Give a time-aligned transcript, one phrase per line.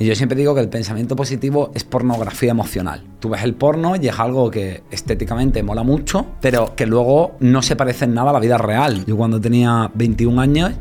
[0.00, 3.02] Y yo siempre digo que el pensamiento positivo es pornografía emocional.
[3.18, 7.60] Tú ves el porno y es algo que estéticamente mola mucho, pero que luego no
[7.60, 9.04] se parece en nada a la vida real.
[9.04, 10.72] Yo cuando tenía 21 años,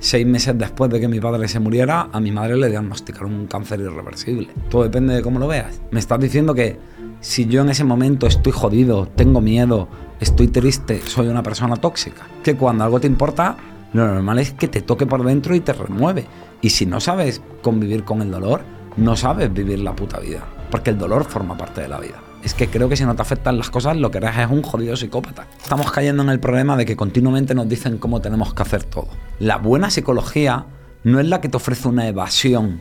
[0.00, 3.46] seis meses después de que mi padre se muriera, a mi madre le diagnosticaron un
[3.46, 4.48] cáncer irreversible.
[4.70, 5.80] Todo depende de cómo lo veas.
[5.92, 6.76] Me estás diciendo que
[7.20, 9.86] si yo en ese momento estoy jodido, tengo miedo,
[10.18, 12.26] estoy triste, soy una persona tóxica.
[12.42, 13.56] Que cuando algo te importa,
[13.94, 16.26] lo normal es que te toque por dentro y te remueve.
[16.60, 18.62] Y si no sabes convivir con el dolor,
[18.96, 20.44] no sabes vivir la puta vida.
[20.70, 22.20] Porque el dolor forma parte de la vida.
[22.42, 24.62] Es que creo que si no te afectan las cosas, lo que eres es un
[24.62, 25.46] jodido psicópata.
[25.62, 29.08] Estamos cayendo en el problema de que continuamente nos dicen cómo tenemos que hacer todo.
[29.38, 30.66] La buena psicología
[31.04, 32.80] no es la que te ofrece una evasión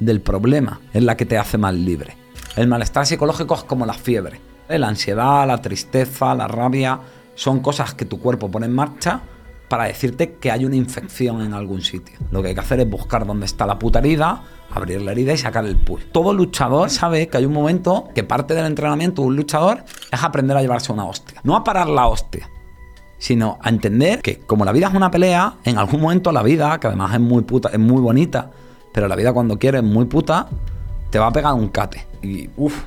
[0.00, 2.16] del problema, es la que te hace más libre.
[2.56, 4.40] El malestar psicológico es como la fiebre.
[4.68, 6.98] La ansiedad, la tristeza, la rabia,
[7.36, 9.22] son cosas que tu cuerpo pone en marcha
[9.70, 12.18] para decirte que hay una infección en algún sitio.
[12.32, 14.42] Lo que hay que hacer es buscar dónde está la puta herida,
[14.74, 16.02] abrir la herida y sacar el pus.
[16.10, 20.24] Todo luchador sabe que hay un momento que parte del entrenamiento de un luchador es
[20.24, 21.40] aprender a llevarse una hostia.
[21.44, 22.50] No a parar la hostia,
[23.18, 26.80] sino a entender que como la vida es una pelea, en algún momento la vida,
[26.80, 28.50] que además es muy puta, es muy bonita,
[28.92, 30.48] pero la vida cuando quiere es muy puta,
[31.10, 32.04] te va a pegar un cate.
[32.22, 32.86] Y uff,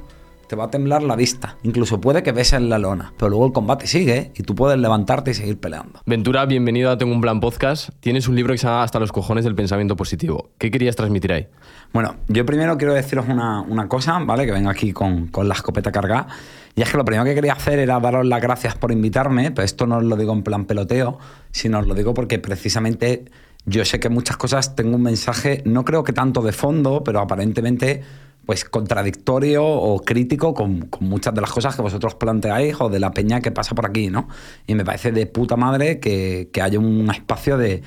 [0.54, 1.58] te va a temblar la vista.
[1.64, 3.12] Incluso puede que beses la lona.
[3.18, 6.00] Pero luego el combate sigue y tú puedes levantarte y seguir peleando.
[6.06, 7.90] Ventura, bienvenido a Tengo un Plan Podcast.
[8.02, 10.52] Tienes un libro que se llama Hasta los cojones del pensamiento positivo.
[10.60, 11.48] ¿Qué querías transmitir ahí?
[11.92, 14.46] Bueno, yo primero quiero deciros una, una cosa, ¿vale?
[14.46, 16.28] Que vengo aquí con, con, la escopeta cargada.
[16.76, 19.66] Y es que lo primero que quería hacer era daros las gracias por invitarme, pero
[19.66, 21.18] esto no os lo digo en plan peloteo,
[21.50, 23.26] sino os lo digo porque precisamente
[23.66, 27.20] yo sé que muchas cosas tengo un mensaje, no creo que tanto de fondo, pero
[27.20, 28.02] aparentemente
[28.46, 33.12] pues contradictorio o crítico con, muchas de las cosas que vosotros planteáis o de la
[33.12, 34.28] peña que pasa por aquí, ¿no?
[34.68, 37.84] Y me parece de puta madre que, haya un espacio de,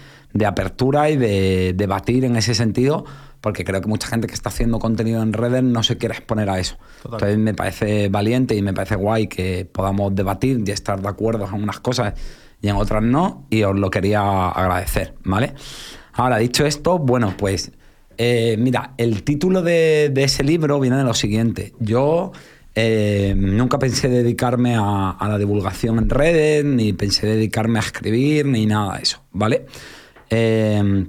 [0.46, 3.04] apertura y de debatir en ese sentido,
[3.40, 6.48] porque creo que mucha gente que está haciendo contenido en redes no se quiere exponer
[6.48, 6.78] a eso.
[7.04, 11.46] Entonces me parece valiente y me parece guay que podamos debatir y estar de acuerdo
[11.46, 12.14] en unas cosas
[12.60, 15.54] y en otras no, y os lo quería agradecer, ¿vale?
[16.12, 17.72] Ahora, dicho esto, bueno, pues
[18.18, 21.74] eh, mira, el título de, ese libro viene de lo siguiente.
[21.78, 22.32] Yo
[22.74, 28.66] eh, nunca pensé dedicarme a, la divulgación en redes, ni pensé dedicarme a escribir, ni
[28.66, 29.66] nada de eso, ¿vale?
[30.30, 31.06] Eh,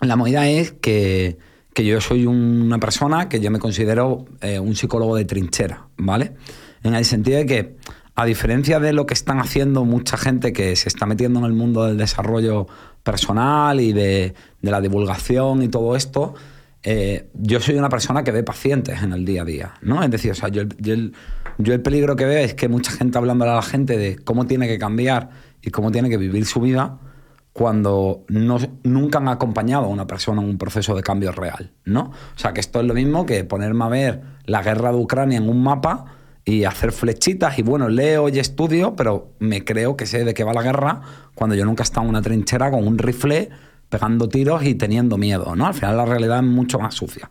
[0.00, 1.38] la movida es que,
[1.74, 4.26] yo soy una persona que yo me considero
[4.60, 6.34] un psicólogo de trinchera, ¿vale?
[6.82, 7.76] En el sentido de que,
[8.14, 11.52] a diferencia de lo que están haciendo mucha gente que se está metiendo en el
[11.52, 12.66] mundo del desarrollo
[13.02, 16.34] personal y de, la divulgación y todo esto,
[16.82, 20.02] eh, yo soy una persona que ve pacientes en el día a día, ¿no?
[20.02, 21.12] Es decir, o sea, yo, el,
[21.58, 24.46] yo el peligro que veo es que mucha gente hablando a la gente de cómo
[24.46, 25.30] tiene que cambiar
[25.62, 26.98] y cómo tiene que vivir su vida
[27.52, 32.12] cuando no, nunca han acompañado a una persona en un proceso de cambio real, ¿no?
[32.34, 35.38] O sea, que esto es lo mismo que ponerme a ver la guerra de Ucrania
[35.38, 36.06] en un mapa
[36.44, 40.44] y hacer flechitas y bueno, leo y estudio, pero me creo que sé de qué
[40.44, 41.00] va la guerra
[41.34, 43.48] cuando yo nunca he estado en una trinchera con un rifle
[43.88, 45.66] pegando tiros y teniendo miedo, ¿no?
[45.66, 47.30] Al final la realidad es mucho más sucia.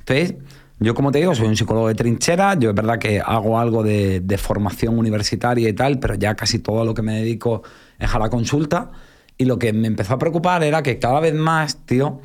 [0.00, 0.34] Entonces,
[0.78, 3.82] yo como te digo, soy un psicólogo de trinchera, yo es verdad que hago algo
[3.82, 7.62] de, formación universitaria y tal, pero ya casi todo lo que me dedico
[7.98, 8.90] es a la consulta.
[9.38, 12.20] Y lo que me empezó a preocupar era que cada vez más, tío,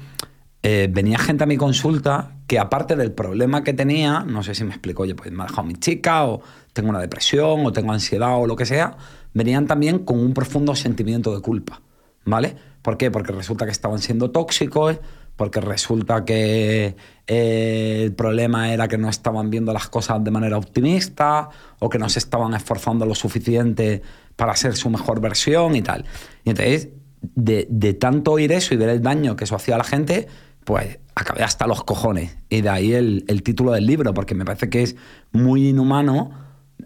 [0.64, 4.64] eh, venía gente a mi consulta que aparte del problema que tenía, no sé si
[4.64, 6.42] me explico, oye, pues me ha dejado mi chica, o
[6.72, 8.96] tengo una depresión, o tengo ansiedad, o lo que sea,
[9.34, 11.82] venían también con un profundo sentimiento de culpa,
[12.24, 12.56] ¿vale?
[12.82, 13.12] ¿Por qué?
[13.12, 14.98] Porque resulta que estaban siendo tóxicos,
[15.36, 16.96] porque resulta que
[17.28, 21.50] eh, el problema era que no estaban viendo las cosas de manera optimista,
[21.80, 24.02] o que no se estaban esforzando lo suficiente
[24.38, 26.06] para ser su mejor versión y tal.
[26.46, 26.90] Y entonces,
[27.22, 30.28] de, de tanto oír eso y ver el daño que eso hacía a la gente,
[30.68, 32.36] pues acabé hasta los cojones.
[32.50, 34.98] Y de ahí el, título del libro, porque me parece que es
[35.32, 36.32] muy inhumano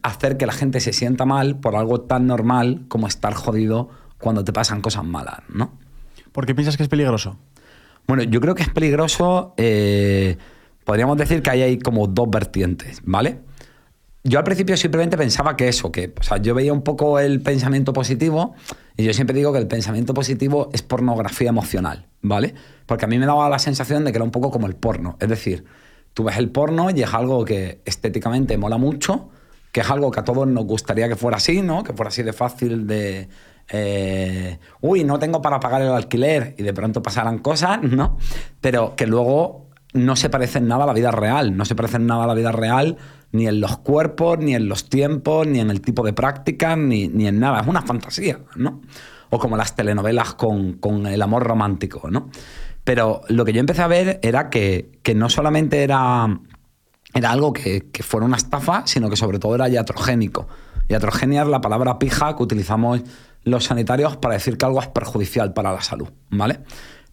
[0.04, 3.90] hacer que la gente se sienta mal por algo tan normal como estar jodido
[4.20, 5.74] cuando te pasan cosas malas, ¿no?
[6.32, 7.40] ¿Por qué piensas que es peligroso?
[8.06, 9.56] Bueno, yo creo que es peligroso.
[9.58, 10.38] Eh,
[10.86, 13.40] podríamos decir que ahí hay como dos vertientes, ¿vale?
[14.24, 17.42] Yo al principio simplemente pensaba que eso, que o sea, yo veía un poco el
[17.42, 18.54] pensamiento positivo
[18.98, 22.54] y yo siempre digo que el pensamiento positivo es pornografía emocional, ¿vale?
[22.86, 25.18] Porque a mí me daba la sensación de que era un poco como el porno,
[25.20, 25.66] es decir,
[26.14, 29.30] Tú ves el porno y es algo que estéticamente mola mucho,
[29.72, 31.84] que es algo que a todos nos gustaría que fuera así, ¿no?
[31.84, 33.30] Que fuera así de fácil de...
[33.70, 38.18] eh, uy, no tengo para pagar el alquiler y de pronto pasaran cosas, ¿no?
[38.60, 42.26] Pero que luego no se parecen nada a la vida real, no se parecen nada
[42.26, 42.98] a la vida real
[43.32, 47.08] ni en los cuerpos, ni en los tiempos, ni en el tipo de prácticas, ni,
[47.08, 47.62] ni en nada.
[47.62, 48.82] Es una fantasía, ¿no?
[49.30, 52.30] O como las telenovelas con, con el amor romántico, ¿no?
[52.84, 56.40] Pero lo que yo empecé a ver era que, que no solamente era,
[57.14, 60.48] era algo que, que fuera una estafa, sino que sobre todo era iatrogénico.
[60.90, 63.02] Iatrogenia es la palabra pija que utilizamos
[63.44, 66.60] los sanitarios para decir que algo es perjudicial para la salud, ¿vale?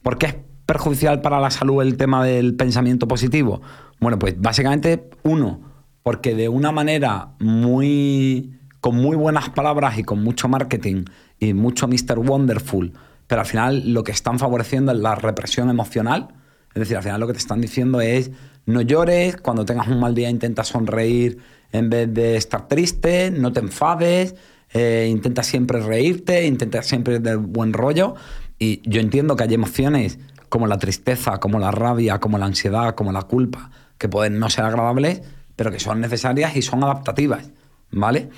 [0.03, 0.37] ¿Por qué es
[0.67, 3.63] perjudicial para la salud el tema del pensamiento positivo?
[4.01, 5.61] Bueno, pues básicamente, uno,
[6.09, 11.05] porque de una manera muy con muy buenas palabras y con mucho marketing
[11.39, 12.19] y mucho Mr.
[12.19, 12.95] Wonderful,
[13.27, 16.29] pero al final lo que están favoreciendo es la represión emocional.
[16.73, 18.31] Es decir, al final lo que te están diciendo es
[18.65, 21.41] no llores, cuando tengas un mal día intenta sonreír
[21.73, 24.35] en vez de estar triste, no te enfades,
[24.73, 28.15] eh, intenta siempre reírte, intenta siempre ir de buen rollo.
[28.59, 30.19] Y yo entiendo que hay emociones
[30.49, 34.49] como la tristeza, como la rabia, como la ansiedad, como la culpa, que pueden no
[34.49, 35.21] ser agradables,
[35.59, 37.51] pero que son necesarias y son adaptativas,
[37.91, 38.31] ¿vale?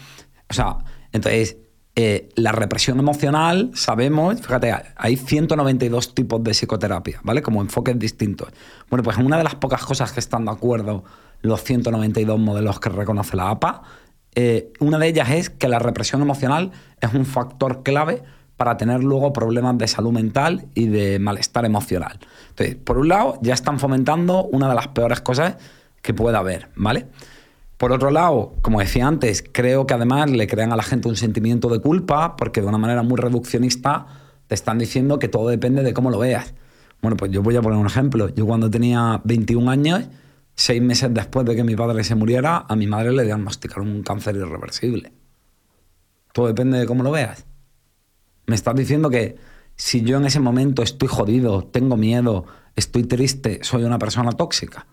[0.49, 0.79] O sea,
[1.13, 1.59] entonces,
[1.95, 7.43] eh, la represión emocional, sabemos, fíjate, hay 192 tipos de psicoterapia, ¿vale?
[7.43, 8.49] Como enfoques distintos.
[8.89, 11.05] Bueno, pues una de las pocas cosas que están de acuerdo
[11.43, 13.83] los 192 modelos que reconoce la APA,
[14.35, 16.73] eh, una de ellas es que la represión emocional
[17.03, 18.23] es un factor clave
[18.57, 22.19] para tener luego problemas de salud mental y de malestar emocional.
[22.49, 25.57] Entonces, por un lado, ya están fomentando una de las peores cosas
[26.03, 27.07] que pueda haber, ¿vale?
[27.77, 31.17] Por otro lado, como decía antes, creo que además le crean a la gente un
[31.17, 34.07] sentimiento de culpa porque de una manera muy reduccionista
[34.47, 36.53] te están diciendo que todo depende de cómo lo veas.
[37.01, 38.29] Bueno, pues yo voy a poner un ejemplo.
[38.29, 40.09] Yo cuando tenía 21 años,
[40.55, 44.03] seis meses después de que mi padre se muriera, a mi madre le diagnosticaron un
[44.03, 45.13] cáncer irreversible.
[46.35, 47.47] Todo depende de cómo lo veas.
[48.47, 49.37] Me estás diciendo que
[49.77, 52.45] si yo en ese momento estoy jodido, tengo miedo,
[52.77, 54.87] estoy triste, soy una persona tóxica.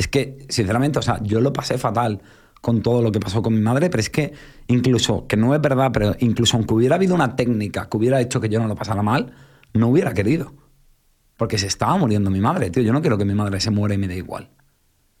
[0.00, 2.22] Es que, sinceramente, o sea, yo lo pasé fatal
[2.62, 4.32] con todo lo que pasó con mi madre, pero es que
[4.66, 8.40] incluso, que no es verdad, pero incluso aunque hubiera habido una técnica que hubiera hecho
[8.40, 9.34] que yo no lo pasara mal,
[9.74, 10.54] no hubiera querido.
[11.36, 12.82] Porque se estaba muriendo mi madre, tío.
[12.82, 14.48] Yo no quiero que mi madre se muera y me dé igual.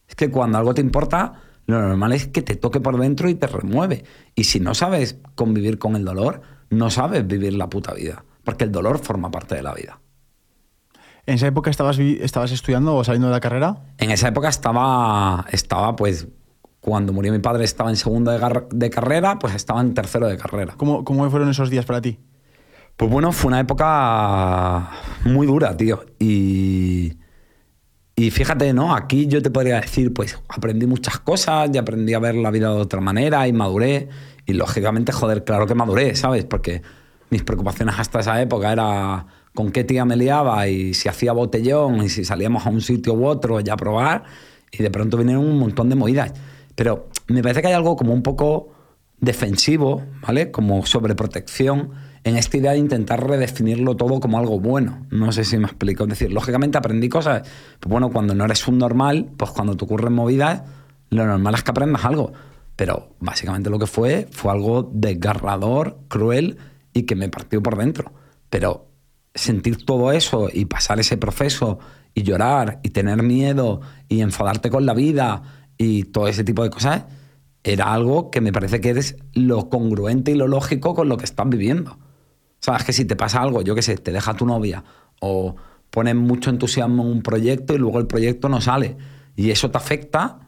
[0.08, 1.34] Es que cuando algo te importa,
[1.66, 4.04] lo normal es que te toque por dentro y te remueve.
[4.34, 6.40] Y si no sabes convivir con el dolor,
[6.70, 8.24] no sabes vivir la puta vida.
[8.44, 10.00] Porque el dolor forma parte de la vida.
[11.30, 13.76] ¿En esa época estabas, estabas estudiando o saliendo de la carrera?
[13.98, 16.26] En esa época estaba, estaba pues,
[16.80, 20.36] cuando murió mi padre estaba en segundo de, de carrera, pues estaba en tercero de
[20.36, 20.74] carrera.
[20.76, 22.18] ¿Cómo, ¿Cómo fueron esos días para ti?
[22.96, 24.90] Pues bueno, fue una época
[25.24, 26.04] muy dura, tío.
[26.18, 27.16] Y,
[28.16, 28.92] y fíjate, ¿no?
[28.92, 32.70] Aquí yo te podría decir, pues aprendí muchas cosas y aprendí a ver la vida
[32.70, 34.08] de otra manera y maduré.
[34.46, 36.44] Y lógicamente, joder, claro que maduré, ¿sabes?
[36.44, 36.82] Porque
[37.30, 42.02] mis preocupaciones hasta esa época era con qué tía me liaba y si hacía botellón
[42.02, 44.24] y si salíamos a un sitio u otro ya a probar.
[44.72, 46.32] Y de pronto vinieron un montón de movidas.
[46.74, 48.68] Pero me parece que hay algo como un poco
[49.20, 50.50] defensivo, ¿vale?
[50.50, 51.90] Como sobreprotección
[52.24, 55.06] en esta idea de intentar redefinirlo todo como algo bueno.
[55.10, 56.04] No sé si me explico.
[56.04, 57.48] Es decir, lógicamente aprendí cosas.
[57.80, 60.62] Pues bueno, cuando no eres un normal, pues cuando te ocurren movidas,
[61.10, 62.32] lo normal es que aprendas algo.
[62.76, 66.58] Pero básicamente lo que fue fue algo desgarrador, cruel
[66.92, 68.12] y que me partió por dentro.
[68.48, 68.89] Pero
[69.34, 71.78] sentir todo eso y pasar ese proceso
[72.14, 75.42] y llorar y tener miedo y enfadarte con la vida
[75.78, 77.04] y todo ese tipo de cosas
[77.62, 81.24] era algo que me parece que eres lo congruente y lo lógico con lo que
[81.24, 81.98] estás viviendo.
[82.58, 84.82] Sabes que si te pasa algo, yo qué sé, te deja tu novia
[85.20, 85.56] o
[85.90, 88.96] pones mucho entusiasmo en un proyecto y luego el proyecto no sale
[89.36, 90.40] y eso te afecta,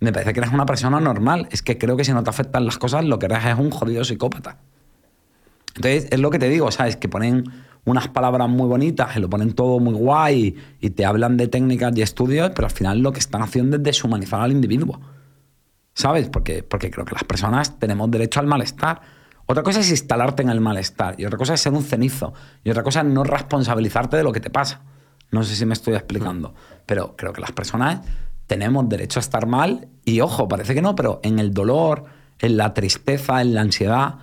[0.00, 1.48] me parece que eres una persona normal.
[1.50, 3.70] Es que creo que si no te afectan las cosas, lo que eres es un
[3.70, 4.58] jodido psicópata.
[5.76, 6.96] Entonces, es lo que te digo, ¿sabes?
[6.96, 7.44] Que ponen
[7.84, 11.92] unas palabras muy bonitas y lo ponen todo muy guay y te hablan de técnicas
[11.96, 15.00] y estudios, pero al final lo que están haciendo es deshumanizar al individuo.
[15.92, 16.28] ¿Sabes?
[16.28, 19.00] Porque, porque creo que las personas tenemos derecho al malestar.
[19.46, 22.32] Otra cosa es instalarte en el malestar y otra cosa es ser un cenizo
[22.64, 24.80] y otra cosa es no responsabilizarte de lo que te pasa.
[25.30, 26.54] No sé si me estoy explicando,
[26.86, 28.00] pero creo que las personas
[28.46, 32.04] tenemos derecho a estar mal y ojo, parece que no, pero en el dolor,
[32.40, 34.16] en la tristeza, en la ansiedad,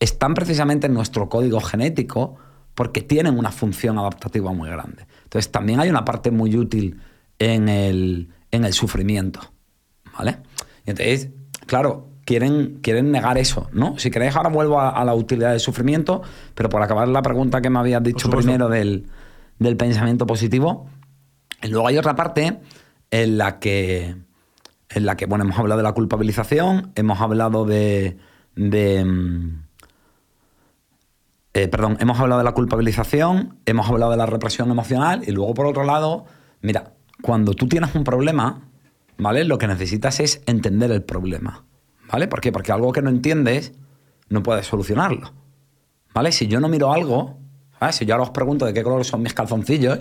[0.00, 2.36] están precisamente en nuestro código genético
[2.78, 5.04] porque tienen una función adaptativa muy grande.
[5.24, 7.00] Entonces también hay una parte muy útil
[7.40, 9.40] en el, en el sufrimiento.
[10.16, 10.38] ¿Vale?
[10.86, 11.30] Y entonces,
[11.66, 13.98] claro, quieren, quieren negar eso, ¿no?
[13.98, 16.22] Si queréis, ahora vuelvo a, a la utilidad del sufrimiento,
[16.54, 19.06] pero por acabar la pregunta que me habías dicho primero del,
[19.58, 20.88] del pensamiento positivo.
[21.60, 22.60] Y luego hay otra parte
[23.10, 24.14] en la que,
[24.90, 28.18] en la que bueno, hemos hablado de la culpabilización, hemos hablado de,
[28.54, 29.67] de mm,
[31.54, 35.54] eh, perdón, hemos hablado de la culpabilización, hemos hablado de la represión emocional y luego
[35.54, 36.26] por otro lado,
[36.60, 38.68] mira, cuando tú tienes un problema,
[39.16, 39.44] ¿vale?
[39.44, 41.64] Lo que necesitas es entender el problema,
[42.10, 42.28] ¿vale?
[42.28, 42.52] ¿Por qué?
[42.52, 43.72] Porque algo que no entiendes
[44.28, 45.32] no puedes solucionarlo,
[46.14, 46.32] ¿vale?
[46.32, 47.38] Si yo no miro algo,
[47.80, 47.92] ¿vale?
[47.92, 50.00] si yo ahora os pregunto de qué color son mis calzoncillos,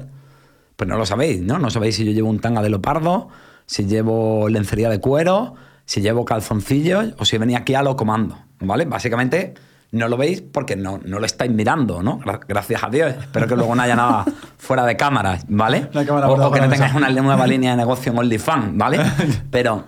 [0.75, 1.57] pues no lo sabéis, ¿no?
[1.57, 3.29] No sabéis si yo llevo un tanga de leopardo,
[3.65, 8.37] si llevo lencería de cuero, si llevo calzoncillos o si venía aquí a lo comando,
[8.59, 8.85] ¿vale?
[8.85, 9.55] Básicamente
[9.91, 12.19] no lo veis porque no, no lo estáis mirando, ¿no?
[12.19, 13.15] Gra- Gracias a Dios.
[13.19, 14.25] Espero que luego no haya nada
[14.57, 15.89] fuera de cámara, ¿vale?
[15.93, 18.99] La cámara o, o que no tengáis una nueva línea de negocio en OnlyFans, ¿vale?
[19.51, 19.85] Pero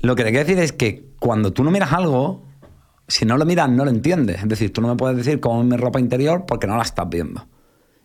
[0.00, 2.44] lo que te quiero decir es que cuando tú no miras algo,
[3.08, 4.42] si no lo miras, no lo entiendes.
[4.42, 6.82] Es decir, tú no me puedes decir cómo es mi ropa interior porque no la
[6.82, 7.46] estás viendo.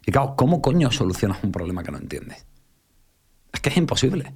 [0.05, 2.45] Y claro, ¿cómo coño solucionas un problema que no entiendes?
[3.53, 4.33] Es que es imposible.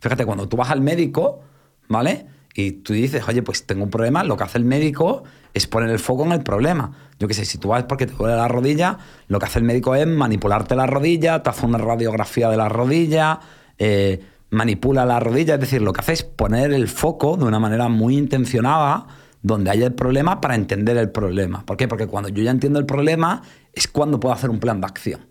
[0.00, 1.40] Fíjate, cuando tú vas al médico,
[1.88, 2.26] ¿vale?
[2.54, 5.24] Y tú dices, oye, pues tengo un problema, lo que hace el médico
[5.56, 6.92] es poner el foco en el problema.
[7.18, 9.64] Yo qué sé, si tú vas porque te duele la rodilla, lo que hace el
[9.64, 13.40] médico es manipularte la rodilla, te hace una radiografía de la rodilla,
[13.78, 17.58] eh, manipula la rodilla, es decir, lo que hace es poner el foco de una
[17.58, 19.06] manera muy intencionada
[19.40, 21.64] donde haya el problema para entender el problema.
[21.64, 21.88] ¿Por qué?
[21.88, 23.40] Porque cuando yo ya entiendo el problema
[23.72, 25.26] es cuando puedo hacer un plan de acción.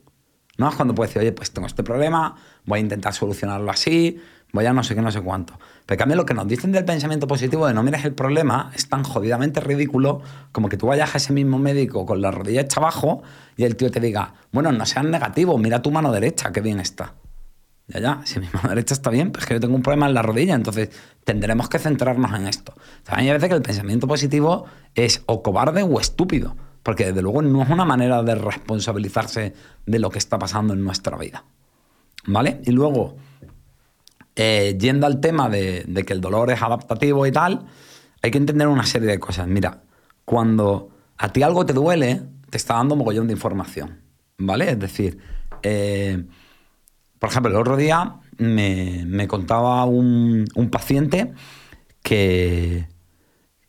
[0.58, 0.70] ¿no?
[0.70, 4.20] Es cuando puedes decir, oye, pues tengo este problema, voy a intentar solucionarlo así,
[4.56, 5.54] voy a no sé qué, no sé cuánto.
[5.86, 8.72] Pero en cambio lo que nos dicen del pensamiento positivo de no mires el problema
[8.74, 10.22] es tan jodidamente ridículo
[10.52, 13.22] como que tú vayas a ese mismo médico con la rodilla hecha abajo
[13.58, 16.80] y el tío te diga, bueno, no seas negativo, mira tu mano derecha, qué bien
[16.80, 17.14] está.
[17.88, 20.08] Ya, ya, si mi mano derecha está bien, pues es que yo tengo un problema
[20.08, 20.90] en la rodilla, entonces
[21.24, 22.74] tendremos que centrarnos en esto.
[23.18, 27.42] Mí me parece que el pensamiento positivo es o cobarde o estúpido, porque desde luego
[27.42, 29.54] no es una manera de responsabilizarse
[29.86, 31.44] de lo que está pasando en nuestra vida.
[32.26, 32.62] ¿Vale?
[32.64, 33.18] Y luego,
[34.36, 37.66] eh, yendo al tema de, que el dolor es adaptativo y tal,
[38.22, 39.48] hay que entender una serie de cosas.
[39.48, 39.84] Mira,
[40.26, 44.02] cuando a ti algo te duele, te está dando mogollón de información.
[44.38, 44.72] ¿Vale?
[44.72, 45.18] Es decir,
[45.64, 46.26] eh,
[47.20, 51.34] por ejemplo, el otro día me, me contaba un, un paciente
[52.04, 52.88] que,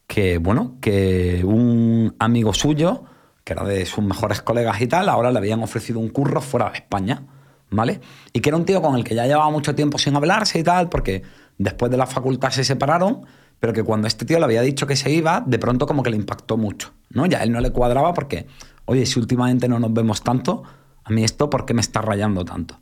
[0.06, 3.04] que, bueno, que un amigo suyo,
[3.44, 6.70] que era de sus mejores colegas y tal, ahora le habían ofrecido un curro fuera
[6.70, 7.22] de España,
[7.70, 8.00] ¿vale?
[8.32, 10.62] Y que era un tío con el que ya llevaba mucho tiempo sin hablarse y
[10.62, 11.22] tal, porque
[11.58, 13.26] después de la facultad se separaron,
[13.60, 16.10] pero que cuando este tío le había dicho que se iba, de pronto como que
[16.10, 17.26] le impactó mucho, ¿no?
[17.26, 18.46] Ya a él no le cuadraba porque,
[18.84, 20.62] oye, si últimamente no nos vemos tanto,
[21.04, 22.78] a mí esto, ¿por qué me está rayando tanto?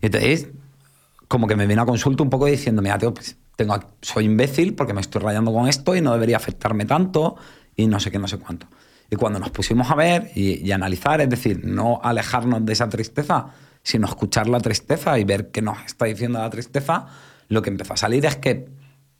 [0.00, 0.48] Y entonces,
[1.28, 4.74] como que me viene a consulta un poco diciendo, mira, tío, pues tengo, soy imbécil
[4.74, 7.36] porque me estoy rayando con esto y no debería afectarme tanto
[7.76, 8.66] y no sé qué, no sé cuánto.
[9.10, 12.88] Y cuando nos pusimos a ver y, y analizar, es decir, no alejarnos de esa
[12.88, 17.06] tristeza, sino escuchar la tristeza y ver qué nos está diciendo la tristeza,
[17.48, 18.68] lo que empezó a salir es que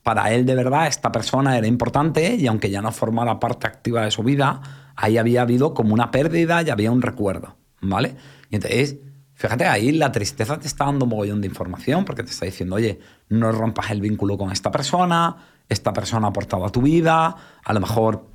[0.02, 4.04] para él de verdad esta persona era importante y aunque ya no formara parte activa
[4.04, 8.16] de su vida, ahí había habido como una pérdida y había un recuerdo, ¿vale?
[8.50, 8.96] Y entonces,
[9.34, 12.76] fíjate, ahí la tristeza te está dando un mogollón de información porque te está diciendo,
[12.76, 12.98] oye,
[13.28, 15.36] no rompas el vínculo con esta persona,
[15.68, 18.26] esta persona ha aportado a tu vida, a lo mejor,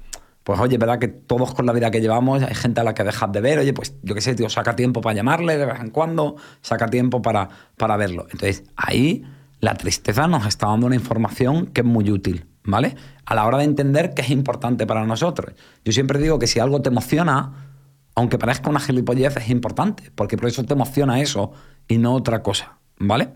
[0.43, 3.03] pues oye, verdad que todos con la vida que llevamos hay gente a la que
[3.03, 5.79] dejas de ver, oye, pues yo qué sé, tío, saca tiempo para llamarle de vez
[5.79, 8.27] en cuando, saca tiempo para, para verlo.
[8.31, 9.23] Entonces, ahí
[9.59, 12.95] la tristeza nos está dando una información que es muy útil, ¿vale?
[13.25, 15.53] A la hora de entender que es importante para nosotros.
[15.85, 17.69] Yo siempre digo que si algo te emociona,
[18.13, 21.53] aunque parezca una gilipollez, es importante, porque por eso te emociona eso
[21.87, 23.29] y no otra cosa, ¿vale?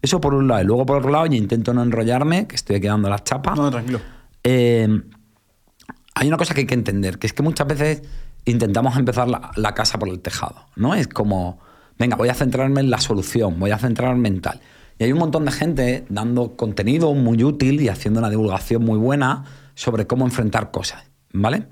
[0.00, 0.62] Eso por un lado.
[0.62, 3.58] Y luego por otro lado, yo intento no enrollarme, que estoy quedando las chapas.
[3.58, 4.00] No, tranquilo.
[4.42, 4.88] Eh,
[6.16, 8.02] hay una cosa que hay que entender, que es que muchas veces
[8.46, 10.94] intentamos empezar la, casa por el tejado, ¿no?
[10.94, 11.60] Es como,
[11.98, 14.62] venga, voy a centrarme en la solución, voy a centrarme en tal.
[14.98, 18.98] Y hay un montón de gente dando contenido muy útil y haciendo una divulgación muy
[18.98, 19.44] buena
[19.74, 21.04] sobre cómo enfrentar cosas,
[21.34, 21.66] ¿vale?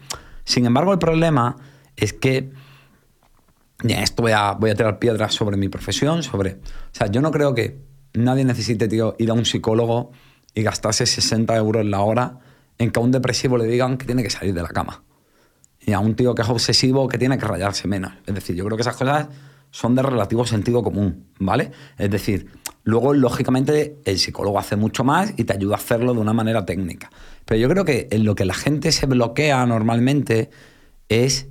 [0.45, 1.57] Sin embargo, el problema
[1.97, 2.53] es que
[3.83, 6.57] ya esto voy a tirar piedras sobre mi profesión, sobre...
[6.57, 7.81] O sea, yo no creo que
[8.13, 10.13] nadie necesite, tío, ir a un psicólogo
[10.55, 12.41] y gastarse 60 euros la hora
[12.79, 15.03] en que a un depresivo le digan que tiene que salir de la cama.
[15.81, 18.13] Y a un tío que es obsesivo que tiene que rayarse menos.
[18.27, 19.29] Es decir, yo creo que esas cosas
[19.71, 21.73] son de relativo sentido común, ¿vale?
[21.99, 22.47] Es decir,
[22.85, 26.65] luego, lógicamente, el psicólogo hace mucho más y te ayuda a hacerlo de una manera
[26.65, 27.11] técnica.
[27.45, 30.51] Pero yo creo que en lo que la gente se bloquea normalmente
[31.09, 31.49] es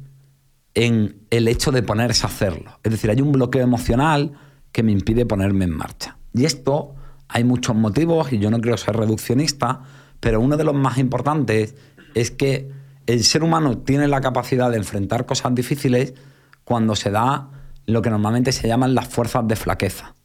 [0.73, 2.79] en el hecho de ponerse a hacerlo.
[2.83, 4.33] Es decir, hay un bloqueo emocional
[4.71, 6.17] que me impide ponerme en marcha.
[6.33, 6.95] Y esto
[7.27, 9.83] hay muchos motivos y yo no quiero ser reduccionista,
[10.23, 11.75] pero uno de los más importantes
[12.15, 12.71] es que
[13.07, 16.13] el ser humano tiene la capacidad de enfrentar cosas difíciles
[16.63, 17.49] cuando se da
[17.87, 20.15] lo que normalmente se llaman las fuerzas de flaqueza.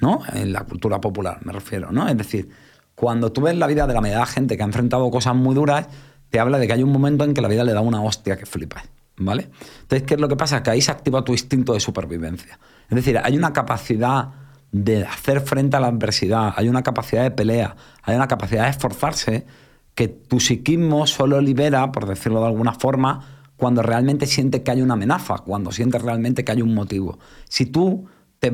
[0.00, 0.20] ¿no?
[0.32, 2.08] En la cultura popular, me refiero, ¿no?
[2.08, 2.48] Es decir,
[2.94, 5.88] cuando tú ves la vida de la media gente que ha enfrentado cosas muy duras,
[6.30, 8.36] te habla de que hay un momento en que la vida le da una hostia
[8.36, 8.84] que flipas,
[9.16, 9.50] ¿vale?
[9.82, 10.62] Entonces, ¿qué es lo que pasa?
[10.62, 12.56] Que ahí se activa tu instinto de supervivencia.
[12.88, 14.28] Es decir, hay una capacidad
[14.72, 18.70] de hacer frente a la adversidad, hay una capacidad de pelea, hay una capacidad de
[18.70, 19.46] esforzarse
[19.94, 24.80] que tu psiquismo solo libera, por decirlo de alguna forma, cuando realmente sientes que hay
[24.80, 27.18] una amenaza, cuando sientes realmente que hay un motivo.
[27.48, 28.06] Si tú
[28.38, 28.50] te,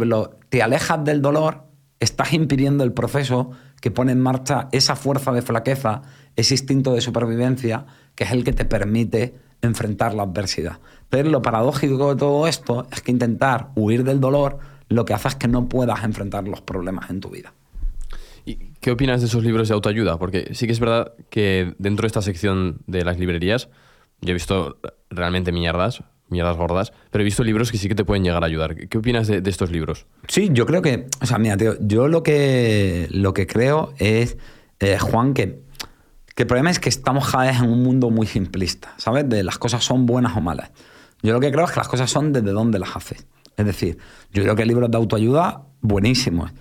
[0.49, 1.65] te alejas del dolor,
[2.01, 6.03] estás impidiendo el proceso que pone en marcha esa fuerza de flaqueza,
[6.35, 10.81] ese instinto de supervivencia, que es el que te permite enfrentar la adversidad.
[11.09, 14.59] Pero lo paradójico de todo esto es que intentar huir del dolor
[14.89, 17.53] lo que hace es que no puedas enfrentar los problemas en tu vida.
[18.45, 20.19] ¿Y qué opinas de esos libros de autoayuda?
[20.19, 23.69] Porque sí que es verdad que dentro de esta sección de las librerías,
[24.21, 24.79] yo he visto
[25.11, 28.47] realmente mierdas, mierdas gordas, pero he visto libros que sí que te pueden llegar a
[28.47, 28.77] ayudar.
[28.89, 30.07] ¿Qué opinas de, estos libros?
[30.29, 34.37] Sí, yo creo que, o sea, mira, tío, yo lo que, lo que creo es,
[34.79, 35.63] eh, Juan, que,
[36.35, 39.29] que el problema es que estamos cada vez en un mundo muy simplista, ¿sabes?
[39.29, 40.71] De las cosas son buenas o malas.
[41.23, 43.27] Yo lo que creo es que las cosas son desde dónde las haces.
[43.57, 43.99] Es decir,
[44.33, 46.53] yo creo que hay libros de autoayuda buenísimos.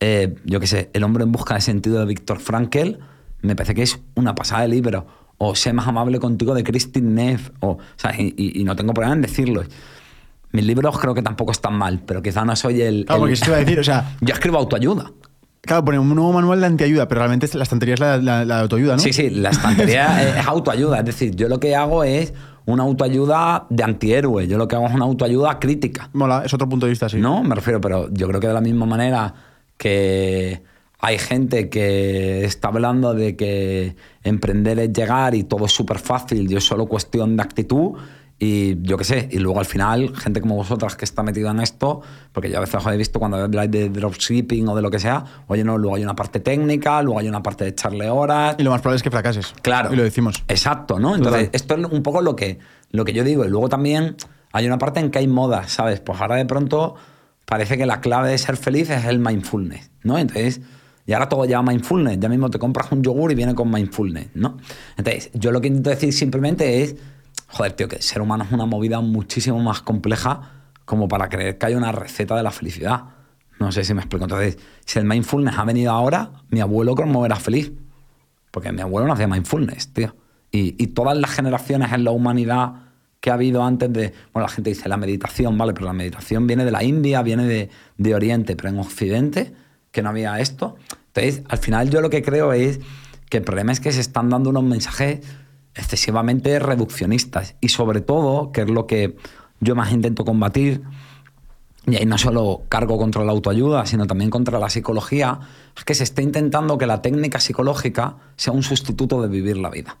[0.00, 2.98] Eh, yo qué sé, El hombre en busca de sentido de Víctor Frankel,
[3.42, 5.06] me parece que es una pasada de libro
[5.38, 7.78] o Sé más amable contigo de Christine Neff, o,
[8.18, 9.62] y, no tengo problema en decirlo.
[10.52, 13.04] Mis libros creo que tampoco están mal, pero quizá no soy el...
[13.04, 14.16] Claro, porque se iba a decir, o sea...
[14.22, 15.10] Yo escribo autoayuda.
[15.60, 18.94] Claro, pone un nuevo manual de antiayuda, pero realmente la estantería es la, de autoayuda,
[18.94, 19.02] ¿no?
[19.02, 21.00] Sí, sí, la estantería es autoayuda.
[21.00, 22.32] Es decir, yo lo que hago es
[22.66, 24.46] una autoayuda de antihéroe.
[24.46, 26.10] Yo lo que hago es una autoayuda crítica.
[26.12, 27.18] Mola, es otro punto de vista, sí.
[27.18, 29.34] No, me refiero, pero yo creo que de la misma manera
[29.76, 30.62] que
[30.98, 36.50] hay gente que está hablando de que emprender es llegar y todo es súper fácil
[36.50, 37.92] y es solo cuestión de actitud.
[38.38, 41.60] Y yo qué sé, y luego al final, gente como vosotras que está metida en
[41.60, 42.02] esto,
[42.32, 44.98] porque yo a veces os he visto cuando habláis de dropshipping o de lo que
[44.98, 48.56] sea, oye, no, luego hay una parte técnica, luego hay una parte de echarle horas.
[48.58, 49.54] Y lo más probable es que fracases.
[49.62, 49.92] Claro.
[49.92, 50.44] Y lo decimos.
[50.48, 51.16] Exacto, ¿no?
[51.16, 52.58] Entonces, esto es un poco lo que,
[52.90, 53.44] lo que yo digo.
[53.46, 54.16] Y luego también
[54.52, 56.00] hay una parte en que hay modas, ¿sabes?
[56.00, 56.94] Pues ahora de pronto
[57.46, 60.18] parece que la clave de ser feliz es el mindfulness, ¿no?
[60.18, 60.60] Entonces
[61.06, 62.18] y ahora todo lleva mindfulness.
[62.18, 64.58] Ya mismo te compras un yogur y viene con mindfulness, ¿no?
[64.96, 66.96] Entonces, yo lo que intento decir simplemente es,
[67.48, 70.52] joder, tío, que el ser humano es una movida muchísimo más compleja
[70.84, 73.04] como para creer que hay una receta de la felicidad.
[73.58, 74.24] No sé si me explico.
[74.24, 77.72] Entonces, si el mindfulness ha venido ahora, mi abuelo cómo era feliz.
[78.50, 80.14] Porque mi abuelo no hacía mindfulness, tío.
[80.50, 82.72] Y, todas las generaciones en la humanidad
[83.20, 84.14] que ha habido antes de.
[84.32, 85.74] Bueno, la gente dice la meditación, ¿vale?
[85.74, 89.52] Pero la meditación viene de la India, viene de, de Oriente, pero en Occidente
[89.90, 90.76] que no había esto.
[91.08, 92.80] Entonces, al final yo lo que creo es
[93.28, 95.20] que el problema es que se están dando unos mensajes
[95.76, 99.16] excesivamente reduccionistas y sobre todo, que es lo que
[99.60, 100.82] yo más intento combatir,
[101.86, 105.38] y ahí no solo cargo contra la autoayuda, sino también contra la psicología,
[105.76, 109.70] es que se está intentando que la técnica psicológica sea un sustituto de vivir la
[109.70, 109.96] vida.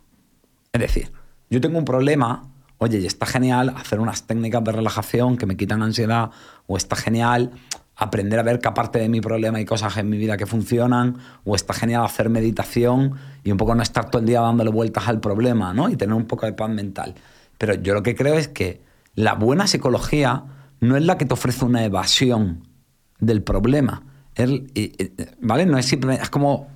[0.72, 1.12] Es decir,
[1.48, 5.56] yo tengo un problema, oye, y está genial hacer unas técnicas de relajación que me
[5.56, 6.30] quitan ansiedad,
[6.66, 7.52] o está genial
[7.96, 11.16] aprender a ver que aparte de mi problema hay cosas en mi vida que funcionan,
[11.44, 15.08] o está genial hacer meditación y un poco no estar todo el día dándole vueltas
[15.08, 15.88] al problema, ¿no?
[15.88, 17.14] Y tener un poco de paz mental.
[17.56, 18.82] Pero yo lo que creo es que
[19.14, 20.44] la buena psicología
[20.80, 22.68] no es la que te ofrece una evasión
[23.18, 24.02] del problema.
[25.40, 25.64] ¿Vale?
[25.64, 26.22] No es simplemente.
[26.22, 26.68] Es como.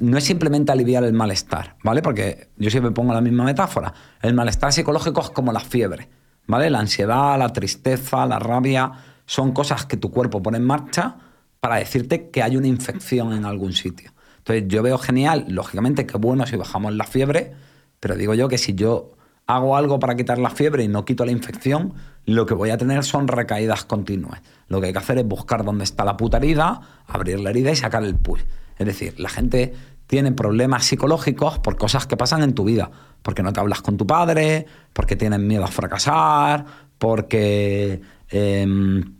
[0.00, 2.00] No es simplemente aliviar el malestar, ¿vale?
[2.00, 3.92] Porque yo siempre pongo la misma metáfora.
[4.22, 6.08] El malestar psicológico es como la fiebre,
[6.46, 6.70] ¿vale?
[6.70, 8.92] La ansiedad, la tristeza, la rabia
[9.26, 11.16] son cosas que tu cuerpo pone en marcha
[11.60, 14.12] para decirte que hay una infección en algún sitio.
[14.38, 17.52] Entonces yo veo genial, lógicamente que bueno si bajamos la fiebre,
[18.00, 21.24] pero digo yo que si yo hago algo para quitar la fiebre y no quito
[21.24, 24.40] la infección, lo que voy a tener son recaídas continuas.
[24.68, 27.70] Lo que hay que hacer es buscar dónde está la puta herida, abrir la herida
[27.70, 28.42] y sacar el push.
[28.78, 29.74] Es decir, la gente
[30.06, 32.90] tiene problemas psicológicos por cosas que pasan en tu vida.
[33.22, 36.64] Porque no te hablas con tu padre, porque tienes miedo a fracasar,
[36.98, 39.15] porque em,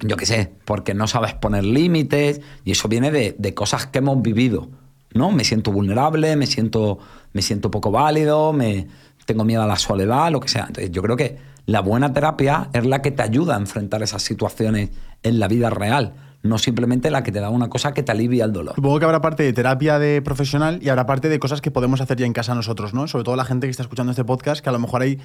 [0.00, 4.22] yo qué sé, porque no sabes poner límites y eso viene de, cosas que hemos
[4.22, 4.68] vivido,
[5.12, 5.32] ¿no?
[5.32, 6.98] Me siento vulnerable, me siento,
[7.32, 8.86] me siento poco válido, me,
[9.24, 10.66] tengo miedo a la soledad, lo que sea.
[10.68, 14.22] Entonces yo creo que la buena terapia es la que te ayuda a enfrentar esas
[14.22, 14.90] situaciones
[15.22, 18.44] en la vida real, no simplemente la que te da una cosa que te alivia
[18.44, 18.76] el dolor.
[18.76, 22.00] Supongo que habrá parte de terapia de profesional y habrá parte de cosas que podemos
[22.00, 23.08] hacer ya en casa nosotros, ¿no?
[23.08, 25.18] Sobre todo la gente que está escuchando este podcast, que a lo mejor hay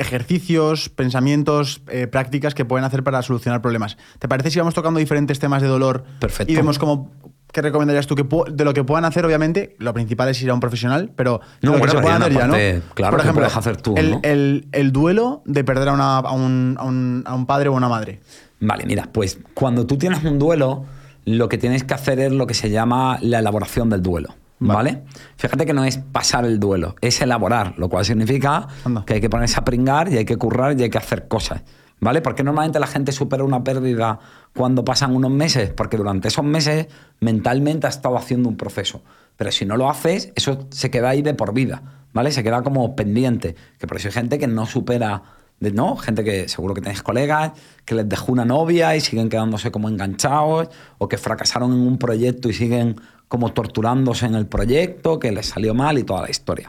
[0.00, 3.98] ejercicios, pensamientos, eh, prácticas que pueden hacer para solucionar problemas.
[4.18, 6.52] ¿Te parece si vamos tocando diferentes temas de dolor Perfecto.
[6.52, 7.10] y vemos cómo
[7.52, 8.14] ¿Qué recomendarías tú?
[8.14, 11.40] Que de lo que puedan hacer, obviamente, lo principal es ir a un profesional, pero
[11.62, 12.54] no, lo que se puedan hacer ya, ¿no?
[12.94, 14.20] Claro, Por ejemplo, hacer tú, el, ¿no?
[14.22, 17.72] el, el, duelo de perder a, una, a, un, a, un, a un padre o
[17.72, 18.20] una madre.
[18.60, 20.84] Vale, mira, pues cuando tú tienes un duelo,
[21.24, 24.36] lo que tienes que hacer es lo que se llama la elaboración del duelo.
[24.60, 25.04] ¿Vale?
[25.36, 29.04] Fíjate que no es pasar el duelo, es elaborar, lo cual significa Anda.
[29.06, 31.62] que hay que ponerse a pringar y hay que currar y hay que hacer cosas.
[32.00, 32.22] ¿Vale?
[32.22, 34.18] Porque normalmente la gente supera una pérdida
[34.54, 36.86] cuando pasan unos meses, porque durante esos meses
[37.20, 39.02] mentalmente ha estado haciendo un proceso.
[39.36, 42.30] Pero si no lo haces, eso se queda ahí de por vida, ¿vale?
[42.30, 43.54] Se queda como pendiente.
[43.78, 45.22] Que por eso hay gente que no supera,
[45.60, 45.96] de, ¿no?
[45.96, 47.52] Gente que seguro que tenéis colegas,
[47.84, 51.98] que les dejó una novia y siguen quedándose como enganchados, o que fracasaron en un
[51.98, 52.96] proyecto y siguen
[53.30, 56.68] como torturándose en el proyecto, que les salió mal y toda la historia.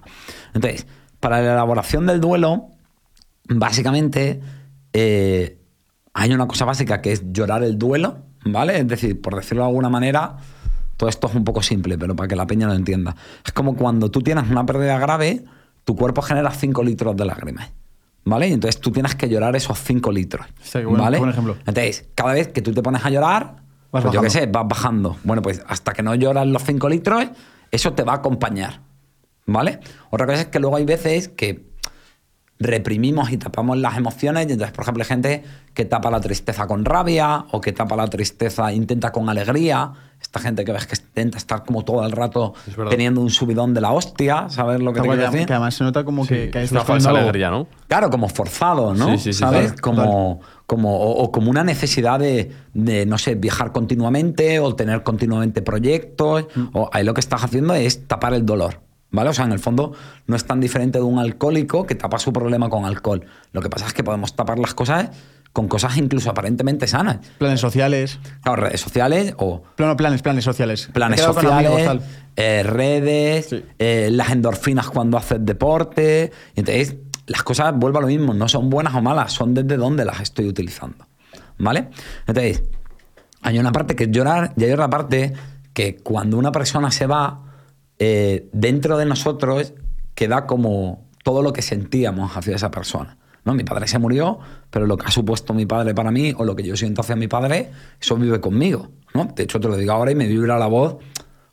[0.54, 0.86] Entonces,
[1.19, 2.67] para la elaboración del duelo,
[3.50, 4.39] básicamente
[4.93, 5.58] eh,
[6.13, 8.78] hay una cosa básica que es llorar el duelo, ¿vale?
[8.80, 10.38] Es decir, por decirlo de alguna manera,
[10.97, 13.15] todo esto es un poco simple, pero para que la peña lo entienda.
[13.43, 15.43] Es como cuando tú tienes una pérdida grave,
[15.84, 17.71] tu cuerpo genera 5 litros de lágrimas,
[18.24, 18.50] ¿vale?
[18.50, 21.17] Y entonces tú tienes que llorar esos 5 litros, Sí, ¿vale?
[21.17, 21.56] buen ejemplo.
[21.65, 24.67] Entonces, cada vez que tú te pones a llorar, Vas pues yo qué sé, vas
[24.67, 25.17] bajando.
[25.23, 27.25] Bueno, pues hasta que no lloras los 5 litros,
[27.71, 28.82] eso te va a acompañar,
[29.45, 29.80] ¿vale?
[30.10, 31.70] Otra cosa es que luego hay veces que
[32.62, 35.43] reprimimos y tapamos las emociones y entonces, por ejemplo, hay gente
[35.74, 39.91] que tapa la tristeza con rabia o que tapa la tristeza, intenta con alegría.
[40.21, 42.54] Esta gente que ves que intenta estar como todo el rato
[42.89, 45.47] teniendo un subidón de la hostia, ¿sabes lo que te Que, quiero decir?
[45.47, 47.67] que además se nota como que, Sí, que es una falsa alegría, ¿no?
[47.88, 49.13] Claro, como forzado, ¿no?
[49.13, 49.74] Sí, sí, sí, ¿Sabes?
[49.74, 54.76] claro, como, como, o, o como una necesidad de, de, no sé, viajar continuamente o
[54.76, 56.45] tener continuamente proyectos.
[56.54, 56.67] Mm.
[56.74, 58.80] O ahí lo que estás haciendo es tapar el dolor.
[59.12, 59.30] ¿Vale?
[59.30, 59.93] O sea, en el fondo
[60.28, 63.26] no es tan diferente de un alcohólico que tapa su problema con alcohol.
[63.52, 65.10] Lo que pasa es que podemos tapar las cosas
[65.54, 67.17] con cosas incluso aparentemente sanas.
[67.38, 68.19] Planes sociales.
[68.41, 70.89] Claro, redes sociales o Plano, planes, planes sociales.
[70.93, 72.06] planes sociales, amigos,
[72.38, 73.65] eh, redes, Sí.
[73.78, 76.32] eh, las endorfinas cuando haces deporte.
[76.56, 76.95] Entonces,
[77.28, 80.21] las cosas, vuelvo a lo mismo, no son buenas o malas, son desde dónde las
[80.21, 81.06] estoy utilizando.
[81.58, 81.89] ¿Vale?
[82.28, 82.63] Entonces,
[83.41, 85.34] hay una parte que es llorar y hay otra parte
[85.74, 87.41] que cuando una persona se va,
[88.03, 89.75] eh, dentro de nosotros
[90.15, 93.19] queda como todo lo que sentíamos hacia esa persona.
[93.45, 93.53] ¿no?
[93.53, 94.39] Mi padre se murió,
[94.71, 97.15] pero lo que ha supuesto mi padre para mí o lo que yo siento hacia
[97.15, 97.69] mi padre,
[98.01, 98.89] eso vive conmigo.
[99.13, 99.25] ¿no?
[99.25, 100.97] De hecho, te lo digo ahora y me vibra la voz,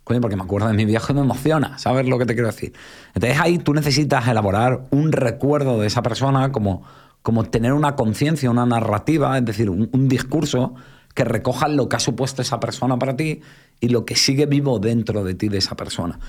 [0.04, 2.48] coño, porque me acuerdo de mi viejo y me emociona, ¿sabes lo que te quiero
[2.48, 2.72] decir?
[3.14, 6.82] Entonces ahí tú necesitas elaborar un recuerdo de esa persona, como,
[7.20, 10.76] como tener una conciencia, una narrativa, es decir, un, un discurso
[11.18, 13.40] que recoja lo que ha supuesto esa persona para ti
[13.80, 16.20] y lo que sigue vivo dentro de ti de esa persona.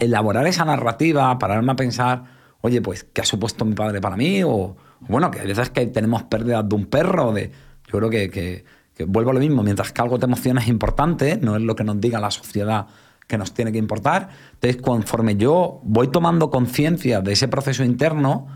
[0.00, 2.24] Elaborar esa narrativa, pararme a pensar,
[2.60, 4.42] oye, pues, ¿qué ha supuesto mi padre para mí?
[4.42, 7.52] O, bueno, que hay veces que tenemos pérdidas de un perro, de,
[7.86, 8.64] yo creo que, que-
[8.96, 11.76] que vuelvo a lo mismo, mientras que algo te emociona es importante, no es lo
[11.76, 12.88] que nos diga la sociedad
[13.28, 14.28] que nos tiene que importar.
[14.54, 18.48] Entonces, conforme yo voy tomando conciencia de ese proceso interno,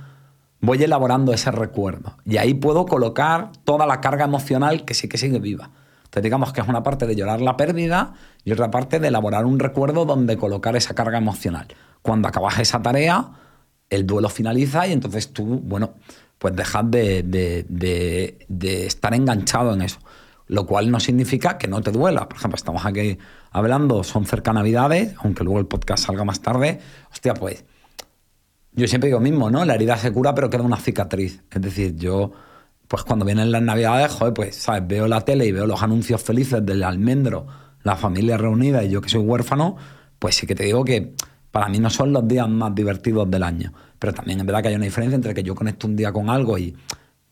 [0.60, 2.16] voy elaborando ese recuerdo.
[2.24, 5.70] Y ahí puedo colocar toda la carga emocional que sí que sigue viva.
[6.20, 9.58] Digamos que es una parte de llorar la pérdida y otra parte de elaborar un
[9.58, 11.66] recuerdo donde colocar esa carga emocional.
[12.00, 13.30] Cuando acabas esa tarea,
[13.90, 15.94] el duelo finaliza y entonces tú, bueno,
[16.38, 18.36] pues dejas de,
[18.86, 19.98] estar enganchado en eso.
[20.48, 22.28] Lo cual no significa que no te duela.
[22.28, 23.18] Por ejemplo, estamos aquí
[23.50, 26.80] hablando, son cerca Navidades, aunque luego el podcast salga más tarde.
[27.10, 27.64] Hostia, pues
[28.72, 29.64] yo siempre digo mismo, ¿no?
[29.64, 31.42] La herida se cura, pero queda una cicatriz.
[31.50, 32.32] Es decir, yo,
[32.88, 34.86] pues cuando vienen las navidades, joder, pues, ¿sabes?
[34.86, 37.46] Veo la tele y veo los anuncios felices del almendro,
[37.82, 39.76] la familia reunida y yo que soy huérfano,
[40.18, 41.14] pues sí que te digo que
[41.50, 43.72] para mí no son los días más divertidos del año.
[43.98, 46.28] Pero también es verdad que hay una diferencia entre que yo conecto un día con
[46.28, 46.76] algo y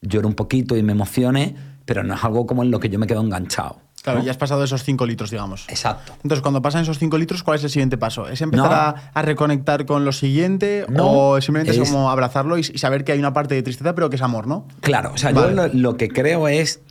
[0.01, 2.99] lloro un poquito y me emocione, pero no es algo como en lo que yo
[2.99, 3.81] me quedo enganchado.
[4.05, 4.25] Claro, ¿no?
[4.27, 5.65] ya has pasado esos 5 litros, digamos.
[5.69, 6.13] Exacto.
[6.23, 8.29] Entonces, cuando pasan esos 5 litros, ¿cuál es el siguiente paso?
[8.29, 8.73] ¿Es empezar No.
[8.77, 10.85] a, a reconectar con lo siguiente?
[10.91, 13.63] No, ¿O simplemente es, es- como abrazarlo y, y saber que hay una parte de
[13.63, 14.69] tristeza, pero que es amor, ¿no?
[14.81, 15.49] Claro, o sea, Vale.
[15.49, 16.83] yo lo, lo que creo es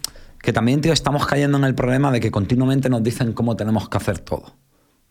[0.42, 3.88] que también, tío, estamos cayendo en el problema de que continuamente nos dicen cómo tenemos
[3.90, 4.56] que hacer todo.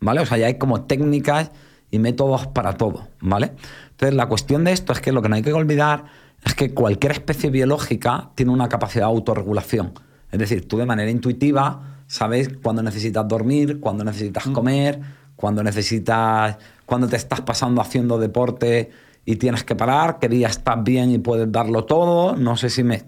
[0.01, 0.21] ¿Vale?
[0.21, 1.53] O sea, ya hay como técnicas
[1.93, 3.53] y métodos para todo, ¿vale?
[3.93, 6.05] Entonces, la cuestión de esto es que lo que no hay que olvidar
[6.45, 9.93] es que cualquier especie biológica tiene una capacidad de autorregulación.
[10.33, 15.01] Es decir, tú de manera intuitiva sabes cuándo necesitas dormir, cuándo necesitas comer,
[15.37, 18.91] cuándo necesitas, cuándo te estás pasando haciendo deporte
[19.25, 22.35] y tienes que parar, qué día estás bien y puedes darlo todo.
[22.35, 23.05] No sé si me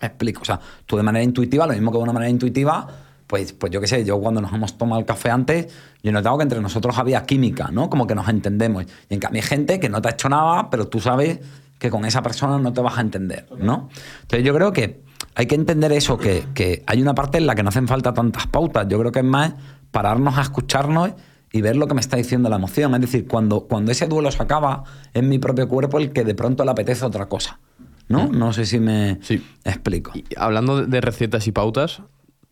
[0.00, 0.42] explico.
[0.42, 2.86] O sea, tú de manera intuitiva, lo mismo que de una manera intuitiva,
[3.26, 6.12] pues, pues yo qué sé, yo cuando nos hemos tomado el café antes, yo he
[6.12, 7.88] notado que entre nosotros había química, ¿no?
[7.88, 8.84] Como que nos entendemos.
[9.08, 11.38] Y en cambio hay gente que no te ha hecho nada, pero tú sabes
[11.84, 13.90] que con esa persona no te vas a entender, ¿no?
[14.22, 15.02] Entonces yo creo que
[15.34, 18.14] hay que entender eso, que, que hay una parte en la que no hacen falta
[18.14, 18.86] tantas pautas.
[18.88, 19.52] Yo creo que es más
[19.90, 21.10] pararnos a escucharnos
[21.52, 22.94] y ver lo que me está diciendo la emoción.
[22.94, 26.34] Es decir, cuando, cuando ese duelo se acaba, es mi propio cuerpo el que de
[26.34, 27.60] pronto le apetece otra cosa.
[28.08, 28.28] ¿no?
[28.28, 29.44] No sé si me Sí.
[29.62, 30.12] explico.
[30.14, 32.00] Y hablando de- recetas y pautas,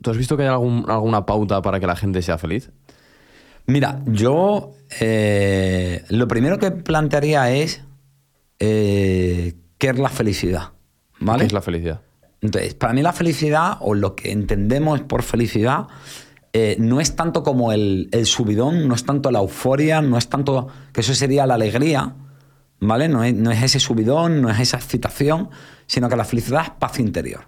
[0.03, 2.71] ¿Tú has visto que hay algún- alguna pauta para que la gente sea feliz?
[3.67, 7.83] Mira, yo eh, lo primero que plantearía es
[8.65, 10.71] eh, qué es la felicidad.
[11.19, 11.41] ¿Vale?
[11.41, 12.01] ¿Qué es la felicidad?
[12.41, 15.89] Entonces, para mí la felicidad, o lo que entendemos por felicidad,
[16.53, 20.29] eh, no es tanto como el, el subidón, no es tanto la euforia, no es
[20.29, 22.15] tanto que eso sería la alegría,
[22.79, 23.09] ¿vale?
[23.09, 25.51] No es, no es ese subidón, no es esa excitación,
[25.87, 27.47] sino que la felicidad es paz interior.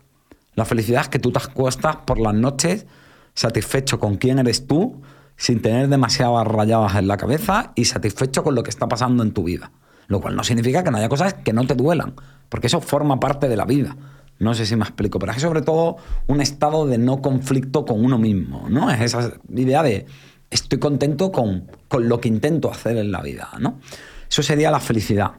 [0.57, 2.87] La felicidad es que tú te acuestas por las noches
[3.35, 5.00] satisfecho con quién eres tú,
[5.37, 9.33] sin tener demasiadas rayadas en la cabeza y satisfecho con lo que está pasando en
[9.33, 9.70] tu vida.
[10.06, 12.14] Lo cual no significa que no haya cosas que no te duelan,
[12.48, 13.96] porque eso forma parte de la vida.
[14.38, 18.04] No sé si me explico, pero es sobre todo un estado de no conflicto con
[18.04, 18.90] uno mismo, ¿no?
[18.90, 20.06] Es esa idea de
[20.50, 23.80] estoy contento con, con lo que intento hacer en la vida, ¿no?
[24.28, 25.32] Eso sería la felicidad.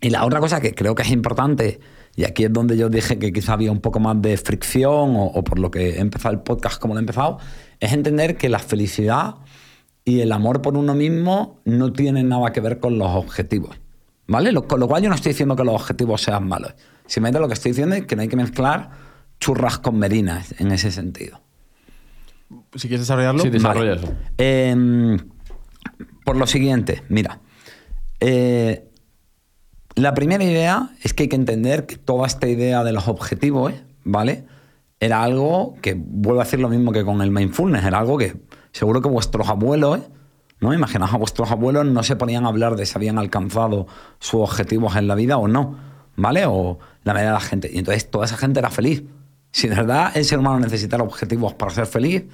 [0.00, 1.78] Y la otra cosa que creo que es importante,
[2.16, 5.26] y aquí es donde yo dije que quizá había un poco más de fricción, o,
[5.26, 7.38] o por lo que he empezado el podcast como lo he empezado,
[7.78, 9.36] es entender que la felicidad
[10.04, 13.76] y el amor por uno mismo no tienen nada que ver con los objetivos.
[14.26, 14.52] ¿Vale?
[14.52, 16.74] Lo- con lo cual yo no estoy diciendo que los objetivos sean malos.
[17.06, 18.90] Simplemente lo que estoy diciendo es que no hay que mezclar
[19.40, 21.40] churras con merinas en ese sentido.
[22.74, 23.42] Si quieres desarrollarlo.
[23.42, 24.02] Sí, desarrolla Vale.
[24.04, 24.14] eso.
[24.38, 25.16] Eh,
[26.24, 27.40] por lo siguiente, mira.
[28.20, 28.88] eh,
[29.94, 33.74] la primera idea es que hay que entender que toda esta idea de los objetivos,
[34.04, 34.46] ¿vale?
[35.00, 38.34] Era algo que, vuelvo a decir lo mismo que con el mindfulness, era algo que
[38.72, 40.00] seguro que vuestros abuelos,
[40.60, 40.72] ¿no?
[40.72, 43.86] Imaginaos a vuestros abuelos no se ponían a hablar de si habían alcanzado
[44.18, 45.76] sus objetivos en la vida o no,
[46.16, 46.44] ¿vale?
[46.46, 47.70] O la mayoría de la gente.
[47.72, 49.04] Y entonces toda esa gente era feliz.
[49.50, 52.24] Si de verdad el ser humano necesitara objetivos para ser feliz,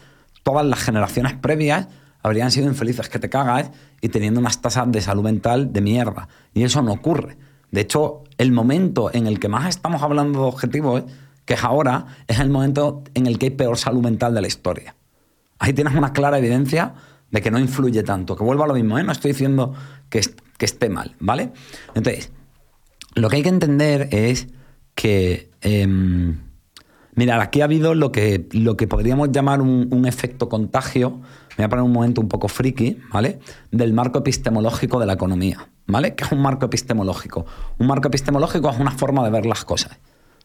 [0.42, 1.88] todas las generaciones previas
[2.22, 3.70] habrían sido infelices que te cagas
[4.01, 6.29] y teniendo unas tasas de salud mental de mierda.
[6.55, 7.37] Y eso no ocurre.
[7.70, 11.05] De hecho, el momento en el que más estamos hablando de objetivos,
[11.44, 14.46] que es ahora, es el momento en el que hay peor salud mental de la
[14.46, 14.94] historia.
[15.59, 16.94] Ahí tienes una clara evidencia
[17.31, 18.37] de que no influye tanto.
[18.37, 19.05] Que vuelva a lo mismo, ¿eh?
[19.05, 19.75] No estoy diciendo
[20.09, 20.21] que,
[20.57, 21.53] que esté mal, ¿vale?
[21.94, 22.31] Entonces,
[23.14, 24.49] lo que hay que entender es
[24.94, 25.51] que.
[25.61, 26.38] em,
[27.14, 31.21] mirad, aquí ha habido lo que, lo que podríamos llamar un, un efecto contagio.
[31.57, 33.40] Me voy a poner un momento un poco friki, ¿vale?
[33.73, 36.14] Del marco epistemológico de la economía, ¿vale?
[36.14, 37.47] ¿Qué es un marco epistemológico?
[37.79, 39.99] Un marco epistemológico es una forma de ver las cosas.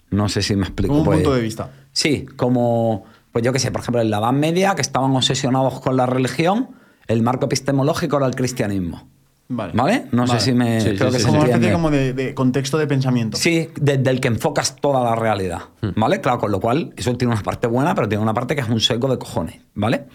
[0.10, 0.89] No sé si me explico.
[0.93, 1.71] Como un pues- punto de vista.
[1.91, 5.82] Sí, como, pues yo qué sé, por ejemplo, en la Edad Media, que estaban obsesionados
[5.82, 6.69] con la religión,
[7.08, 9.10] el marco epistemológico era el cristianismo.
[9.50, 9.74] Vale.
[9.76, 10.06] ¿Vale?
[10.13, 10.39] No Vale.
[10.39, 10.80] sé si me.
[10.80, 11.98] Sí, creo sí, que sí, se Como entiende.
[11.98, 13.36] de, de contexto de pensamiento.
[13.38, 15.63] Sí, desde el que enfocas toda la realidad.
[15.98, 16.22] ¿Vale?
[16.22, 18.69] Claro, con lo cual, eso tiene una parte buena, pero tiene una parte que es
[18.69, 19.60] un seco de cojones.
[19.76, 20.06] ¿Vale?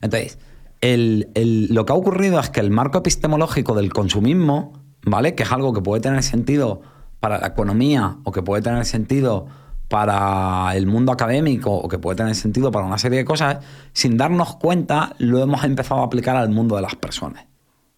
[0.00, 0.38] Entonces,
[0.80, 4.72] el- el- lo que ha ocurrido es que el marco epistemológico del consumismo,
[5.04, 5.34] ¿vale?
[5.34, 6.80] Que es algo que puede tener sentido
[7.20, 9.46] para la economía o que puede tener sentido
[9.88, 13.58] para el mundo académico o que puede tener sentido para una serie de cosas,
[13.92, 17.46] sin darnos cuenta, lo hemos empezado a aplicar al mundo de las personas.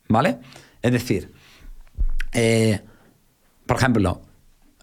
[0.08, 0.38] ¿Vale?
[0.82, 1.32] Es decir,
[2.32, 2.80] eh,
[3.66, 4.22] por ejemplo,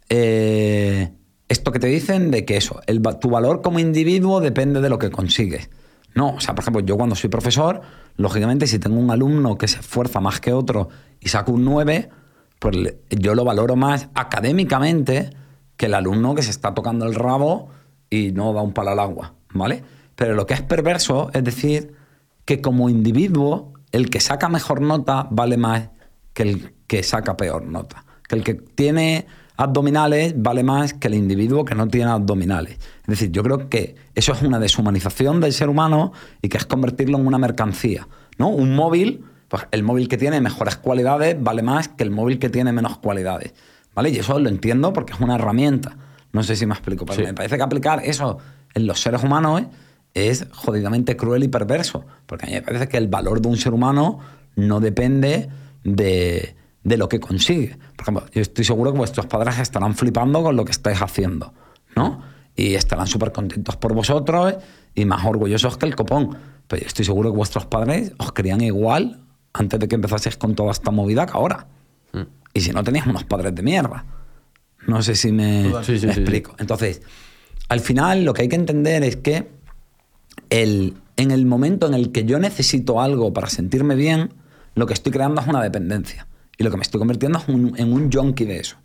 [0.09, 1.11] eh,
[1.49, 2.81] esto que te dicen de que eso,
[3.21, 5.69] tu valor como individuo depende de lo que consigues.
[6.13, 7.81] No, o sea, por ejemplo, yo cuando soy profesor,
[8.17, 10.89] lógicamente si tengo un alumno que se esfuerza más que otro
[11.19, 12.09] y saca un 9,
[12.59, 12.75] pues
[13.09, 15.29] yo lo valoro más académicamente
[15.77, 17.69] que el alumno que se está tocando el rabo
[18.09, 19.83] y no da un palo al agua, ¿vale?
[20.15, 21.93] Pero lo que es perverso es decir
[22.45, 25.89] que como individuo, el que saca mejor nota vale más
[26.33, 28.05] que el que saca peor nota.
[28.27, 32.77] Que el que tiene abdominales vale más que el individuo que no tiene abdominales.
[33.01, 36.65] Es decir, yo creo que eso es una deshumanización del ser humano y que es
[36.65, 38.07] convertirlo en una mercancía.
[38.37, 38.49] ¿no?
[38.49, 42.49] Un móvil, pues el móvil que tiene mejores cualidades vale más que el móvil que
[42.49, 43.53] tiene menos cualidades.
[43.97, 44.11] ¿Vale?
[44.11, 45.97] Y eso lo entiendo porque es una herramienta.
[46.31, 47.25] No sé si me explico, pero Sí.
[47.25, 48.37] me parece que aplicar eso
[48.75, 49.67] en los seres humanos ¿eh?
[50.13, 52.05] es jodidamente cruel y perverso.
[52.27, 54.19] Porque a mí me parece que el valor de un ser humano
[54.55, 55.49] no depende
[55.83, 57.75] de, de lo que consigue.
[57.95, 61.53] Por ejemplo, yo estoy seguro que vuestros padres estarán flipando con lo que estáis haciendo,
[61.95, 62.21] ¿no?
[62.55, 64.57] Y estarán súper contentos por vosotros
[64.93, 66.37] y más orgullosos que el copón.
[66.67, 69.21] Pero yo estoy seguro que vuestros padres os querían igual
[69.53, 71.65] antes de que empezaseis con toda esta movida que ahora.
[72.57, 74.03] Y si no tenías unos padres de mierda.
[74.87, 76.07] No sé si me, Sí, sí, me sí, sí.
[76.07, 76.55] explico.
[76.57, 77.01] Entonces,
[77.69, 79.47] al final lo que hay que entender es que
[80.49, 84.33] el, en el momento en el que yo necesito algo para sentirme bien,
[84.75, 86.27] lo que estoy creando es una dependencia.
[86.57, 88.77] Y lo que me estoy convirtiendo es un- en un junkie de eso.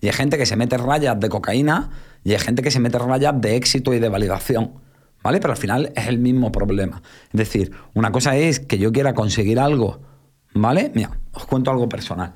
[0.00, 1.90] Y hay gente que se mete rayas de cocaína
[2.24, 4.72] y hay gente que se mete rayas de éxito y de validación.
[5.22, 5.40] ¿Vale?
[5.40, 7.00] Pero al final es el mismo problema.
[7.32, 10.02] Es decir, una cosa es que yo quiera conseguir algo.
[10.52, 10.92] ¿Vale?
[10.94, 12.34] Mira, os cuento algo personal.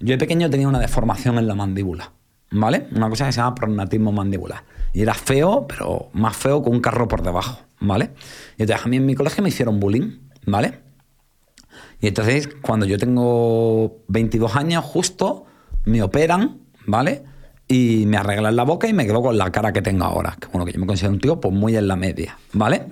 [0.00, 2.12] Yo de pequeño tenía una deformación en la mandíbula,
[2.50, 2.88] ¿vale?
[2.92, 4.64] Una cosa que se llama prognatismo mandibular.
[4.94, 8.10] Y era feo, pero más feo que un carro por debajo, ¿vale?
[8.56, 10.80] Y entonces a mí en mi colegio me hicieron bullying, ¿vale?
[12.00, 15.44] Y entonces cuando yo tengo 22 años justo,
[15.84, 17.22] me operan, ¿vale?
[17.68, 20.34] Y me arreglan la boca y me quedo con la cara que tengo ahora.
[20.40, 22.86] Que bueno, que yo me considero un tío pues muy en la media, ¿vale?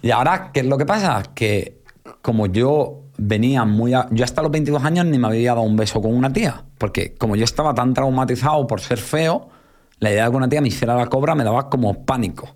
[0.00, 1.22] Y ahora, ¿qué es lo que pasa?
[1.34, 1.82] Que
[2.22, 3.92] como yo venía muy...
[3.92, 6.64] a- yo hasta los 22 años ni me había dado un beso con una tía.
[6.78, 9.50] Porque como yo estaba tan traumatizado por ser feo,
[9.98, 12.54] la idea de que una tía me hiciera la cobra me daba como pánico,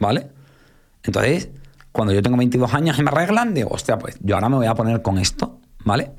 [0.00, 0.28] ¿vale?
[1.02, 1.50] Entonces,
[1.92, 4.66] cuando yo tengo 22 años y me arreglan, digo, hostia, pues yo ahora me voy
[4.66, 6.12] a poner con esto, ¿vale?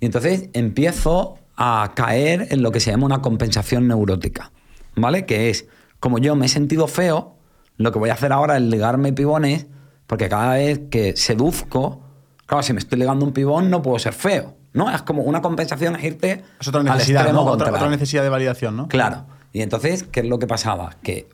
[0.00, 4.52] Y entonces empiezo a caer en lo que se llama una compensación neurótica,
[4.96, 5.26] ¿vale?
[5.26, 5.66] Que es,
[5.98, 7.36] como yo me he sentido feo,
[7.76, 9.66] lo que voy a hacer ahora es ligarme pibones,
[10.06, 12.02] porque cada vez que seduzco,
[12.50, 14.90] claro, si me estoy ligando un pibón no puedo ser feo, ¿no?
[14.94, 17.50] Es como una compensación es irte Es otra al necesidad, extremo ¿no?
[17.52, 17.76] Otra, contrario.
[17.78, 18.88] otra necesidad de validación, ¿no?
[18.88, 19.24] Claro.
[19.52, 20.96] Y entonces, ¿qué es lo que pasaba?
[21.02, 21.28] Que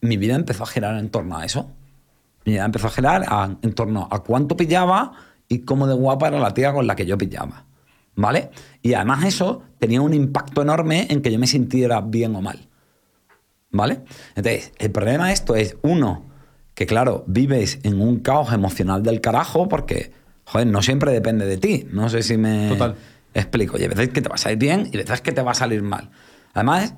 [0.00, 1.70] mi vida empezó a girar en torno a eso.
[2.46, 5.12] Mi vida empezó a girar a- en torno a cuánto pillaba
[5.48, 7.64] y cómo de guapa era la tía con la que yo pillaba.
[8.16, 8.50] ¿Vale?
[8.82, 12.68] Y además eso tenía un impacto enorme en que yo me sintiera bien o mal.
[13.72, 14.02] ¿Vale?
[14.34, 16.24] Entonces, el problema de esto es, uno,
[16.74, 20.12] que claro, vives en un caos emocional del carajo porque,
[20.50, 21.86] joder, no siempre depende de ti.
[21.92, 22.96] No sé si me Total.
[23.34, 23.78] explico.
[23.78, 25.54] Y hay veces que te va a salir bien y veces que te va a
[25.54, 26.10] salir mal.
[26.54, 26.94] Además,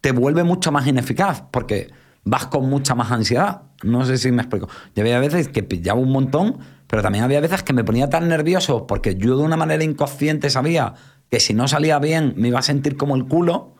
[0.00, 1.90] te vuelve mucho más ineficaz porque
[2.24, 3.62] vas con mucha más ansiedad.
[3.82, 4.68] No sé si me explico.
[4.94, 8.28] Yo había veces que pillaba un montón, pero también había veces que me ponía tan
[8.28, 10.94] nervioso porque yo de una manera inconsciente sabía
[11.30, 13.74] que si no salía bien me iba a sentir como el culo,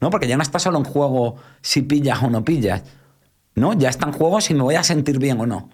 [0.00, 0.10] ¿no?
[0.10, 2.84] Porque ya no está solo en juego si pillas o no pillas,
[3.54, 3.72] ¿no?
[3.72, 5.70] Ya está en juego si me voy a sentir bien o no.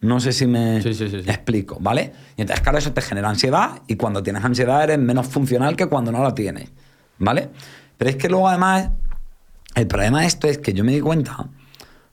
[0.00, 1.30] No sé si me Sí, sí, sí, sí.
[1.30, 2.12] explico, ¿vale?
[2.36, 5.86] Y entonces, claro, eso te genera ansiedad y cuando tienes ansiedad eres menos funcional que
[5.86, 6.70] cuando no la tienes,
[7.18, 7.50] ¿vale?
[7.96, 8.90] Pero es que luego además,
[9.74, 11.48] el problema de esto es que yo me di cuenta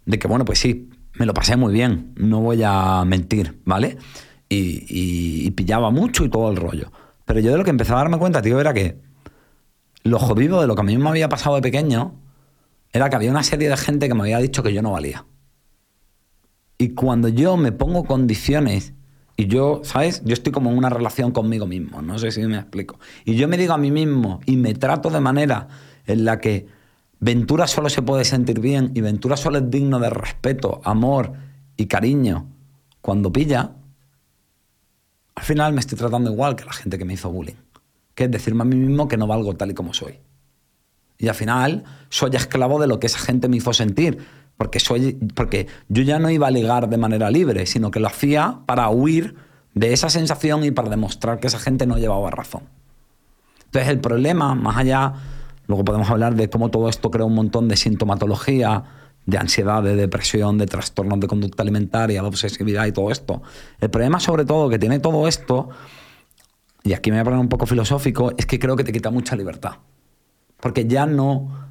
[0.06, 3.98] de que, bueno, pues sí, me lo pasé muy bien, no voy a mentir, ¿vale?
[4.50, 4.58] Y,
[4.90, 6.92] y- y pillaba mucho y todo el rollo.
[7.26, 8.98] Pero yo de lo que empezaba a darme cuenta, tío, era que
[10.04, 12.14] lo jodido de lo que a mí me había pasado de pequeño
[12.94, 15.26] era que había una serie de gente que me había dicho que yo no valía.
[16.78, 18.94] Y cuando yo me pongo condiciones
[19.38, 20.22] y yo, ¿sabes?
[20.26, 23.00] Yo estoy como en una relación conmigo mismo, no sé si me explico.
[23.24, 25.68] Y yo me digo a mí mismo y me trato de manera
[26.06, 26.68] en la que
[27.20, 31.34] Ventura solo se puede sentir bien y Ventura solo es digno de respeto, amor
[31.78, 32.48] y cariño
[33.06, 33.70] cuando pilla,
[35.36, 37.54] al final me estoy tratando igual que la gente que me hizo bullying.
[38.16, 40.20] Que es decirme a mí mismo que no valgo tal y como soy.
[41.20, 44.26] Y al final soy esclavo de lo que esa gente me hizo sentir.
[44.58, 48.08] Porque, soy, porque yo ya no iba a ligar de manera libre, sino que lo
[48.08, 49.36] hacía para huir
[49.74, 52.64] de esa sensación y para demostrar que esa gente no llevaba razón.
[53.66, 55.14] Entonces el problema, más allá,
[55.68, 58.84] luego podemos hablar de cómo todo esto crea un montón de sintomatología,
[59.26, 63.42] de ansiedad, de depresión, de trastornos de conducta alimentaria, de obsesividad y todo esto.
[63.82, 65.70] El problema sobre todo que tiene todo esto,
[66.84, 69.12] y aquí me voy a poner un poco filosófico, es que creo que te quita
[69.12, 69.74] mucha libertad
[70.66, 71.65] porque ya no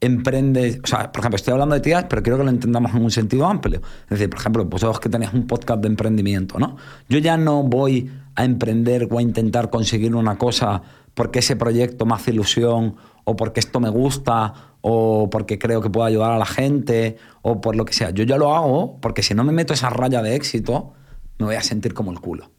[0.00, 3.02] emprendes, o sea, por ejemplo, estoy hablando de tías, pero quiero que lo entendamos en
[3.02, 3.80] un sentido amplio.
[4.04, 6.76] Es decir, por ejemplo, vosotros que tenéis un podcast de emprendimiento, ¿no?
[7.08, 10.82] Yo ya no voy a emprender o a intentar conseguir una cosa
[11.14, 15.88] porque ese proyecto me hace ilusión o porque esto me gusta o porque creo que
[15.88, 18.10] puedo ayudar a la gente o por lo que sea.
[18.10, 20.92] Yo ya lo hago porque si no me meto esa raya de éxito,
[21.38, 22.50] me voy a sentir como el culo.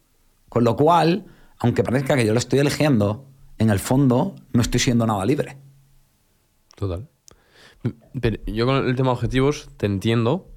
[0.49, 1.25] Con lo cual,
[1.59, 3.25] aunque parezca que yo lo estoy eligiendo,
[3.59, 5.57] en el fondo no estoy siendo nada libre.
[6.75, 7.07] Total.
[8.19, 10.47] Pero yo con el tema objetivos te entiendo,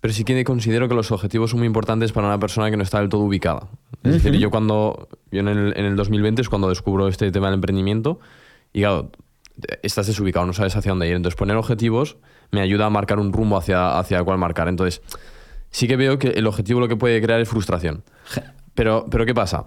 [0.00, 2.82] pero sí que considero que los objetivos son muy importantes para una persona que no
[2.82, 3.68] está del todo ubicada.
[4.02, 7.46] Es decir, yo cuando, yo en el, en el 2020 es cuando descubro este tema
[7.46, 8.20] del emprendimiento
[8.72, 9.10] y claro,
[9.82, 11.16] estás desubicado, no sabes hacia dónde ir.
[11.16, 12.16] Entonces poner objetivos
[12.50, 14.68] me ayuda a marcar un rumbo hacia, hacia el cual marcar.
[14.68, 15.02] Entonces
[15.70, 18.04] sí que veo que el objetivo lo que puede crear es frustración.
[18.74, 19.64] Pero, pero ¿qué pasa?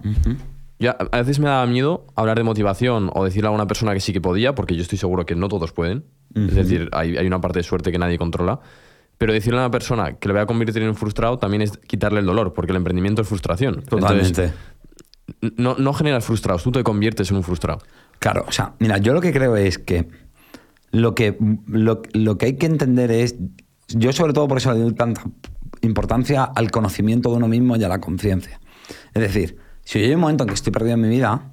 [0.78, 4.00] Ya, a veces me daba miedo hablar de motivación o decirle a una persona que
[4.00, 6.04] sí que podía, porque yo estoy seguro que no todos pueden.
[6.34, 8.60] Es decir, hay, hay una parte de suerte que nadie controla.
[9.16, 11.76] Pero decirle a una persona que le voy a convertir en un frustrado también es
[11.76, 13.82] quitarle el dolor, porque el emprendimiento es frustración.
[13.82, 14.28] Totalmente.
[14.28, 14.54] Entonces,
[15.56, 17.80] no, no generas frustrados, tú te conviertes en un frustrado.
[18.20, 20.08] Claro, o sea, mira, yo lo que creo es que
[20.90, 21.36] lo que,
[21.66, 23.36] lo, lo que hay que entender es,
[23.88, 25.22] yo sobre todo por eso le doy tanta
[25.82, 28.60] importancia al conocimiento de uno mismo y a la conciencia.
[29.14, 31.52] Es decir, si yo hay un momento en que estoy perdido en mi vida,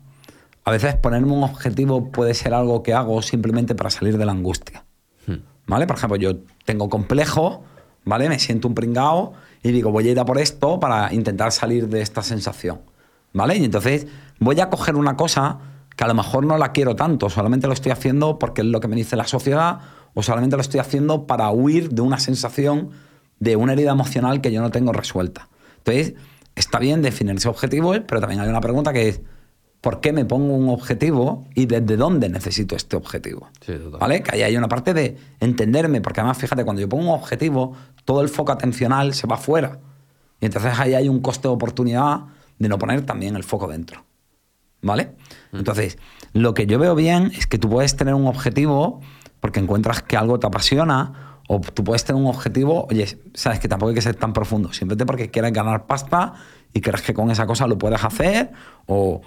[0.65, 4.31] a veces ponerme un objetivo puede ser algo que hago simplemente para salir de la
[4.31, 4.83] angustia.
[5.67, 5.87] ¿Vale?
[5.87, 7.63] Por ejemplo, yo tengo complejo,
[8.03, 8.29] ¿vale?
[8.29, 11.87] Me siento un pringao y digo, voy a ir a por esto para intentar salir
[11.87, 12.81] de esta sensación,
[13.33, 13.57] ¿vale?
[13.57, 14.05] Y entonces
[14.39, 15.57] voy a coger una cosa
[15.95, 18.79] que a lo mejor no la quiero tanto, solamente lo estoy haciendo porque es lo
[18.79, 19.79] que me dice la sociedad
[20.13, 22.91] o solamente lo estoy haciendo para huir de una sensación
[23.39, 25.49] de una herida emocional que yo no tengo resuelta.
[25.77, 26.13] Entonces,
[26.55, 29.21] está bien definirse objetivos, pero también hay una pregunta que es,
[29.85, 33.49] ¿por qué me pongo un objetivo y desde dónde necesito este objetivo?
[33.63, 33.73] Sí.
[33.99, 34.23] ¿Vale?
[34.23, 37.75] Que ahí hay una parte de entenderme, porque además, fíjate, cuando yo pongo un objetivo,
[38.03, 39.77] todo el foco atencional se va fuera.
[40.41, 42.21] Y entonces ahí hay un coste de oportunidad
[42.57, 44.03] de no poner también el foco dentro.
[44.81, 45.11] ¿Vale?
[45.53, 45.99] Entonces,
[46.33, 49.01] lo que yo veo bien es que tú puedes tener un objetivo
[49.39, 53.67] porque encuentras que algo te apasiona, o tú puedes tener un objetivo, oye, sabes que
[53.67, 56.33] tampoco hay que ser tan profundo, simplemente porque quieres ganar pasta
[56.73, 58.51] y crees que con esa cosa lo puedes hacer,
[58.87, 59.21] o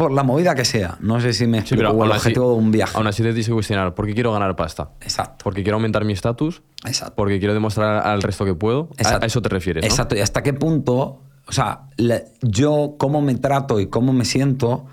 [0.00, 0.96] por la movida que sea.
[1.00, 2.96] No sé si me Sí, explico, pero o el así- objetivo de un viaje.
[2.96, 4.92] Aún así te tienes que cuestionar, ¿por qué quiero ganar pasta?
[5.02, 5.44] Exacto.
[5.44, 7.14] Porque quiero aumentar mi estatus, Exacto.
[7.16, 8.88] porque quiero demostrar al resto que puedo.
[8.96, 9.24] Exacto.
[9.24, 9.88] A, eso te refieres, ¿no?
[9.88, 10.16] Exacto.
[10.16, 14.86] Y hasta qué punto, o sea, le- yo cómo me trato y cómo me siento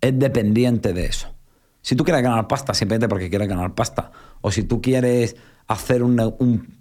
[0.00, 1.28] es dependiente de eso.
[1.80, 5.36] Si tú quieres ganar pasta simplemente porque quieres ganar pasta, o si tú quieres
[5.68, 6.18] hacer un-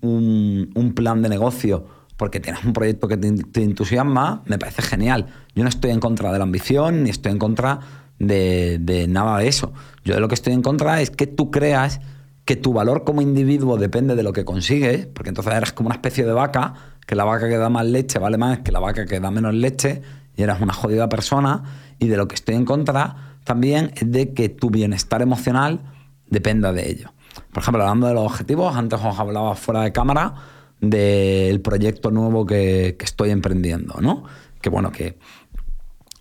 [0.01, 1.85] un- un plan de negocio
[2.17, 5.27] porque tienes un proyecto que te, entusiasma, me parece genial.
[5.55, 7.79] Yo no estoy en contra de la ambición ni estoy en contra
[8.19, 9.71] de, de nada de eso.
[10.03, 12.01] Yo de lo que estoy en contra es que tú creas
[12.47, 15.95] que tu valor como individuo depende de lo que consigues, porque entonces eres como una
[15.95, 16.73] especie de vaca,
[17.05, 19.53] que la vaca que da más leche vale más que la vaca que da menos
[19.53, 20.01] leche,
[20.35, 21.63] y eres una jodida persona,
[21.99, 25.81] y de lo que estoy en contra también es de que tu bienestar emocional
[26.29, 27.13] dependa de ello.
[27.51, 30.35] Por ejemplo, hablando de los objetivos, antes os hablaba fuera de cámara
[30.81, 34.23] del proyecto nuevo que, que estoy emprendiendo, ¿no?
[34.61, 35.17] Que bueno, que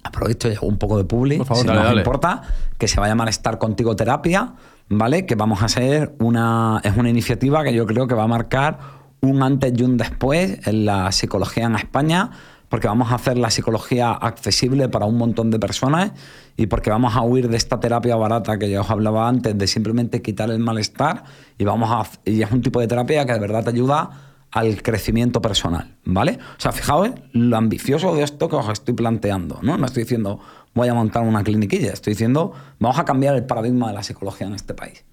[0.03, 1.63] aprovecho y hago un poco de publi, Por favor.
[1.63, 2.01] si Dale, dale.
[2.01, 2.43] importa,
[2.79, 4.55] que se va a llamar Estar Contigo Terapia,
[4.89, 5.27] ¿vale?
[5.27, 6.81] Que vamos a hacer una.
[6.85, 8.79] Es una iniciativa que yo creo que va a marcar
[9.21, 12.31] un antes y un después en la psicología en España,
[12.69, 16.13] porque vamos a hacer la psicología accesible para un montón de personas
[16.57, 19.67] y porque vamos a huir de esta terapia barata que ya os hablaba antes, de
[19.67, 21.25] simplemente quitar el malestar
[21.59, 22.09] y vamos a.
[22.31, 24.11] Y es un tipo de terapia que de verdad te ayuda
[24.53, 26.39] al crecimiento personal, ¿vale?
[26.57, 29.77] O sea, fijaos lo ambicioso de esto que os estoy planteando, ¿no?
[29.77, 30.41] No estoy diciendo
[30.75, 34.47] voy a montar una cliniquilla, estoy diciendo vamos a cambiar el paradigma de la psicología
[34.47, 35.05] en este país,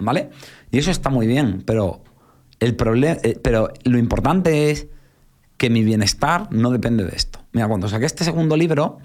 [0.00, 0.30] ¿vale?
[0.70, 2.02] Y eso está muy bien, pero
[2.60, 4.88] el problema, pero lo importante es
[5.56, 7.40] que mi bienestar no depende de esto.
[7.52, 8.98] Mira, cuando saqué este segundo libro,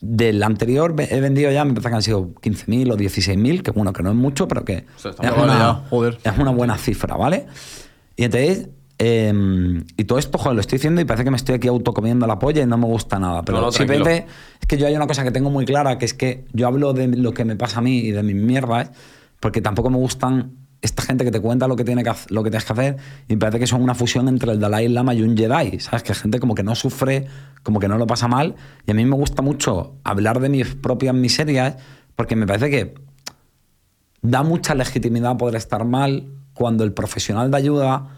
[0.00, 3.92] del anterior he vendido ya, me parece que han sido 15.000 o 16.000, que bueno,
[3.92, 6.18] que no es mucho, pero que O sea, está es, muy una, vale ya, joder.
[6.22, 7.46] es una buena cifra, ¿vale?
[8.16, 11.56] Y entonces, eh, y todo esto, joder, lo estoy diciendo y parece que me estoy
[11.56, 13.42] aquí autocomiendo la polla y no me gusta nada.
[13.42, 14.26] Pero No, no, simplemente
[14.60, 16.92] es que yo hay una cosa que tengo muy clara, que es que yo hablo
[16.92, 18.90] de lo que me pasa a mí y de mis mierdas,
[19.40, 20.52] porque tampoco me gustan
[20.82, 22.96] esta gente que te cuenta lo que, tiene que, lo que tienes que hacer
[23.28, 26.02] y me parece que son una fusión entre el Dalai Lama y un Jedi, ¿sabes?
[26.02, 27.26] Que gente como que no sufre,
[27.62, 28.54] como que no lo pasa mal.
[28.86, 31.76] Y a mí me gusta mucho hablar de mis propias miserias
[32.14, 32.94] porque me parece que
[34.22, 38.08] da mucha legitimidad poder estar mal cuando el profesional de ayuda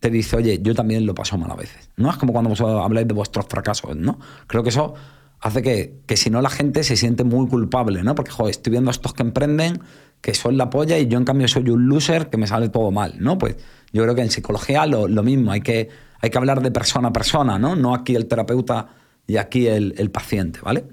[0.00, 1.88] te dice, oye, yo también lo paso mal a veces.
[1.96, 4.18] No es como cuando vosotros habláis de vuestros fracasos, ¿no?
[4.48, 4.94] Creo que eso
[5.40, 8.14] hace que, que si no la gente se siente muy culpable, ¿no?
[8.14, 9.80] Porque, joder, estoy viendo a estos que emprenden,
[10.20, 12.90] que son la polla y yo en cambio soy un loser que me sale todo
[12.90, 13.38] mal, ¿no?
[13.38, 13.56] Pues
[13.92, 15.88] yo creo que en psicología lo, lo mismo, hay que,
[16.20, 17.76] hay que hablar de persona a persona, ¿no?
[17.76, 18.88] No aquí el terapeuta
[19.26, 20.84] y aquí el, el paciente, ¿vale?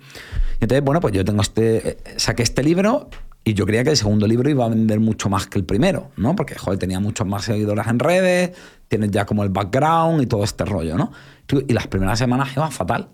[0.60, 3.10] Entonces, bueno, pues yo tengo este, eh, saqué este libro
[3.44, 6.12] y yo creía que el segundo libro iba a vender mucho más que el primero,
[6.16, 6.36] ¿no?
[6.36, 8.52] Porque, joder, tenía muchos más seguidores en redes,
[8.88, 11.12] tienes ya como el background y todo este rollo, ¿no?
[11.68, 13.10] Y las primeras semanas iba fatal.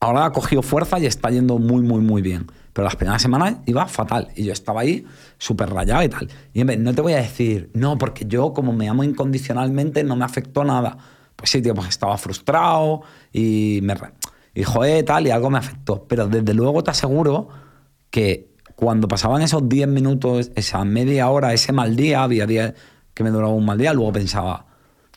[0.00, 2.46] Ahora ha cogido fuerza y está yendo muy, muy, muy bien.
[2.72, 4.28] Pero las primeras semanas iba fatal.
[4.34, 5.04] Y yo estaba ahí
[5.38, 6.28] súper rayado y tal.
[6.52, 10.16] Y hombre, no te voy a decir, no, porque yo como me amo incondicionalmente no
[10.16, 10.96] me afectó nada.
[11.36, 13.94] Pues sí, tío, pues estaba frustrado y me...
[14.54, 16.06] Y joder, tal, y algo me afectó.
[16.08, 17.48] Pero desde luego te aseguro
[18.10, 22.74] que cuando pasaban esos 10 minutos, esa media hora, ese mal día, había días
[23.14, 24.66] que me duraba un mal día, luego pensaba,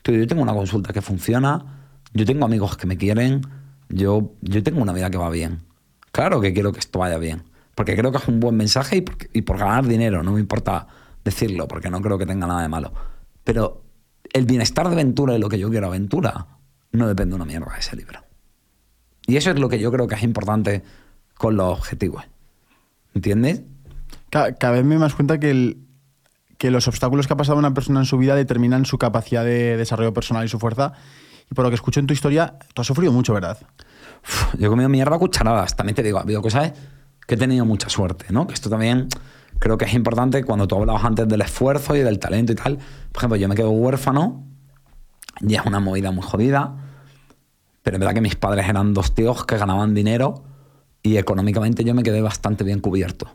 [0.04, 3.42] yo tengo una consulta que funciona, yo tengo amigos que me quieren,
[3.90, 5.60] yo, yo tengo una vida que va bien.
[6.12, 7.44] Claro que quiero que esto vaya bien,
[7.76, 10.40] porque creo que es un buen mensaje y por, y por ganar dinero, no me
[10.40, 10.88] importa
[11.26, 12.94] decirlo, porque no creo que tenga nada de malo.
[13.44, 13.84] Pero
[14.32, 16.48] el bienestar de aventura y lo que yo quiero aventura
[16.94, 18.22] no depende de una mierda de ese libro.
[19.28, 20.82] Y eso es lo que yo creo que es importante
[21.36, 22.24] con los objetivos.
[23.14, 23.64] ¿Entiendes?
[24.30, 25.78] Ca- Cada, vez me más cuenta que, el-
[26.58, 29.78] que los obstáculos que ha pasado una persona en su vida determinan su capacidad de
[29.78, 30.94] desarrollo personal y su fuerza.
[31.50, 33.58] Y por lo que escucho en tu historia, tú has sufrido mucho, ¿verdad?
[34.24, 35.76] Uf, yo he comido mierda a cucharadas.
[35.76, 36.74] También te digo, ha habido cosas
[37.26, 38.46] que he tenido mucha suerte, ¿no?
[38.48, 39.08] Que esto también
[39.58, 42.78] creo que es importante cuando tú hablabas antes del esfuerzo y del talento y tal.
[43.12, 44.44] Por ejemplo, yo me quedo huérfano
[45.42, 46.76] y es una movida muy jodida.
[47.82, 50.44] Pero es verdad que mis padres eran dos tíos que ganaban dinero
[51.04, 53.30] y económicamente yo me quedé bastante bien cubierto.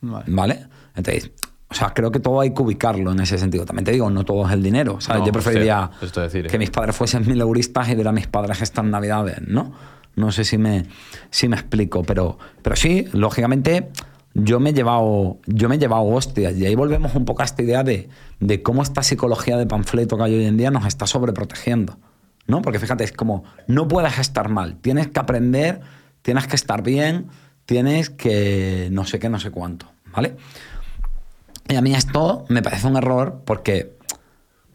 [0.00, 0.24] Vale.
[0.28, 0.66] ¿Vale?
[0.94, 1.32] Entonces,
[1.70, 3.66] o sea, creo que todo hay que ubicarlo en ese sentido.
[3.66, 5.00] También te digo, no todo es el dinero.
[5.00, 5.20] ¿sabes?
[5.20, 6.58] No, yo preferiría que eh.
[6.58, 9.72] mis padres fuesen mil euristas y ver a mis padres estas navidades, ¿no?
[10.16, 10.86] No sé si me,
[11.30, 13.90] si me explico, pero, pero sí, lógicamente,
[14.34, 16.56] yo me he llevado, yo me he llevado hostias.
[16.56, 18.08] Y ahí volvemos un poco a esta idea de,
[18.40, 21.98] de cómo esta psicología de panfleto que hay hoy en día nos está sobreprotegiendo.
[22.46, 22.62] ¿No?
[22.62, 25.82] Porque fíjate, es como, no puedes estar mal, tienes que aprender,
[26.28, 27.28] tienes que estar bien,
[27.64, 30.36] tienes que no sé qué, no sé cuánto, ¿vale?
[31.66, 33.96] Y a mí esto me parece un error porque,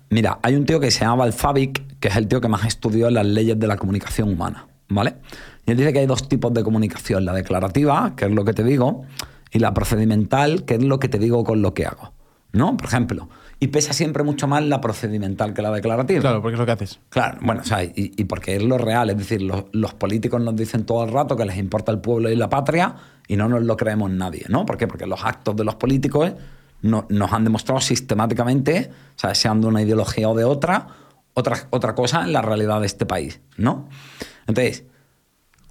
[0.09, 3.11] mira, hay un tío que se llama Balfavic, que es el tío que más estudió
[3.11, 5.17] las leyes de la comunicación humana, ¿vale?
[5.67, 8.53] Y él dice que hay dos tipos de comunicación, la declarativa, que es lo que
[8.53, 9.05] te digo,
[9.51, 12.13] y la procedimental, que es lo que te digo con lo que hago,
[12.51, 12.75] ¿no?
[12.77, 13.29] Por ejemplo,
[13.63, 16.19] y pesa siempre mucho más la procedimental que la declarativa.
[16.19, 16.99] Claro, porque es lo que haces.
[17.09, 20.41] Claro, bueno, o sea, y, y porque es lo real, es decir, los, los políticos
[20.41, 22.95] nos dicen todo el rato que les importa el pueblo y la patria
[23.27, 24.65] y no nos lo creemos nadie, ¿no?
[24.65, 24.85] ¿Por qué?
[24.87, 26.33] Porque los actos de los políticos
[26.81, 30.87] no- nos han demostrado sistemáticamente, o sea, sean de una ideología o de otra,
[31.33, 33.87] otra, otra cosa en la realidad de este país, ¿no?
[34.45, 34.83] Entonces,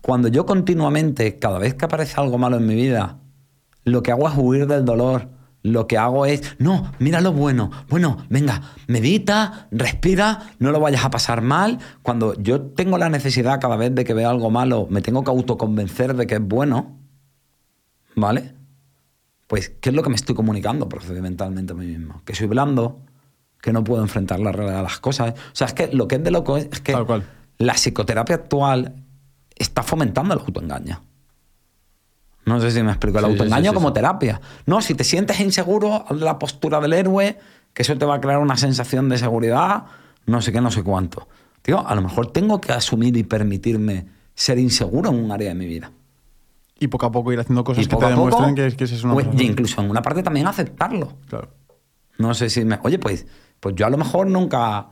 [0.00, 3.18] cuando yo continuamente, cada vez que aparece algo malo en mi vida,
[3.84, 5.28] lo que hago es huir del dolor.
[5.62, 7.70] Lo que hago es, no, mira lo bueno.
[7.88, 11.78] Bueno, venga, medita, respira, no lo vayas a pasar mal.
[12.02, 15.30] Cuando yo tengo la necesidad cada vez de que veo algo malo, me tengo que
[15.30, 16.98] autoconvencer de que es bueno,
[18.16, 18.54] ¿vale?
[19.46, 22.22] Pues, ¿qué es lo que me estoy comunicando procedimentalmente a mí mismo?
[22.24, 23.00] Que soy blando,
[23.60, 25.34] que no puedo enfrentar la realidad de las cosas.
[25.34, 27.24] O sea, es que lo que es de loco es, es que Tal cual.
[27.58, 28.96] la psicoterapia actual
[29.54, 31.02] está fomentando el autoengaño.
[32.44, 33.18] No sé si me explico.
[33.18, 34.40] El Sí, autoengaño sí, sí, como terapia.
[34.66, 37.38] No, si te sientes inseguro, la postura del héroe,
[37.72, 39.84] que eso te va a crear una sensación de seguridad,
[40.26, 41.28] no sé qué, no sé cuánto.
[41.62, 45.54] Tío, a lo mejor tengo que asumir y permitirme ser inseguro en un área de
[45.54, 45.92] mi vida.
[46.80, 48.84] Y poco a poco ir haciendo cosas y que te a poco, demuestren que, que
[48.84, 49.40] es una persona.
[49.40, 51.12] y incluso en una parte también aceptarlo.
[51.28, 51.48] Claro.
[52.18, 52.80] No sé si me.
[52.82, 53.24] Oye, pues,
[53.60, 54.88] pues yo a lo mejor nunca,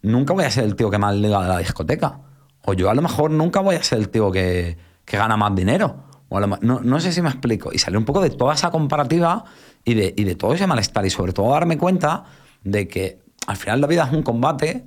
[0.00, 2.18] nunca voy a ser el tío que más liga de la discoteca.
[2.64, 5.54] O yo a lo mejor nunca voy a ser el tío que, que gana más
[5.54, 5.96] dinero.
[6.30, 7.70] No, no sé si me explico.
[7.72, 9.44] Y salir un poco de toda esa comparativa
[9.84, 11.06] y de, y de todo ese malestar.
[11.06, 12.24] Y sobre todo darme cuenta
[12.64, 14.84] de que al final la vida es un combate,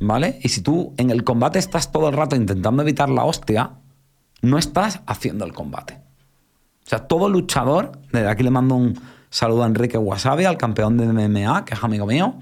[0.00, 0.38] ¿vale?
[0.42, 3.72] Y si tú en el combate estás todo el rato intentando evitar la hostia,
[4.42, 6.00] no estás haciendo el combate.
[6.84, 10.96] O sea, todo luchador, desde aquí le mando un saludo a Enrique Wasabi, al campeón
[10.96, 12.36] de MMA, que es amigo mío,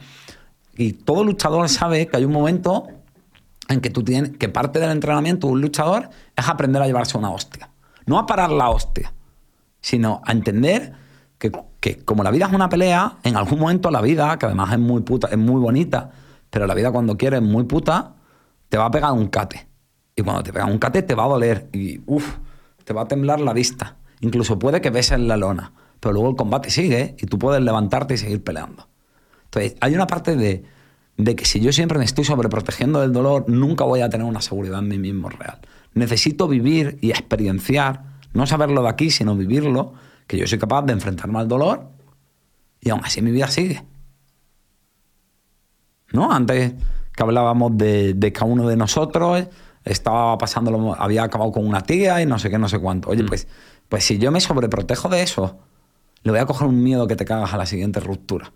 [0.77, 2.89] y todo luchador sabe que hay un momento
[3.69, 7.31] en que tú que parte del entrenamiento de un luchador es aprender a llevarse una
[7.31, 7.71] hostia.
[8.07, 9.13] No a parar la hostia,
[9.81, 10.93] sino a entender
[11.39, 14.73] que, que como la vida es una pelea, en algún momento la vida, que además
[14.73, 16.11] es muy puta, es muy bonita,
[16.51, 18.15] pero la vida cuando quiere es muy puta,
[18.69, 19.67] te va a pegar un cate.
[20.17, 22.39] Y cuando te pega un cate te va a doler y uff,
[22.85, 23.97] te va a temblar la vista.
[24.21, 28.15] Incluso puede que beses la lona, pero luego el combate sigue y tú puedes levantarte
[28.15, 28.89] y seguir peleando.
[29.47, 30.65] Entonces, hay una parte de,
[31.17, 34.41] de que si yo siempre me estoy sobreprotegiendo del dolor, nunca voy a tener una
[34.41, 35.59] seguridad en mí mismo real.
[35.95, 39.95] Necesito vivir y experienciar, no saberlo de aquí, sino vivirlo,
[40.27, 41.91] que yo soy capaz de enfrentarme al dolor
[42.81, 43.85] y aún así mi vida sigue.
[46.13, 46.33] ¿No?
[46.33, 46.75] Antes
[47.13, 49.47] que hablábamos de, de cada uno de nosotros,
[49.85, 53.11] estaba pasándolo, había acabado con una tía y no sé qué, no sé cuánto.
[53.11, 53.47] Oye, pues,
[53.89, 55.59] pues si yo me sobreprotejo de eso,
[56.23, 58.53] le voy a coger un miedo que te cagas a la siguiente ruptura.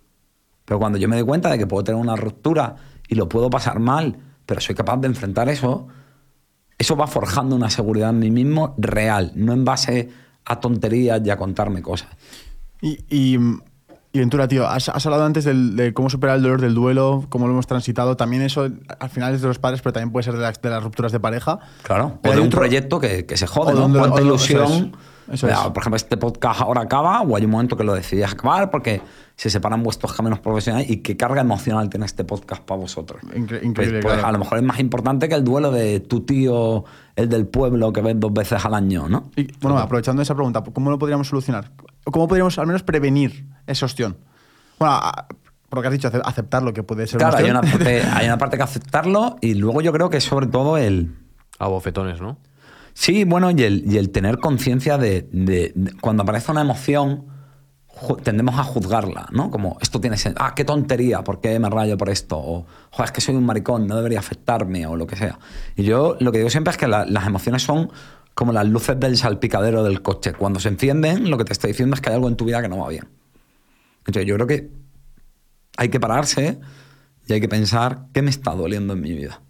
[0.65, 2.77] Pero cuando yo me doy cuenta de que puedo tener una ruptura
[3.09, 5.89] y lo puedo pasar mal, pero soy capaz de enfrentar eso,
[6.79, 10.09] eso va forjando una seguridad en mí mismo real, no en base
[10.45, 12.09] a tonterías y a contarme cosas.
[12.81, 13.37] Y, y,
[14.13, 17.27] y Ventura, tío, has, has hablado antes del- de cómo superar el dolor del duelo,
[17.29, 18.17] cómo lo hemos transitado.
[18.17, 18.69] También eso
[19.01, 21.13] al final es de los padres, pero también puede ser de las, de las rupturas
[21.13, 21.59] de pareja.
[21.83, 22.19] Claro.
[22.25, 23.99] O de un otro- proyecto que, que se jode, O ¿no?
[23.99, 24.97] Cuánta ilusión.
[25.33, 25.57] Eso es.
[25.59, 29.01] Por ejemplo, este podcast ahora acaba o hay un momento que lo decidís acabar porque
[29.37, 33.23] se separan vuestros caminos profesionales y qué carga emocional tiene este podcast para vosotros.
[33.35, 34.29] Incre- Pues- increíble, pues, claro.
[34.29, 37.93] a lo mejor es más importante que el duelo de tu tío, el del pueblo
[37.93, 39.31] que ves dos veces al año, ¿no?
[39.37, 41.71] Y, bueno, aprovechando esa pregunta, ¿cómo lo podríamos solucionar?
[42.05, 44.17] ¿O ¿Cómo podríamos al menos prevenir esa ostión?
[44.79, 45.27] Bueno, a-
[45.69, 48.03] por lo que has dicho, ace- aceptar lo que puede ser Claro, hay una parte,
[48.13, 51.15] hay una parte que aceptarlo y luego yo creo que sobre todo el...
[51.61, 52.39] A bofetones, ¿no?
[53.01, 57.27] Sí, bueno, y el, tener conciencia de, Cuando aparece una emoción,
[58.25, 59.53] tendemos a juzgarla, ¿no?
[59.53, 60.45] Como, esto tiene sentido.
[60.45, 62.37] Ah, qué tontería, ¿por qué me rayo por esto?
[62.37, 62.67] O,
[63.05, 65.39] es que soy un maricón, no debería afectarme, o lo que sea.
[65.77, 67.93] Y yo lo que digo siempre es que la- las emociones son
[68.35, 70.33] como las luces del salpicadero del coche.
[70.33, 72.61] Cuando se encienden, lo que te está diciendo es que hay algo en tu vida
[72.61, 73.07] que no va bien.
[73.99, 74.73] Entonces, yo creo que
[75.77, 76.59] hay que pararse
[77.29, 79.41] y hay que pensar qué me está doliendo en mi vida.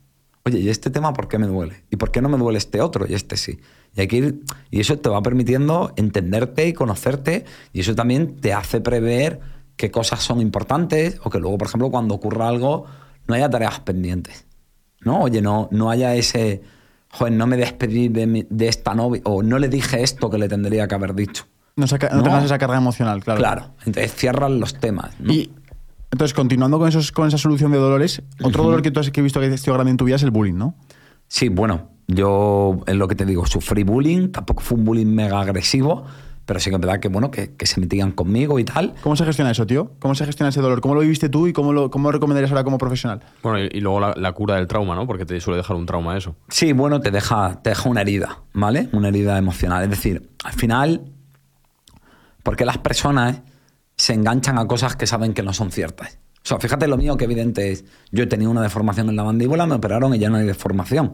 [0.49, 1.85] Oye, ¿y este tema por qué me duele?
[1.91, 3.59] ¿Y por qué no me duele este otro y este sí?
[3.97, 4.41] Y, hay que ir,
[4.71, 9.41] y eso te va permitiendo entenderte y conocerte, y eso también te hace prever
[9.77, 12.85] qué cosas son importantes, o que luego, por ejemplo, cuando ocurra algo,
[13.27, 14.47] no haya tareas pendientes.
[15.01, 15.21] ¿No?
[15.23, 16.63] Oye, no, no haya ese.
[17.11, 20.39] Joder, no me despedí de, mi- de esta novia, o no le dije esto que
[20.39, 21.45] le tendría que haber dicho.
[21.77, 22.23] No, saca- no No.
[22.25, 23.39] tengas esa carga emocional, claro.
[23.39, 23.63] Claro.
[23.87, 25.13] Entonces cierran los temas.
[25.21, 25.33] ¿no?
[25.33, 25.53] Y
[26.11, 29.21] entonces, continuando con, esos, con esa solución de dolores, otro dolor que tú has que
[29.21, 30.75] he visto que ha sido grande en tu vida es el bullying, ¿no?
[31.27, 35.41] Sí, bueno, yo es lo que te digo, sufrí bullying, tampoco fue un bullying mega
[35.41, 36.07] agresivo,
[36.47, 38.95] pero sí que es verdad que, bueno, que, que se metían conmigo y tal.
[39.03, 39.93] ¿Cómo se gestiona eso, tío?
[39.99, 40.81] ¿Cómo se gestiona ese dolor?
[40.81, 43.21] ¿Cómo lo viviste tú y cómo lo, cómo lo recomendarías ahora como profesional?
[43.43, 45.07] Bueno, y, y luego la, la cura del trauma, ¿no?
[45.07, 46.37] Porque te suele dejar un trauma eso.
[46.49, 48.89] Sí, bueno, te deja, te deja una herida, ¿vale?
[48.93, 49.85] Una herida emocional.
[49.85, 51.13] Es decir, al final,
[52.43, 53.43] porque las personas
[53.99, 56.19] se enganchan a cosas que saben que no son ciertas.
[56.43, 57.85] O sea, fíjate lo mío que evidente es.
[58.11, 61.07] Yo he tenido una deformación en la mandíbula, me operaron y ya no hay deformación.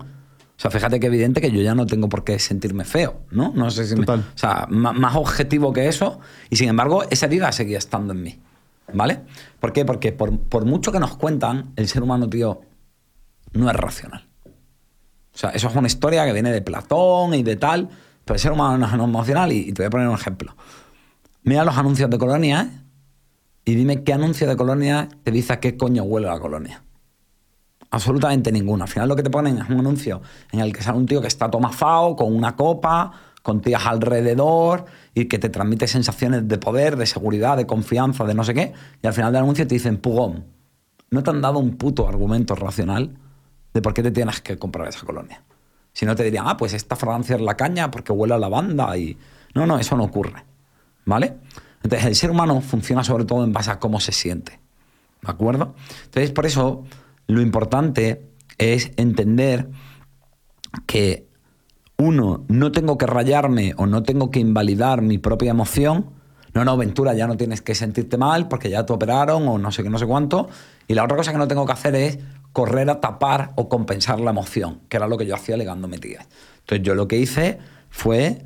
[0.57, 3.53] O sea, fíjate que evidente que yo ya no tengo por qué sentirme feo, ¿no?
[3.57, 6.20] No sé si me- o sea, más, objetivo que eso.
[6.51, 8.39] Y sin embargo, esa herida seguía estando en mí.
[8.93, 9.22] ¿Vale?
[9.59, 9.85] ¿Por qué?
[9.85, 12.61] Porque por, por mucho que nos cuentan, el ser humano, tío,
[13.55, 14.28] no es racional.
[14.45, 17.89] O sea, eso es una historia que viene de Platón y de tal,
[18.24, 20.55] pero el ser humano no es emocional y, y te voy a poner un ejemplo.
[21.47, 22.69] Mira los anuncios de colonias
[23.67, 26.83] y dime qué anuncio de colonia te dice a qué coño huele la colonia.
[27.91, 28.85] Absolutamente ninguno.
[28.85, 30.23] Al final lo que te ponen es un anuncio
[30.53, 34.87] en el que sale un tío que está tomazado, con una copa, con tías alrededor
[35.13, 38.73] y que te transmite sensaciones de poder, de seguridad, de confianza, de no sé qué.
[39.03, 40.47] Y al final del anuncio te dicen, pugón,
[41.11, 43.19] no te han dado un puto argumento racional
[43.75, 45.43] de por qué te tienes que comprar esa colonia.
[45.93, 48.97] Si no te dirían, ah, pues esta fragancia es la caña porque huele a lavanda
[48.97, 49.19] y...
[49.55, 50.54] No, no, eso no ocurre.
[51.05, 51.37] ¿Vale?
[51.83, 54.59] Entonces el ser humano funciona sobre todo en base a cómo se siente.
[55.23, 55.75] ¿De acuerdo?
[56.05, 56.85] Entonces por eso
[57.27, 59.69] lo importante es entender
[60.87, 61.27] que
[61.97, 66.11] uno, no tengo que rayarme o no tengo que invalidar mi propia emoción.
[66.53, 69.71] No, no, Ventura, ya no tienes que sentirte mal porque ya te operaron o no
[69.73, 70.49] sé qué, no sé cuánto.
[70.89, 72.19] Y la otra cosa que no tengo que hacer es
[72.53, 76.27] correr a tapar o compensar la emoción, que era lo que yo hacía ligándome tías.
[76.61, 77.59] Entonces yo lo que hice
[77.91, 78.45] fue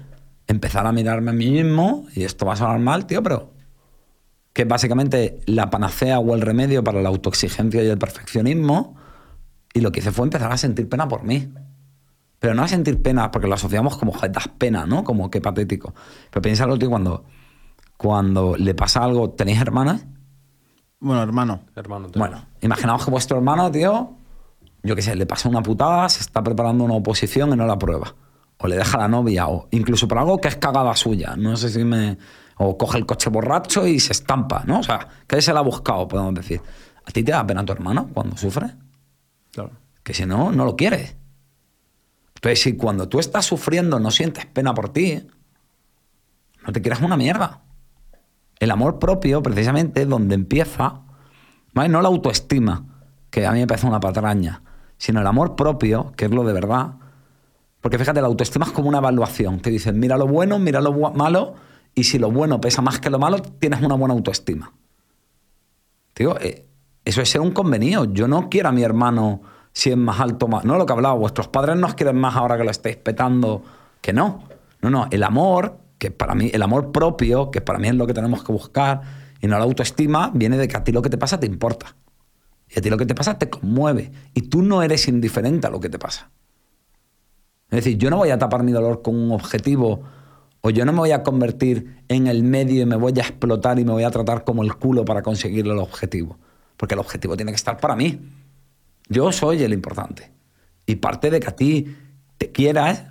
[0.49, 3.53] empezar a mirarme a mí mismo, y esto va a sonar mal, tío, pero
[4.53, 8.97] que es básicamente la panacea o el remedio para la autoexigencia y el perfeccionismo.
[9.73, 11.53] Y lo que hice fue empezar a sentir pena por mí.
[12.41, 15.05] Pero no a sentir pena, porque lo asociamos como, das pena, ¿no?
[15.05, 15.95] Como qué patético.
[16.31, 17.25] Pero piénsalo, tío, cuando,
[17.97, 20.07] cuando le pasa algo, ¿tenéis hermanas?
[20.99, 21.61] Bueno, hermano.
[21.77, 22.09] Hermano.
[22.09, 24.17] te- Bueno, imaginaos que vuestro hermano, tío,
[24.83, 27.75] yo qué sé, le pasa una putada, se está preparando una oposición y no la
[27.75, 28.15] aprueba.
[28.59, 31.35] O le deja a la novia, o incluso por algo que es cagada suya.
[31.37, 32.19] No sé si me.
[32.57, 34.81] O coge el coche borracho y se estampa, ¿no?
[34.81, 36.61] O sea, que se la ha buscado, podemos decir.
[37.05, 38.75] ¿A ti te da pena tu hermano cuando sufre?
[39.53, 39.71] Claro.
[40.03, 41.17] Que si no, no lo quieres.
[42.35, 45.27] Entonces, si cuando tú estás sufriendo no sientes pena por ti,
[46.67, 47.63] no te quieras una mierda.
[48.61, 51.01] El amor propio, precisamente, es donde empieza,
[51.73, 51.89] ¿vale?
[51.89, 52.85] no la autoestima,
[53.31, 54.63] que a mí me parece una patraña,
[54.99, 56.95] sino el amor propio, que es lo de verdad.
[57.89, 59.61] Porque fíjate, la autoestima es como una evaluación.
[59.61, 61.55] Te dicen, mira lo bueno, mira lo malo,
[61.95, 64.75] y si lo bueno pesa más que lo malo, tienes una buena autoestima.
[66.13, 66.67] Tío, eh,
[67.03, 68.05] eso es ser un convenido.
[68.13, 69.41] Yo no quiero a mi hermano
[69.73, 70.67] si es más alto, más.
[70.67, 73.63] No lo que hablaba, vuestros padres nos quieren más ahora que lo estáis petando.
[74.03, 74.43] Que no.
[74.83, 75.07] No, no.
[75.11, 78.45] El amor, que para mí, el amor propio, que para mí es lo que tenemos
[78.45, 79.01] que buscar,
[79.41, 81.97] y no la autoestima, viene de que a ti lo que te pasa te importa.
[82.69, 84.13] Y a ti lo que te pasa te conmueve.
[84.35, 86.31] Y tú no eres indiferente a lo que te pasa.
[87.71, 90.03] Es decir, yo no voy a tapar mi dolor con un objetivo
[90.61, 93.79] o yo no me voy a convertir en el medio y me voy a explotar
[93.79, 96.39] y me voy a tratar como el culo para conseguir el objetivo.
[96.77, 98.21] Porque el objetivo tiene que estar para mí.
[99.09, 100.31] Yo soy el importante.
[100.87, 101.97] Y parte de que a ti
[102.39, 103.05] te quieras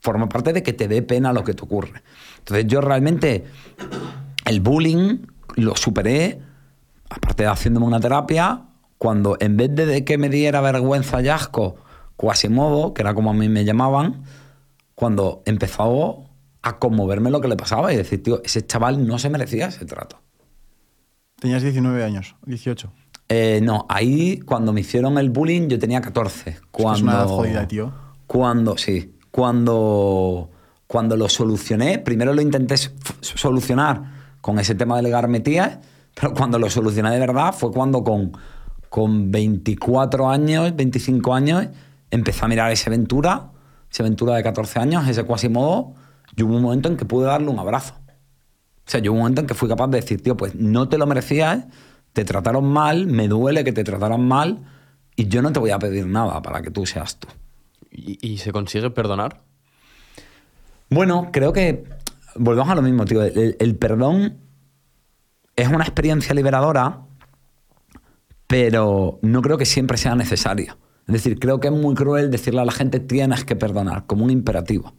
[0.00, 2.02] forma parte de que te dé pena lo que te ocurre.
[2.38, 3.44] Entonces yo realmente
[4.44, 5.26] el bullying
[5.56, 6.40] lo superé,
[7.10, 8.66] aparte de haciéndome una terapia,
[8.98, 11.76] cuando en vez de, que me diera vergüenza y asco,
[12.16, 14.24] Quasimodo, que era como a mí me llamaban,
[14.94, 16.24] cuando empezó
[16.62, 19.84] a conmoverme lo que le pasaba y decir, tío, ese chaval no se merecía ese
[19.84, 20.20] trato.
[21.38, 22.90] Tenías 19 años, 18.
[23.28, 26.58] Eh, no, ahí cuando me hicieron el bullying yo tenía 14.
[26.70, 27.92] Cuando, es una edad jodida, tío.
[28.26, 30.50] Cuando, sí, cuando,
[30.86, 32.76] cuando lo solucioné, primero lo intenté
[33.20, 34.02] solucionar
[34.40, 35.78] con ese tema de legarme tías,
[36.18, 38.32] pero cuando lo solucioné de verdad fue cuando con,
[38.88, 41.68] con 24 años, 25 años,
[42.10, 43.50] empecé a mirar ese Ventura,
[43.90, 45.94] ese Ventura de 14 años, ese Quasimodo,
[46.34, 47.94] y hubo un momento en que pude darle un abrazo.
[47.98, 50.88] O sea, yo hubo un momento en que fui capaz de decir, tío, pues no
[50.88, 51.64] te lo merecías,
[52.12, 54.62] te trataron mal, me duele que te trataran mal
[55.16, 57.28] y yo no te voy a pedir nada para que tú seas tú.
[57.90, 59.42] ¿Y, y se consigue perdonar?
[60.88, 61.84] Bueno, creo que
[62.36, 63.22] volvemos a lo mismo, tío.
[63.22, 64.38] El, el perdón
[65.56, 67.00] es una experiencia liberadora,
[68.46, 70.76] pero no creo que siempre sea necesaria.
[71.06, 74.24] Es decir, creo que es muy cruel decirle a la gente tienes que perdonar, como
[74.24, 74.94] un imperativo.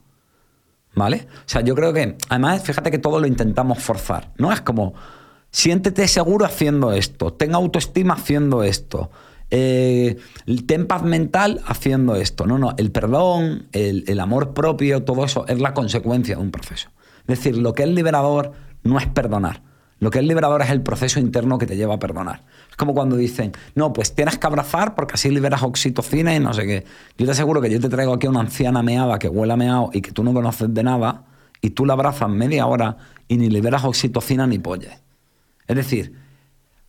[0.94, 1.28] ¿Vale?
[1.30, 4.52] O sea, yo creo que, además, fíjate que todo lo intentamos forzar, ¿no?
[4.52, 4.94] Es como,
[5.50, 9.10] siéntete seguro haciendo esto, ten autoestima haciendo esto,
[9.50, 10.16] eh,
[10.66, 12.46] ten paz mental haciendo esto.
[12.46, 16.50] No, no, el perdón, el, el amor propio, todo eso es la consecuencia de un
[16.50, 16.88] proceso.
[17.20, 18.52] Es decir, lo que es liberador
[18.82, 19.67] no es perdonar.
[20.00, 22.44] Lo que es liberador es el proceso interno que te lleva a perdonar.
[22.70, 26.54] Es como cuando dicen, no, pues tienes que abrazar porque así liberas oxitocina y no
[26.54, 26.84] sé qué.
[27.16, 29.56] Yo te aseguro que yo te traigo aquí a una anciana meada que huele a
[29.56, 31.24] meado y que tú no conoces de nada
[31.60, 32.96] y tú la abrazas media hora
[33.26, 34.92] y ni liberas oxitocina ni polles.
[35.66, 36.14] Es decir,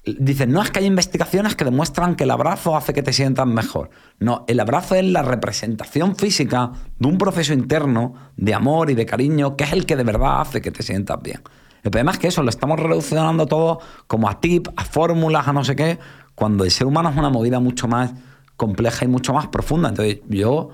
[0.05, 3.47] dicen, no, es que hay investigaciones que demuestran que el abrazo hace que te sientas
[3.47, 3.89] mejor.
[4.19, 9.05] No, el abrazo es la representación física de un proceso interno de amor y de
[9.05, 11.41] cariño que es el que de verdad hace que te sientas bien.
[11.83, 15.53] El problema es que eso lo estamos reduciendo todo como a tip, a fórmulas, a
[15.53, 15.99] no sé qué,
[16.35, 18.13] cuando el ser humano es una movida mucho más
[18.55, 19.89] compleja y mucho más profunda.
[19.89, 20.69] Entonces, yo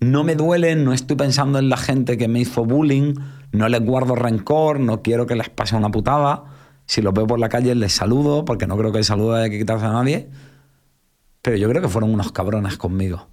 [0.00, 3.14] no me duele, no estoy pensando en la gente que me hizo bullying,
[3.52, 6.44] no les guardo rencor, no quiero que les pase una putada.
[6.86, 9.48] Si los veo por la calle les saludo, porque no creo que el saludo haya
[9.48, 10.28] que quitarse a nadie.
[11.40, 13.28] Pero yo creo que fueron unos cabrones conmigo.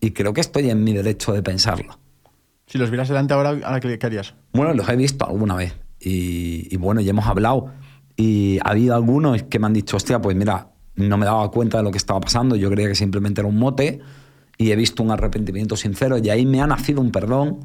[0.00, 1.98] Y creo que estoy en mi derecho de pensarlo.
[2.66, 4.34] Si los vieras delante ahora, ¿ahora qué, qué harías?
[4.52, 5.74] Bueno, los he visto alguna vez.
[6.02, 7.66] Y, y bueno, ya hemos hablado.
[8.16, 11.78] Y ha habido algunos que me han dicho, hostia, pues mira, no me daba cuenta
[11.78, 12.56] de lo que estaba pasando.
[12.56, 14.00] Yo creía que simplemente era un mote.
[14.58, 16.18] Y he visto un arrepentimiento sincero.
[16.18, 17.60] Y ahí me ha nacido un perdón.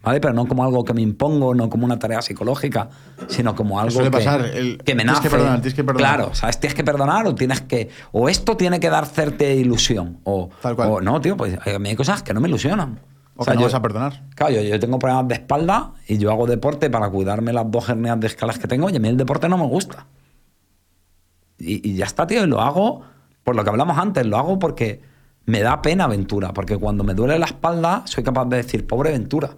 [0.00, 0.20] ¿Vale?
[0.20, 2.88] Pero no como algo que me impongo, no como una tarea psicológica,
[3.26, 5.22] sino como algo que, pasar, el- que me tienes nace.
[5.22, 6.14] que perdonar, tienes que perdonar.
[6.16, 6.60] Claro, ¿sabes?
[6.60, 7.88] Tienes que perdonar o tienes que.
[8.12, 10.20] O esto tiene que dar hacerte ilusión.
[10.22, 10.88] O, Tal cual.
[10.88, 13.00] o no, tío, pues hay cosas que no me ilusionan.
[13.40, 14.24] O que no vas a perdonar.
[14.34, 17.88] Claro, yo, yo tengo problemas de espalda y yo hago deporte para cuidarme las dos
[17.88, 20.06] hernias de escalas que tengo y a mí el deporte no me gusta.
[21.56, 23.04] Y, y ya está, tío, y lo hago
[23.44, 25.00] por lo que hablamos antes, lo hago porque
[25.46, 29.12] me da pena Ventura, porque cuando me duele la espalda soy capaz de decir, pobre
[29.12, 29.50] Ventura.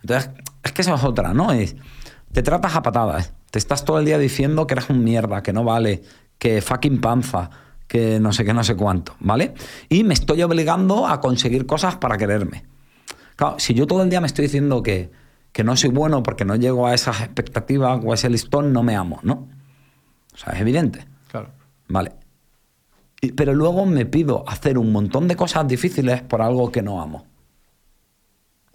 [0.00, 0.30] Entonces,
[0.62, 1.52] es que eso es otra, ¿no?
[1.52, 1.74] Es,
[2.32, 5.52] te tratas a patadas, te estás todo el día diciendo que eres un mierda, que
[5.52, 6.02] no vale,
[6.38, 7.50] que fucking panza,
[7.86, 9.52] que no sé qué, no sé cuánto, ¿vale?
[9.88, 12.64] Y me estoy obligando a conseguir cosas para quererme.
[13.36, 15.10] Claro, si yo todo el día me estoy diciendo que,
[15.52, 18.82] que no soy bueno porque no llego a esas expectativas o a ese listón, no
[18.82, 19.48] me amo, ¿no?
[20.34, 21.04] O sea, es evidente.
[21.30, 21.50] Claro.
[21.88, 22.12] Vale.
[23.20, 27.00] Y- pero luego me pido hacer un montón de cosas difíciles por algo que no
[27.02, 27.26] amo.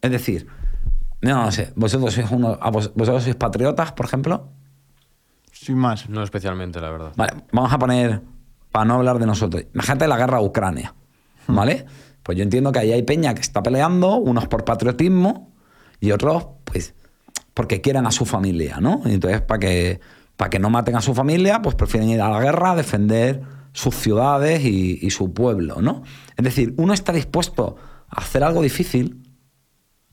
[0.01, 0.47] Es decir,
[1.21, 4.47] no, no sé, vosotros sois, uno, a vos- vosotros sois patriotas, por ejemplo.
[5.51, 6.09] Sin más.
[6.09, 7.11] No especialmente, la verdad.
[7.17, 8.21] Vale, vamos a poner,
[8.71, 10.93] para no hablar de nosotros, imagínate la guerra a Ucrania,
[11.47, 11.85] ¿vale?
[12.23, 15.51] Pues yo entiendo que ahí hay peña que está peleando, unos por patriotismo
[15.99, 16.93] y otros, pues,
[17.53, 19.01] porque quieren a su familia, ¿no?
[19.05, 19.99] Entonces, para que,
[20.49, 23.41] que no maten a su familia, pues prefieren ir a la guerra a defender
[23.73, 26.03] sus ciudades y, su pueblo, ¿no?
[26.37, 27.77] Es decir, uno está dispuesto
[28.09, 29.23] a hacer algo difícil,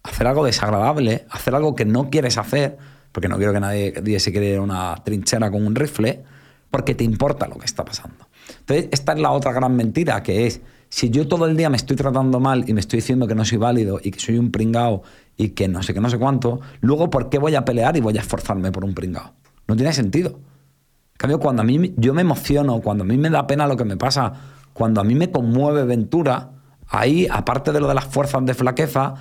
[0.03, 2.79] a hacer algo desagradable, hacer algo que no quieres hacer,
[3.13, 6.25] porque no quiero que nadie, nadie se ir a una trinchera con un rifle,
[6.71, 8.29] porque te importa lo que está pasando.
[8.61, 11.77] Entonces, esta es la otra gran mentira, que es, si yo todo el día me
[11.77, 14.51] estoy tratando mal y me estoy diciendo que no soy válido y que soy un
[14.51, 15.03] pringao
[15.37, 18.01] y que no sé qué, no sé cuánto, luego, ¿por qué voy a pelear y
[18.01, 19.35] voy a esforzarme por un pringao?
[19.69, 20.31] No tiene sentido.
[20.31, 23.77] En cambio, cuando a mí yo me emociono, cuando a mí me da pena lo
[23.77, 24.33] que me pasa,
[24.73, 26.51] cuando a mí me conmueve Ventura,
[26.89, 29.15] ahí, aparte de lo de las fuerzas de flaqueza,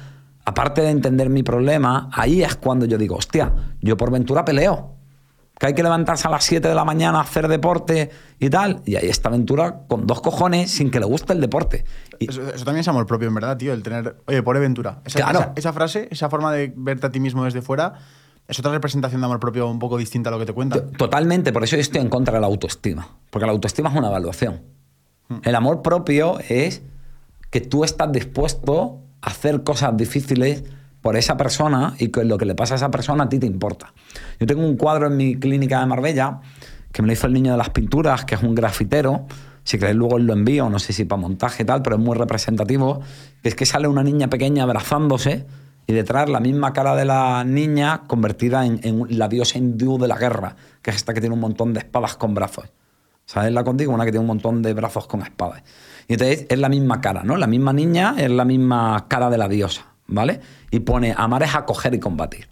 [0.43, 4.94] aparte de entender mi problema, ahí es cuando yo digo, hostia, yo por Ventura peleo.
[5.57, 8.81] Que hay que levantarse a las 7 de la mañana a hacer deporte y tal.
[8.85, 11.85] Y ahí está Ventura con dos cojones sin que le guste el deporte.
[12.19, 13.71] Y- Eso, eso también es amor propio, en verdad, tío.
[13.73, 14.17] El tener.
[14.27, 14.99] Oye, pobre Ventura.
[15.05, 15.39] Esa, Claro.
[15.39, 17.93] esa, esa frase, esa forma de verte a ti mismo desde fuera,
[18.47, 20.91] es otra representación de amor propio un poco distinta a lo que te cuentan.
[20.91, 23.07] Totalmente, por eso yo estoy en contra de la autoestima.
[23.29, 24.61] Porque la autoestima es una evaluación.
[25.43, 26.81] El amor propio es
[27.49, 30.63] que tú estás dispuesto a hacer cosas difíciles
[31.05, 33.45] por esa persona y que lo que le pasa a esa persona a ti te
[33.45, 33.93] importa.
[34.39, 36.39] Yo tengo un cuadro en mi clínica de Marbella
[36.91, 39.27] que me lo hizo el niño de las pinturas, que es un grafitero.
[39.63, 42.17] Si queréis luego lo envío, no sé si para montaje y tal, pero es muy
[42.17, 43.01] representativo.
[43.43, 45.45] Es que sale una niña pequeña abrazándose
[45.85, 50.07] y detrás la misma cara de la niña convertida en, en la diosa hindú de
[50.07, 52.65] la guerra, que es esta que tiene un montón de espadas con brazos.
[53.27, 53.93] ¿Sabes la contigo?
[53.93, 55.61] Una que tiene un montón de brazos con espadas.
[56.07, 57.37] Y entonces es la misma cara, ¿no?
[57.37, 60.39] La misma niña es la misma cara de la diosa, ¿vale?
[60.71, 62.47] Y pone, amar es acoger y combatir.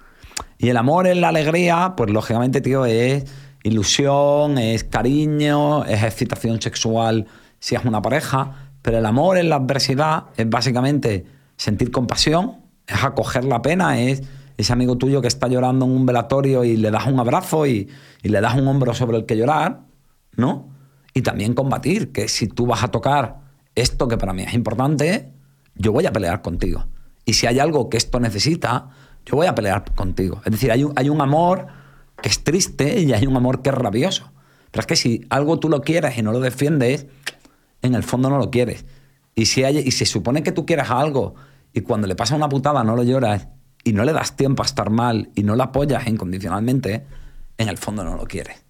[0.58, 3.26] Y el amor es la alegría, pues lógicamente, tío, es
[3.64, 7.28] ilusión, es cariño, es excitación sexual
[7.60, 8.70] si es una pareja.
[8.82, 11.26] Pero el amor en la adversidad es básicamente
[11.58, 14.24] sentir compasión, Es acoger la pena, es
[14.58, 17.90] ese amigo tuyo que está llorando en un velatorio y le das un abrazo y,
[18.22, 19.82] y le das un hombro sobre el que llorar,
[20.36, 20.70] ¿no?
[21.14, 23.40] Y también combatir, que si tú vas a tocar
[23.76, 25.32] esto que para mí es importante,
[25.76, 26.86] yo voy a pelear contigo.
[27.26, 28.90] Y si hay algo que esto necesita,
[29.26, 30.42] yo voy a pelear contigo.
[30.46, 31.68] Es decir, hay un, hay un amor
[32.22, 34.32] que es triste y hay un amor que es rabioso.
[34.72, 37.06] Pero es que si algo tú lo quieres y no lo defiendes,
[37.82, 38.86] en el fondo no lo quieres.
[39.36, 41.36] Y si hay, y se supone que tú quieres algo
[41.74, 43.48] y cuando le pasa una putada no lo lloras
[43.84, 47.06] y no le das tiempo a estar mal y no lo apoyas incondicionalmente,
[47.58, 48.63] en el fondo no lo quieres.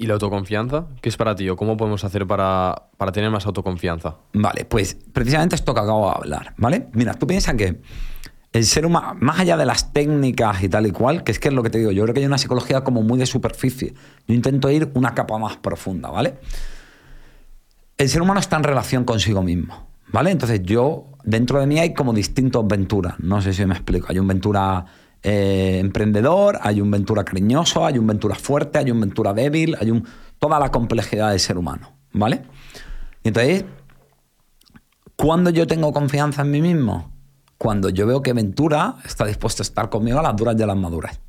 [0.00, 0.86] ¿Y la autoconfianza?
[1.02, 4.16] ¿Qué es para ti o cómo podemos hacer para, para tener más autoconfianza?
[4.32, 6.88] Vale, pues precisamente esto que acabo de hablar, ¿vale?
[6.94, 7.82] Mira, tú piensas que
[8.50, 11.48] el ser humano, más allá de las técnicas y tal y cual, que es que
[11.48, 13.92] es lo que te digo, yo creo que hay una psicología como muy de superficie.
[14.26, 16.38] Yo intento ir una capa más profunda, ¿vale?
[17.98, 20.30] El ser humano está en relación consigo mismo, ¿vale?
[20.30, 24.06] Entonces yo, dentro de mí hay como distintos Venturas, no sé si me explico.
[24.08, 24.86] Hay un Ventura
[25.22, 29.90] eh, emprendedor, hay un Ventura cariñoso, hay un Ventura fuerte, hay un Ventura débil, hay
[29.90, 30.06] un,
[30.38, 32.42] toda la complejidad del ser humano, ¿vale?
[33.22, 33.64] Y entonces,
[35.16, 37.12] ¿cuándo yo tengo confianza en mí mismo?
[37.58, 40.66] Cuando yo veo que Ventura está dispuesto a estar conmigo a las duras y a
[40.66, 41.20] las maduras.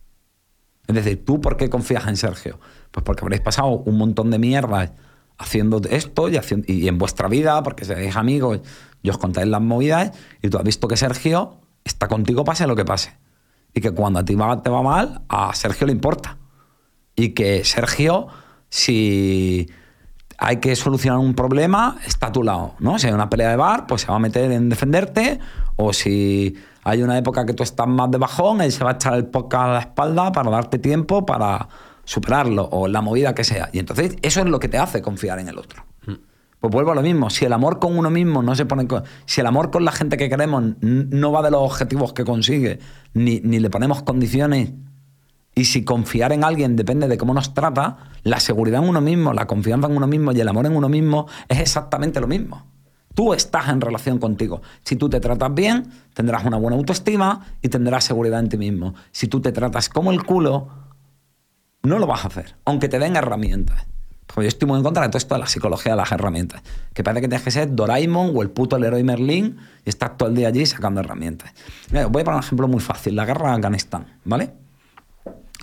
[0.87, 2.59] Es decir, ¿tú por qué confías en Sergio?
[2.91, 4.91] Pues porque habréis pasado un montón de mierdas
[5.37, 8.61] haciendo esto y en vuestra vida, porque seréis amigos
[9.01, 10.11] y os contáis las movidas,
[10.41, 13.17] y tú has visto que Sergio está contigo pase lo que pase.
[13.73, 16.37] Y que cuando a ti te va mal, a Sergio le importa.
[17.15, 18.27] Y que Sergio,
[18.69, 19.69] si
[20.37, 22.97] hay que solucionar un problema, está a tu lado, ¿no?
[22.97, 25.39] Si hay una pelea de bar, pues se va a meter en defenderte,
[25.75, 28.93] o si hay una época que tú estás más de bajón, él se va a
[28.93, 31.67] echar el podcast a la espalda para darte tiempo para
[32.05, 33.69] superarlo, o la movida que sea.
[33.71, 35.85] Y entonces eso es lo que te hace confiar en el otro.
[36.61, 38.87] Pues vuelvo a lo mismo, si el amor con uno mismo no se pone...
[39.25, 42.77] Si el amor con la gente que queremos no va de los objetivos que consigue,
[43.15, 44.71] ni, ni le ponemos condiciones,
[45.55, 49.33] y si confiar en alguien depende de cómo nos trata, la seguridad en uno mismo,
[49.33, 52.67] la confianza en uno mismo y el amor en uno mismo es exactamente lo mismo.
[53.15, 54.61] Tú estás en relación contigo.
[54.83, 58.93] Si tú te tratas bien, tendrás una buena autoestima y tendrás seguridad en ti mismo.
[59.11, 60.69] Si tú te tratas como el culo,
[61.81, 63.87] no lo vas a hacer, aunque te den herramientas.
[64.35, 66.61] Yo estoy muy en contra de todo esto de la psicología de las herramientas.
[66.93, 70.29] Que parece que tienes que ser Doraemon o el puto Leroy Merlin y estás todo
[70.29, 71.53] el día allí sacando herramientas.
[71.91, 73.15] Voy a poner un ejemplo muy fácil.
[73.15, 74.53] La guerra de Afganistán, ¿vale?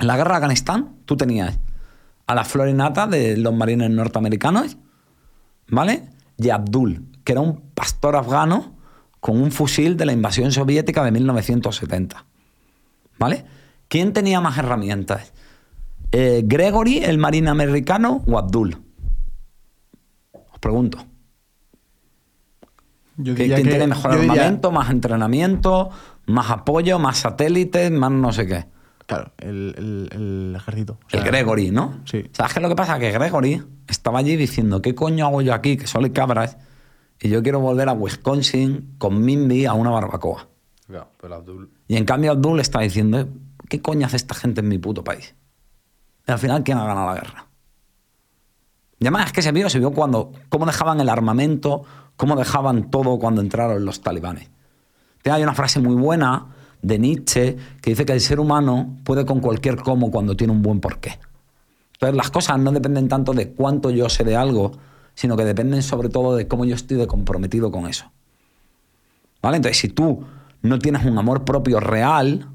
[0.00, 1.58] En la guerra de Afganistán, tú tenías
[2.26, 4.76] a la florinata de los marines norteamericanos,
[5.68, 6.10] ¿vale?
[6.36, 8.76] Y Abdul, que era un pastor afgano
[9.20, 12.24] con un fusil de la invasión soviética de 1970.
[13.18, 13.44] ¿Vale?
[13.88, 15.32] ¿Quién tenía más herramientas?
[16.12, 18.76] Eh, ¿Gregory, el marine americano, o Abdul?
[20.32, 20.98] Os pregunto.
[23.16, 25.90] Yo ¿Qui- diría ¿Quién que- tiene mejor yo diría- armamento, más entrenamiento,
[26.26, 28.66] más apoyo, más satélites, más no sé qué?
[29.06, 30.98] Claro, el, el- el ejército.
[31.12, 32.00] O El Gregory, ¿no?
[32.04, 32.24] Sí.
[32.32, 32.98] ¿Sabes qué es lo que pasa?
[32.98, 35.76] Que Gregory estaba allí diciendo, ¿qué coño hago yo aquí?
[35.76, 36.58] Que solo hay cabras.
[37.20, 40.48] Y yo quiero volver a Wisconsin con Mindy a una barbacoa.
[40.88, 41.70] Ya, pero Abdul...
[41.88, 43.28] Y en cambio Abdul está diciendo,
[43.68, 45.34] ¿qué coño hace esta gente en mi puto país?
[46.28, 47.46] Al final, ¿quién ha ganado la guerra?
[48.98, 51.84] Y además es que se vio, se vio cuando, cómo dejaban el armamento,
[52.16, 54.50] cómo dejaban todo cuando entraron los talibanes.
[55.24, 56.46] Hay una frase muy buena
[56.82, 60.62] de Nietzsche que dice que el ser humano puede con cualquier cómo cuando tiene un
[60.62, 61.18] buen porqué.
[61.94, 64.72] Entonces las cosas no dependen tanto de cuánto yo sé de algo,
[65.14, 68.10] sino que dependen sobre todo de cómo yo estoy comprometido con eso.
[69.42, 69.56] ¿Vale?
[69.56, 70.24] Entonces si tú
[70.62, 72.48] no tienes un amor propio real,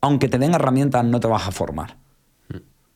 [0.00, 1.96] aunque te den herramientas no te vas a formar.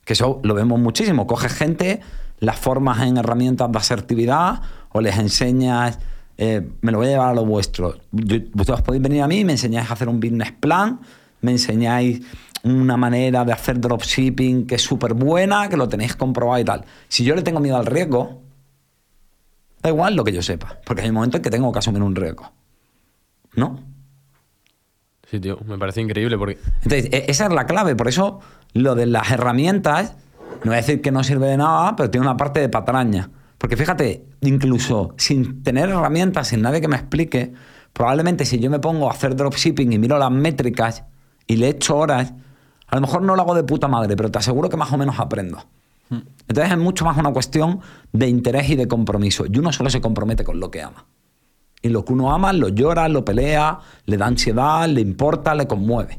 [0.04, 1.26] Que eso lo vemos muchísimo.
[1.26, 2.00] Coges gente,
[2.40, 4.60] las formas en herramientas de asertividad
[4.92, 5.98] o les enseñas,
[6.36, 7.96] eh, me lo voy a llevar a lo vuestro.
[8.12, 11.00] Yo- vosotros podéis venir a mí me enseñáis a hacer un business plan,
[11.40, 12.20] me enseñáis
[12.64, 16.84] una manera de hacer dropshipping que es súper buena, que lo tenéis comprobado y tal.
[17.08, 18.40] Si yo le tengo miedo al riesgo,
[19.82, 22.02] da igual lo que yo sepa, porque hay un momento en que tengo que asumir
[22.02, 22.50] un riesgo.
[23.54, 23.78] ¿No?
[25.30, 26.58] Sí, tío, me parece increíble porque...
[26.82, 27.96] Entonces, e- esa es la clave.
[27.96, 28.40] Por eso,
[28.72, 30.16] lo de las herramientas,
[30.62, 33.30] no voy a decir que no sirve de nada, pero tiene una parte de patraña.
[33.58, 37.52] Porque fíjate, incluso sin tener herramientas, sin nadie que me explique,
[37.92, 41.04] probablemente si yo me pongo a hacer dropshipping y miro las métricas
[41.46, 42.34] y le echo horas,
[42.86, 44.98] a lo mejor no lo hago de puta madre, pero te aseguro que más o
[44.98, 45.64] menos aprendo.
[46.10, 47.80] Entonces es mucho más una cuestión
[48.12, 49.46] de interés y de compromiso.
[49.50, 51.06] Y uno solo se compromete con lo que ama.
[51.84, 55.66] Y lo que uno ama lo llora, lo pelea, le da ansiedad, le importa, le
[55.66, 56.18] conmueve.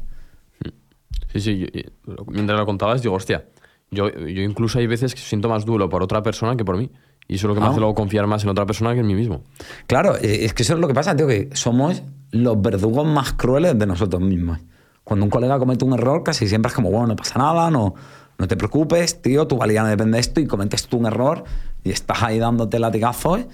[1.32, 3.46] Sí, sí, yo- mientras lo contabas, digo, hostia,
[3.90, 6.90] yo, yo incluso hay veces que siento más duelo por otra persona que por mí.
[7.28, 7.70] Y eso es lo que me Ah.
[7.70, 9.42] hace luego confiar más en otra persona que en mí mismo.
[9.88, 13.32] Claro, eh, es que eso es lo que pasa, tío, que somos los verdugos más
[13.32, 14.60] crueles de nosotros mismos.
[15.02, 17.94] Cuando un colega comete un error, casi siempre es como, bueno, no pasa nada, no,
[18.38, 21.42] no te preocupes, tío, tu valía no depende de esto y cometes tú un error
[21.82, 23.46] y estás ahí dándote latigazos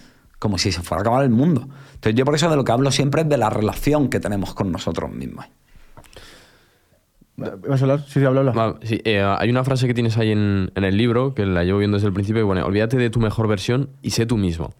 [0.42, 1.68] como si se fuera a acabar el mundo.
[1.94, 4.54] Entonces yo por eso de lo que hablo siempre es de la relación que tenemos
[4.54, 5.46] con nosotros mismos.
[7.36, 8.00] ¿Vas a hablar?
[8.08, 8.76] Sí, sí, habla, habla.
[8.82, 11.78] Sí, eh, hay una frase que tienes ahí en, en el libro, que la llevo
[11.78, 14.74] viendo desde el principio, que pone, olvídate de tu mejor versión y sé tú mismo.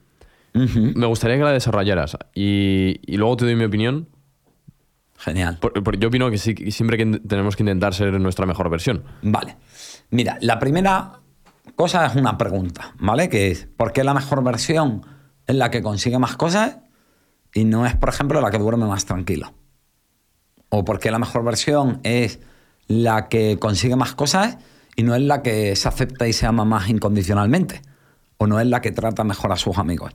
[0.52, 4.08] Me gustaría que la desarrollaras y, y luego te doy mi opinión.
[5.16, 5.58] Genial.
[5.60, 8.68] Por- por- yo opino que sí, que siempre que tenemos que intentar ser nuestra mejor
[8.68, 9.04] versión.
[9.22, 9.56] Vale.
[10.10, 11.20] Mira, la primera
[11.76, 13.28] cosa es una pregunta, ¿vale?
[13.28, 15.06] Que es, ¿por qué la mejor versión
[15.46, 16.78] es la que consigue más cosas
[17.54, 19.52] y no es, por ejemplo, la que duerme más tranquilo?
[20.68, 22.40] ¿O por qué la mejor versión es
[22.86, 24.58] la que consigue más cosas
[24.96, 27.82] y no es la que se acepta y se ama más incondicionalmente?
[28.38, 30.12] ¿O no es la que trata mejor a sus amigos?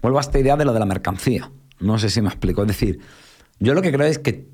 [0.00, 1.50] Vuelvo a esta idea de lo de la mercancía.
[1.80, 2.62] No sé si me explico.
[2.62, 3.00] Es decir,
[3.58, 4.48] yo lo que creo es que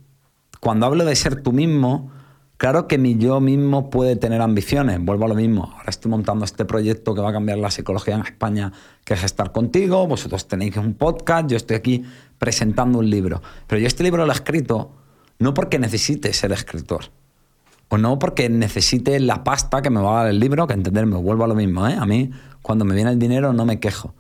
[0.61, 2.11] cuando hablo de ser tú mismo,
[2.57, 4.99] claro que mi yo mismo puede tener ambiciones.
[5.01, 5.73] Vuelvo a lo mismo.
[5.77, 8.73] Ahora estoy montando este proyecto que va a cambiar la psicología en España,
[9.05, 10.07] que es estar contigo.
[10.07, 12.05] Vosotros tenéis un podcast, yo estoy aquí
[12.39, 13.43] presentando un libro.
[13.67, 14.93] Pero yo este libro lo he escrito
[15.39, 17.07] no porque necesite ser escritor.
[17.89, 21.17] O no porque necesite la pasta que me va a dar el libro, que entenderme,
[21.17, 21.87] vuelvo a lo mismo.
[21.87, 21.97] ¿eh?
[21.99, 22.31] A mí,
[22.63, 24.15] cuando me viene el dinero, no me quejo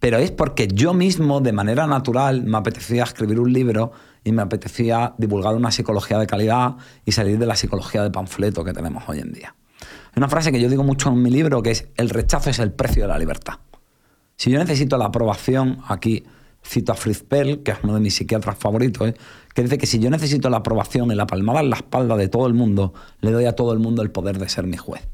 [0.00, 3.92] pero es porque yo mismo, de manera natural, me apetecía escribir un libro
[4.24, 8.64] y me apetecía divulgar una psicología de calidad y salir de la psicología de panfleto
[8.64, 9.54] que tenemos hoy en día.
[9.80, 12.58] Hay una frase que yo digo mucho en mi libro que es, el rechazo es
[12.58, 13.54] el precio de la libertad.
[14.36, 16.24] Si yo necesito la aprobación, aquí
[16.66, 19.14] cito a Fritz Perl, que es uno de mis psiquiatras favoritos, ¿eh?
[19.54, 22.28] que dice que si yo necesito la aprobación y la palmada en la espalda de
[22.28, 25.06] todo el mundo, le doy a todo el mundo el poder de ser mi juez.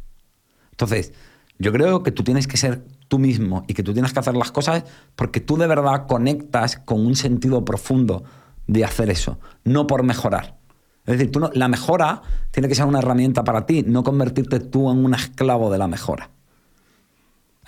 [0.70, 1.12] Entonces,
[1.58, 4.36] yo creo que tú tienes que ser tú mismo y que tú tienes que hacer
[4.36, 4.84] las cosas
[5.14, 8.24] porque tú de verdad conectas con un sentido profundo
[8.66, 10.56] de hacer eso, no por mejorar.
[11.04, 14.58] Es decir, tú no- la mejora tiene que ser una herramienta para ti, no convertirte
[14.60, 16.30] tú en un esclavo de la mejora.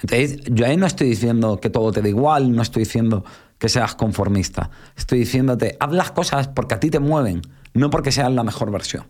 [0.00, 3.24] Entonces, yo ahí no estoy diciendo que todo te da igual, no estoy diciendo
[3.58, 4.70] que seas conformista.
[4.96, 7.42] Estoy diciéndote, haz las cosas porque a ti te mueven,
[7.74, 9.06] no porque seas la mejor versión.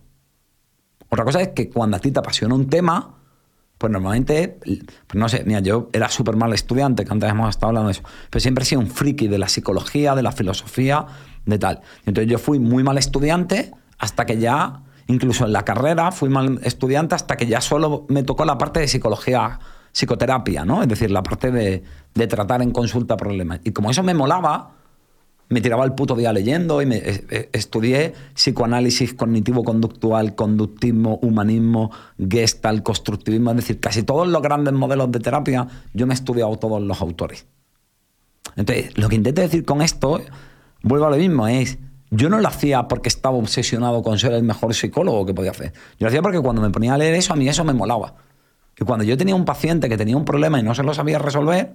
[1.09, 3.18] Otra cosa es que cuando a ti te apasiona un tema,
[3.79, 7.69] pues normalmente, pues no sé, mira, yo era súper mal estudiante, que antes hemos estado
[7.69, 11.05] hablando de eso, pero siempre he sido un friki de la psicología, de la filosofía,
[11.45, 11.79] de tal.
[12.05, 16.59] Entonces yo fui muy mal estudiante hasta que ya, incluso en la carrera, fui mal
[16.63, 19.59] estudiante hasta que ya solo me tocó la parte de psicología,
[19.93, 20.81] psicoterapia, ¿no?
[20.81, 21.81] Es decir, la parte de,
[22.15, 23.61] de tratar en consulta problemas.
[23.63, 24.71] Y como eso me molaba,
[25.49, 31.91] me tiraba el puto día leyendo y me eh, eh, estudié psicoanálisis cognitivo-conductual, conductismo, humanismo,
[32.17, 36.55] gestalt, constructivismo, es decir, casi todos los grandes modelos de terapia, yo me he estudiado
[36.57, 37.47] todos los autores.
[38.55, 40.21] Entonces, lo que intento decir con esto,
[40.83, 41.79] vuelvo a lo mismo, es,
[42.11, 45.73] yo no lo hacía porque estaba obsesionado con ser el mejor psicólogo que podía hacer.
[45.99, 48.15] Yo lo hacía porque cuando me ponía a leer eso, a mí eso me molaba.
[48.79, 51.19] Y cuando yo tenía un paciente que tenía un problema y no se lo sabía
[51.19, 51.73] resolver,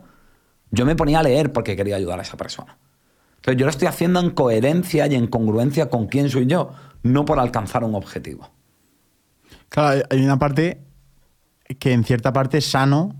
[0.70, 2.78] yo me ponía a leer porque quería ayudar a esa persona.
[3.44, 6.70] Entonces yo lo estoy haciendo en coherencia y en congruencia con quién soy yo,
[7.02, 8.50] no por alcanzar un objetivo.
[9.68, 10.80] Claro, hay- una parte
[11.78, 13.16] que en cierta parte es sano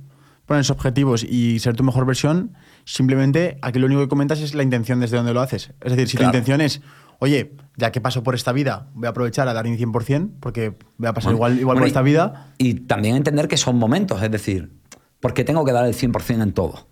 [0.46, 2.54] ponerse objetivos y ser tu mejor versión.
[2.84, 5.72] Simplemente aquí lo único que comentas es la intención desde donde lo haces.
[5.82, 6.32] Es decir, si Claro.
[6.32, 6.80] tu intención es,
[7.18, 10.74] oye, ya que paso por esta vida, voy a aprovechar a dar mi 100% porque
[10.96, 12.54] voy a pasar Bueno, igual, igual bueno, por esta vida.
[12.56, 14.72] Y también entender que son momentos, es decir,
[15.20, 16.86] porque tengo que dar el 100% en todo.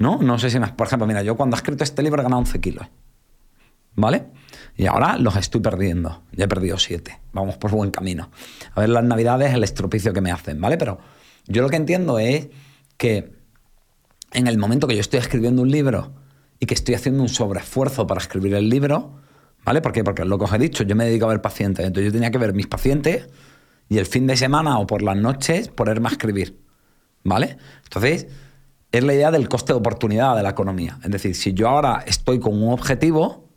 [0.00, 0.16] ¿No?
[0.16, 0.66] No sé si me...
[0.68, 2.86] Por ejemplo, mira, yo cuando he escrito este libro he ganado 11 kilos.
[3.94, 4.28] ¿Vale?
[4.74, 6.22] Y ahora los estoy perdiendo.
[6.32, 7.20] Ya he perdido 7.
[7.34, 8.30] Vamos por buen camino.
[8.74, 10.78] A ver las navidades, el estropicio que me hacen, ¿vale?
[10.78, 10.98] Pero
[11.46, 12.48] yo lo que entiendo es
[12.96, 13.34] que
[14.32, 16.14] en el momento que yo estoy escribiendo un libro
[16.58, 19.20] y que estoy haciendo un sobreesfuerzo para escribir el libro,
[19.66, 19.82] ¿vale?
[19.82, 20.02] ¿Por qué?
[20.02, 21.84] Porque lo que os he dicho, yo me dedico a ver pacientes.
[21.84, 23.28] Entonces yo tenía que ver mis pacientes
[23.90, 26.58] y el fin de semana o por las noches ponerme a escribir,
[27.22, 27.58] ¿vale?
[27.84, 28.28] Entonces,
[28.92, 30.98] es la idea del coste de oportunidad de la economía.
[31.04, 33.48] Es decir, si yo ahora estoy con un objetivo,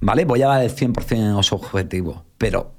[0.00, 0.24] ¿vale?
[0.24, 2.24] Voy a dar el 100% en ese objetivo.
[2.38, 2.72] Pero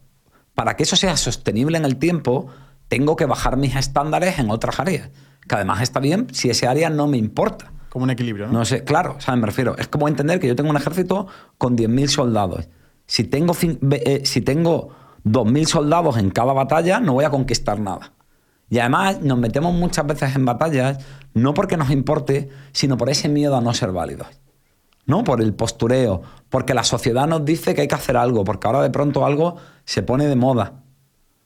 [0.53, 2.47] para que eso sea sostenible en el tiempo,
[2.88, 5.09] tengo que bajar mis estándares en otras áreas.
[5.47, 7.71] Que además está bien si ese área no me importa.
[7.89, 8.53] Como un equilibrio, ¿no?
[8.53, 9.39] No sé, claro, ¿sabes?
[9.39, 9.78] Me refiero.
[9.78, 12.69] Es como entender que yo tengo un ejército con 10.000 soldados.
[13.05, 13.55] Si tengo,
[13.91, 14.89] eh, si tengo
[15.26, 18.14] 2.000 soldados en cada batalla, no voy a conquistar nada.
[18.70, 20.97] Y además nos metemos muchas veces en batallas
[21.34, 24.28] no porque nos importe, sino por ese miedo a no ser válidos.
[25.05, 25.24] ¿No?
[25.24, 28.82] Por el postureo, porque la sociedad nos dice que hay que hacer algo, porque ahora
[28.82, 30.82] de pronto algo se pone de moda.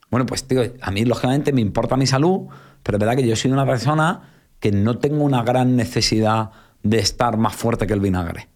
[0.09, 2.47] Bueno, pues tío, a mí lógicamente me importa mi salud,
[2.84, 4.30] pero es verdad que yo soy una persona
[4.61, 6.51] que no tengo una gran necesidad
[6.84, 8.47] de estar más fuerte que el vinagre.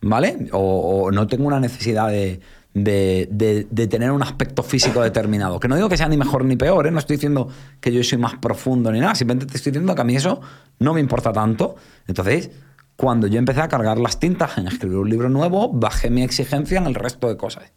[0.00, 0.48] ¿vale?
[0.52, 2.40] O, o no tengo una necesidad de,
[2.84, 5.58] de- tener un aspecto físico determinado.
[5.58, 6.90] Que no digo que sea ni mejor ni peor, ¿eh?
[6.90, 7.48] no estoy diciendo
[7.80, 10.40] que yo soy más profundo ni nada, simplemente te estoy diciendo que a mí eso
[10.78, 11.76] no me importa tanto.
[12.06, 12.50] Entonces,
[12.96, 16.78] cuando yo empecé a cargar las tintas en escribir un libro nuevo, bajé mi exigencia
[16.78, 17.72] en el resto de cosas.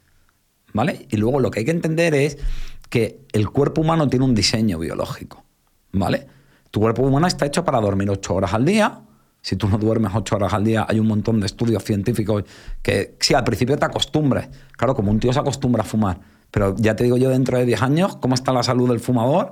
[0.73, 1.07] ¿Vale?
[1.09, 2.37] Y luego lo que hay que entender es
[2.89, 5.43] que el cuerpo humano tiene un diseño biológico.
[5.93, 6.27] ¿Vale?
[6.71, 8.99] Tu cuerpo humano está hecho para dormir ocho horas al día.
[9.41, 12.43] Si tú no duermes ocho horas al día, hay un montón de estudios científicos
[12.81, 14.49] que, sí, al principio te acostumbres.
[14.77, 16.19] Claro, como un tío se acostumbra a fumar.
[16.51, 19.51] Pero ya te digo yo, dentro de 10 años, cómo está la salud del fumador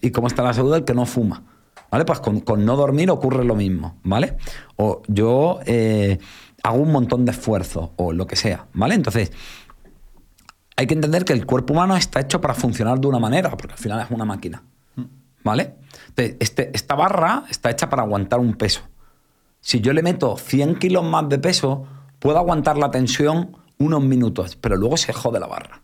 [0.00, 1.42] y cómo está la salud del que no fuma.
[1.90, 2.04] ¿Vale?
[2.04, 3.96] Pues con, con no dormir ocurre lo mismo.
[4.02, 4.36] ¿Vale?
[4.76, 6.18] O yo eh,
[6.62, 8.66] hago un montón de esfuerzo o lo que sea.
[8.74, 8.94] ¿Vale?
[8.94, 9.30] Entonces,
[10.76, 13.72] hay que entender que el cuerpo humano está hecho para funcionar de una manera, porque
[13.74, 14.62] al final es una máquina.
[15.44, 15.76] ¿Vale?
[16.08, 18.82] Entonces, este- esta barra está hecha para aguantar un peso.
[19.68, 21.84] Si yo le meto 100 kilos más de peso,
[22.20, 25.82] puedo aguantar la tensión unos minutos, pero luego se jode la barra.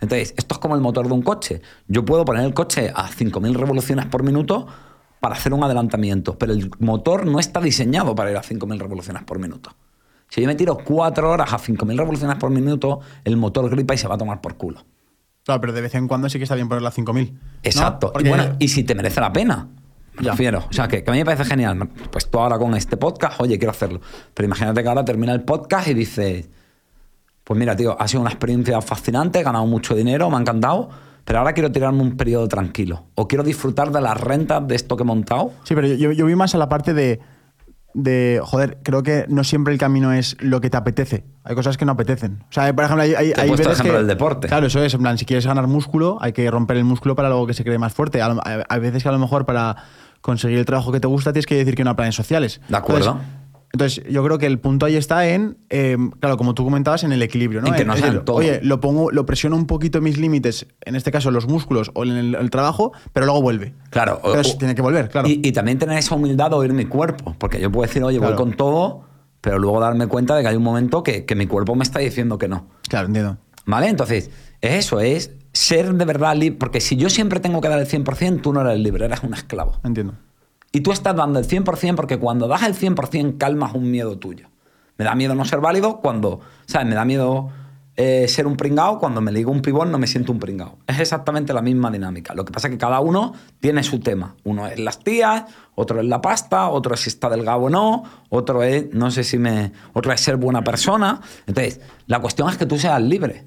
[0.00, 1.60] Entonces, esto es como el motor de un coche.
[1.86, 4.66] Yo puedo poner el coche a 5.000 revoluciones por minuto
[5.20, 9.22] para hacer un adelantamiento, pero el motor no está diseñado para ir a 5.000 revoluciones
[9.24, 9.76] por minuto.
[10.30, 13.98] Si yo me tiro 4 horas a 5.000 revoluciones por minuto, el motor gripa y
[13.98, 14.82] se va a tomar por culo.
[15.44, 17.32] Claro, pero de vez en cuando sí que está bien ponerla a 5.000.
[17.32, 17.38] ¿no?
[17.62, 18.12] Exacto.
[18.14, 19.68] Porque- Y bueno, y si te merece la pena.
[20.20, 20.64] Me refiero.
[20.68, 21.88] O sea, que, que a mí me parece genial.
[22.10, 24.00] Pues tú ahora con este podcast, oye, quiero hacerlo.
[24.32, 26.48] Pero imagínate que ahora termina el podcast y dices,
[27.42, 30.88] pues mira, tío, ha sido una experiencia fascinante, he ganado mucho dinero, me ha encantado,
[31.24, 33.04] pero ahora quiero tirarme un periodo tranquilo.
[33.14, 35.52] O quiero disfrutar de las rentas de esto que he montado.
[35.64, 37.20] Sí, pero yo, yo vi más a la parte de,
[37.94, 41.24] de, joder, creo que no siempre el camino es lo que te apetece.
[41.44, 42.44] Hay cosas que no apetecen.
[42.50, 43.98] O sea, por ejemplo, hay, hay, Te hay veces ejemplo que...
[43.98, 44.48] del deporte.
[44.48, 44.92] Claro, eso es.
[44.94, 47.62] En plan, si quieres ganar músculo, hay que romper el músculo para luego que se
[47.64, 48.20] cree más fuerte.
[48.22, 49.76] Hay veces que a lo mejor para
[50.24, 52.62] conseguir el trabajo que te gusta tienes que decir que no a planes sociales.
[52.66, 53.10] De acuerdo.
[53.10, 53.28] Entonces,
[53.74, 57.12] entonces, yo creo que el punto ahí está en, eh, claro, como tú comentabas, en
[57.12, 57.66] el equilibrio, ¿no?
[57.68, 58.36] En que no decir, todo.
[58.36, 62.04] Oye, lo pongo, lo presiono un poquito mis límites, en este caso los músculos o
[62.04, 63.74] en el, el trabajo, pero luego vuelve.
[63.90, 64.20] Claro.
[64.22, 65.28] Pero o- tiene que volver, claro.
[65.28, 67.34] Y, y también tener esa humildad de oír mi cuerpo.
[67.38, 69.02] Porque yo puedo decir, oye, voy con todo,
[69.40, 71.98] pero luego darme cuenta de que hay un momento que, que mi cuerpo me está
[71.98, 72.68] diciendo que no.
[72.88, 73.36] Claro, entiendo.
[73.66, 73.88] ¿Vale?
[73.88, 76.58] Entonces, es eso, es ser de verdad libre.
[76.58, 79.32] Porque si yo siempre tengo que dar el 100%, tú no eres libre, eres un
[79.32, 79.80] esclavo.
[79.82, 80.14] Entiendo.
[80.72, 84.48] Y tú estás dando el 100% porque cuando das el 100% calmas un miedo tuyo.
[84.98, 86.86] Me da miedo no ser válido cuando, ¿sabes?
[86.88, 87.50] Me da miedo
[87.96, 88.98] eh, ser un pringao.
[88.98, 90.78] Cuando me ligo un pibón no me siento un pringao.
[90.88, 92.34] Es exactamente la misma dinámica.
[92.34, 94.34] Lo que pasa es que cada uno tiene su tema.
[94.42, 95.44] Uno es las tías,
[95.76, 99.22] otro es la pasta, otro es si está delgado o no, otro es, no sé
[99.22, 99.72] si me...
[99.92, 101.20] Otro es ser buena persona.
[101.46, 103.44] Entonces, la cuestión es que tú seas libre.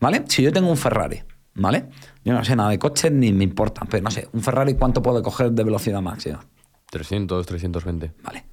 [0.00, 0.24] ¿Vale?
[0.26, 1.22] Si yo tengo un Ferrari,
[1.54, 1.88] ¿vale?
[2.24, 5.02] Yo no sé nada de coches ni me importa, pero no sé, un Ferrari cuánto
[5.02, 6.44] puede coger de velocidad máxima.
[6.90, 8.12] 300, 320.
[8.22, 8.44] Vale.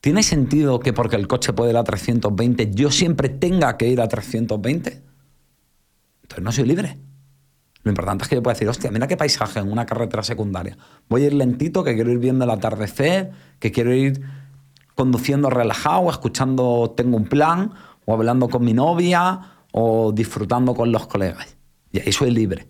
[0.00, 4.00] ¿Tiene sentido que porque el coche puede ir a 320, yo siempre tenga que ir
[4.00, 5.02] a 320?
[6.22, 6.98] Entonces no soy libre.
[7.84, 10.76] Lo importante es que yo pueda decir, hostia, mira qué paisaje en una carretera secundaria.
[11.08, 14.22] Voy a ir lentito, que quiero ir viendo el atardecer, que quiero ir
[14.94, 17.72] conduciendo relajado, escuchando Tengo un plan,
[18.06, 19.40] o hablando con mi novia,
[19.72, 21.53] o disfrutando con los colegas.
[21.94, 22.66] Y ahí soy libre.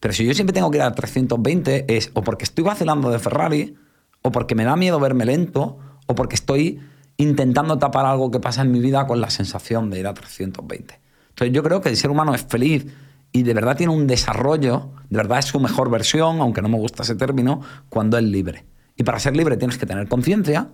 [0.00, 3.20] Pero si yo siempre tengo que ir a 320, es o porque estoy vacilando de
[3.20, 3.76] Ferrari,
[4.22, 6.80] o porque me da miedo verme lento, o porque estoy
[7.16, 11.00] intentando tapar algo que pasa en mi vida con la sensación de ir a 320.
[11.28, 12.86] Entonces yo creo que el ser humano es feliz
[13.30, 16.76] y de verdad tiene un desarrollo, de verdad es su mejor versión, aunque no me
[16.76, 18.64] gusta ese término, cuando es libre.
[18.96, 20.70] Y para ser libre tienes que tener conciencia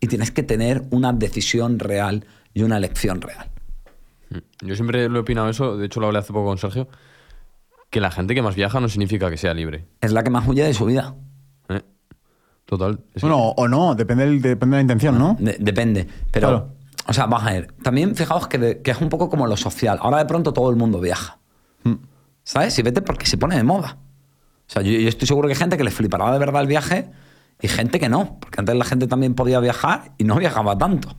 [0.00, 3.50] y tienes que tener una decisión real y una elección real.
[4.30, 4.66] Mm.
[4.66, 6.88] Yo siempre lo he opinado eso, de hecho lo hablé hace poco con Sergio,
[7.90, 9.86] que la gente que más viaja no significa que sea libre.
[10.00, 11.14] Es la que más huye de su vida.
[11.68, 11.82] ¿eh?
[12.64, 12.98] Total.
[13.12, 15.36] que- Bueno, o no, depende, del- depende de la intención, ¿no?
[15.40, 16.06] De- depende.
[16.30, 16.72] Pero, Claro.
[17.06, 17.72] o sea, vamos a ver.
[17.82, 19.98] También fijaos que, de- que es un poco como lo social.
[20.00, 21.38] Ahora de pronto todo el mundo viaja.
[21.82, 21.94] Mm.
[22.44, 22.74] ¿Sabes?
[22.74, 23.98] Si vete porque se pone de moda.
[24.68, 26.68] O sea, yo, yo estoy seguro que hay gente que le flipará de verdad el
[26.68, 27.10] viaje
[27.60, 28.38] y gente que no.
[28.40, 31.16] Porque antes la gente también podía viajar y no viajaba tanto.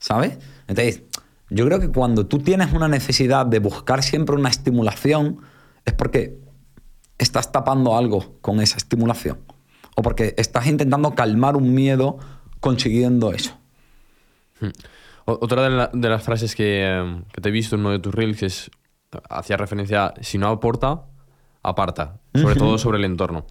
[0.00, 0.38] ¿Sabes?
[0.66, 1.02] Entonces,
[1.48, 5.38] yo creo que cuando tú tienes una necesidad de buscar siempre una estimulación,
[5.84, 6.38] es porque
[7.18, 9.38] estás tapando algo con esa estimulación.
[9.96, 12.18] O porque estás intentando calmar un miedo
[12.60, 13.58] consiguiendo eso.
[15.24, 17.90] O- Otra de, la- de las frases que, eh, que te he visto en uno
[17.90, 18.70] de tus reels es,
[19.28, 21.02] hacía referencia a, si no aporta,
[21.62, 23.46] aparta, sobre todo sobre el entorno.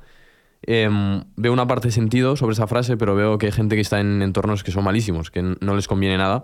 [0.64, 3.82] Em, veo una parte de sentido sobre esa frase, pero veo que hay gente que
[3.82, 6.44] está en entornos que son malísimos, que no les conviene nada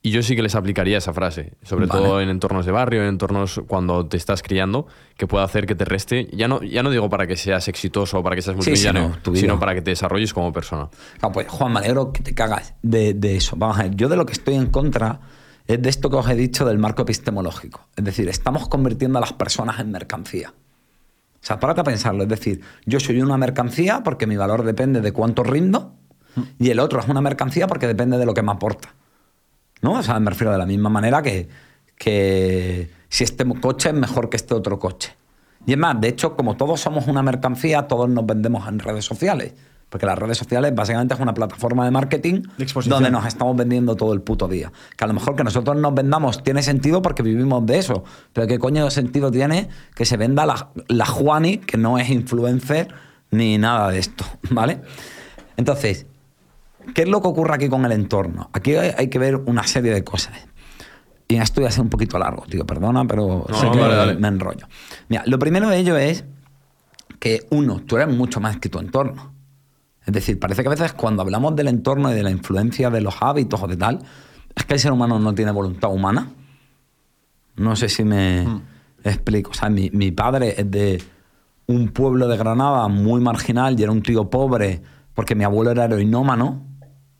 [0.00, 2.00] Y yo sí que les aplicaría esa frase, sobre Vale.
[2.02, 5.74] todo en entornos de barrio, en entornos cuando te estás criando, que puede hacer que
[5.74, 8.54] te reste, ya no, ya no digo para que seas exitoso o para que seas
[8.54, 9.40] Sí, multimillonario, sino vida.
[9.40, 10.88] sino para que te desarrolles como persona.
[11.32, 13.56] Pues Juan, me alegro que te cagas de, de eso.
[13.56, 15.18] Vamos a ver, yo de lo que estoy en contra
[15.66, 17.88] es de esto que os he dicho del marco epistemológico.
[17.96, 20.54] Es decir, estamos convirtiendo a las personas en mercancía.
[21.40, 22.22] O sea, párate a pensarlo.
[22.22, 25.96] Es decir, yo soy una mercancía porque mi valor depende de cuánto rindo
[26.58, 28.94] y el otro es una mercancía porque depende de lo que me aporta.
[29.82, 29.92] ¿No?
[29.92, 31.48] O sea, me refiero de la misma manera que,
[31.96, 35.14] que si este coche es mejor que este otro coche.
[35.66, 39.04] Y es más, de hecho, como todos somos una mercancía, todos nos vendemos en redes
[39.04, 39.52] sociales.
[39.88, 43.96] Porque las redes sociales básicamente es una plataforma de marketing De donde nos estamos vendiendo
[43.96, 44.70] todo el puto día.
[44.96, 48.04] Que a lo mejor que nosotros nos vendamos tiene sentido porque vivimos de eso.
[48.34, 52.10] Pero ¿qué coño de sentido tiene que se venda la, la Juani, que no es
[52.10, 52.88] influencer
[53.30, 54.26] ni nada de esto?
[54.50, 54.82] ¿Vale?
[55.56, 56.06] Entonces,
[56.94, 58.50] ¿qué es lo que ocurre aquí con el entorno?
[58.52, 60.34] Aquí hay, hay que ver una serie de cosas.
[61.28, 64.28] Y esto ya ser un poquito largo, tío, perdona, pero No, sé no, que me
[64.28, 64.66] enrollo.
[65.08, 66.24] Mira, lo primero de ello es
[67.18, 69.32] que, uno, tú eres mucho más que tu entorno.
[70.06, 73.02] Es decir, parece que a veces cuando hablamos del entorno y de la influencia de
[73.02, 73.98] los hábitos o de tal,
[74.56, 76.30] es que el ser humano no tiene voluntad humana.
[77.56, 78.46] No sé si me
[79.04, 79.50] explico.
[79.50, 81.02] O sea, mi, mi padre es de
[81.66, 84.80] un pueblo de Granada muy marginal y era un tío pobre
[85.12, 86.67] porque mi abuelo era heroinómano.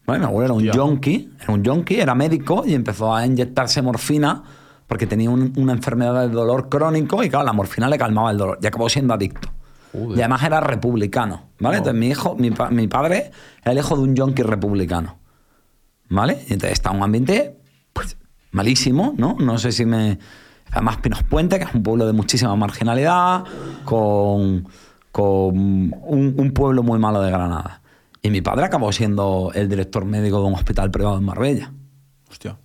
[0.09, 0.19] ¿Vale?
[0.19, 4.43] Mi abuelo era un yonki, era un yonki, era médico y empezó a inyectarse morfina
[4.89, 8.39] porque tenía un- una enfermedad de dolor crónico y claro, la morfina le calmaba el
[8.39, 9.49] dolor y acabó siendo adicto.
[9.93, 10.19] Joder.
[10.19, 11.77] Y además era republicano, ¿vale?
[11.79, 13.31] Entonces mi hijo, mi, pa- mi padre
[13.63, 15.19] era el hijo de un yonki republicano,
[16.09, 16.39] ¿vale?
[16.49, 17.57] Y entonces está en un ambiente,
[17.93, 18.17] pues,
[18.53, 19.37] malísimo, ¿no?
[19.39, 20.19] No sé si me...
[20.71, 23.45] Además Pinos Puente, que es un pueblo de muchísima marginalidad,
[23.87, 24.69] con,
[25.13, 25.25] con
[25.57, 27.81] un, un pueblo muy malo de Granada.
[28.23, 31.73] Y mi padre acabó siendo el director médico de un hospital privado en Marbella.
[32.31, 32.59] Hostia.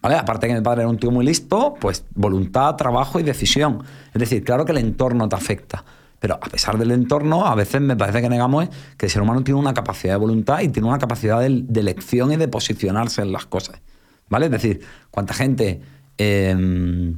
[0.00, 0.16] ¿Vale?
[0.16, 3.82] Aparte que mi padre era un tío muy listo, pues voluntad, trabajo y decisión.
[4.12, 5.84] Es decir, claro que el entorno te afecta.
[6.20, 9.42] Pero a pesar del entorno, a veces me parece que negamos que el ser humano
[9.42, 13.22] tiene una capacidad de voluntad y tiene una capacidad de, de elección y de posicionarse
[13.22, 13.80] en las cosas.
[14.28, 14.46] ¿Vale?
[14.46, 14.80] Es decir,
[15.10, 15.80] cuánta gente.
[16.18, 17.14] eh,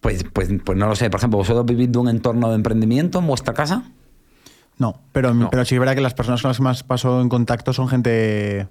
[0.00, 1.10] pues, pues, pues no lo sé.
[1.10, 3.84] Por ejemplo, ¿vosotros vivís de un entorno de emprendimiento en vuestra casa?
[4.80, 5.48] No, pero, No.
[5.50, 7.86] pero sí es verdad que las personas con las que más paso en contacto son
[7.88, 8.66] gente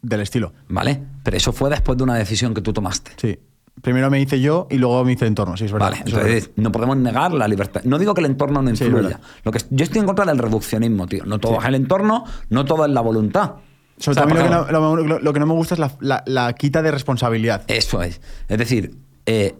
[0.00, 0.54] del estilo.
[0.68, 1.02] ¿Vale?
[1.22, 3.10] Pero eso fue después de una decisión que tú tomaste.
[3.16, 3.38] Sí.
[3.82, 5.90] Primero me hice yo y luego me hice el entorno, sí, es verdad.
[5.90, 7.82] Vale, entonces no podemos negar la libertad.
[7.84, 9.18] No digo que el entorno no influya.
[9.44, 11.24] Lo que, yo estoy en contra del reduccionismo, tío.
[11.24, 13.52] No todo es el entorno, no todo es la voluntad.
[13.98, 15.74] Sobre O sea, todo a mí lo que, no, lo- lo- que no me gusta
[15.74, 17.62] es la, la- la quita de responsabilidad.
[17.66, 18.20] Eso es.
[18.48, 18.96] Es decir,
[19.26, 19.54] eh,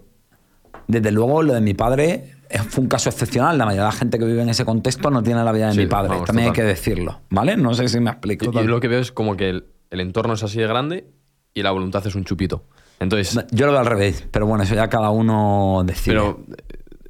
[0.89, 2.35] desde luego lo de mi padre
[2.69, 3.57] fue un caso excepcional.
[3.59, 5.73] La mayoría de la gente que vive en ese contexto no tiene la vida de
[5.73, 6.09] Sí, mi padre.
[6.11, 7.57] vamos, También hay que decirlo, ¿vale?
[7.57, 8.51] No sé si me explico.
[8.61, 11.07] Y, lo que veo es como que el, el entorno es así de grande
[11.55, 12.65] y la voluntad es un chupito.
[13.01, 16.15] Entonces, Yo lo veo al revés, pero bueno, eso ya cada uno decide.
[16.15, 16.41] pero,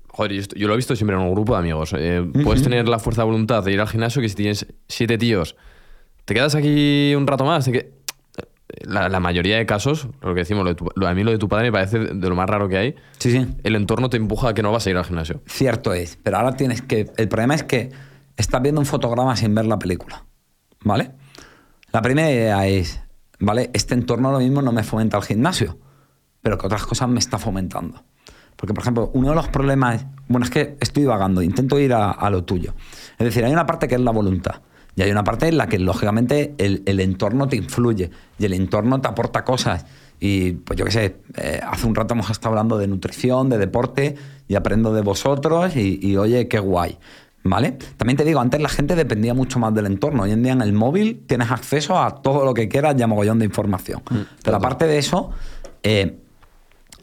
[0.08, 1.94] joder, yo, lo he visto siempre en un grupo de amigos.
[1.96, 5.18] Eh, Puedes tener la fuerza de voluntad de ir al gimnasio que si tienes siete
[5.18, 5.54] tíos,
[6.24, 7.66] te quedas aquí un rato más.
[7.68, 8.01] que-
[8.80, 11.30] la, la mayoría de casos, lo que decimos, lo de tu- lo- a mí lo
[11.30, 12.94] de tu padre me parece de lo más raro que hay.
[13.18, 13.46] sí, sí.
[13.62, 15.42] El entorno te empuja a que no vas a ir al gimnasio.
[15.46, 17.10] Cierto es, pero ahora tienes que.
[17.16, 17.90] El problema es que
[18.36, 20.24] estás viendo un fotograma sin ver la película.
[20.84, 21.12] ¿Vale?
[21.92, 23.00] La primera idea es,
[23.38, 23.70] ¿vale?
[23.72, 25.78] Este entorno lo mismo no me fomenta el gimnasio,
[26.40, 28.02] pero que otras cosas me está fomentando.
[28.56, 30.06] Porque, por ejemplo, uno de los problemas.
[30.28, 32.74] Bueno, es que estoy vagando, intento ir a, a lo tuyo.
[33.18, 34.62] Es decir, hay una parte que es la voluntad.
[34.94, 38.10] Y hay una parte en la que, lógicamente, el, el entorno te influye.
[38.38, 39.86] Y el entorno te aporta cosas.
[40.20, 43.58] Y, pues yo qué sé, eh, hace un rato hemos estado hablando de nutrición, de
[43.58, 44.14] deporte,
[44.46, 46.98] y aprendo de vosotros, y, y, oye, qué guay.
[47.44, 47.76] ¿Vale?
[47.96, 50.22] También te digo, antes la gente dependía mucho más del entorno.
[50.22, 53.08] Hoy en día en el móvil tienes acceso a todo lo que quieras y a
[53.08, 54.00] mogollón de información.
[54.44, 55.30] Pero aparte de eso,
[55.82, 56.18] eh,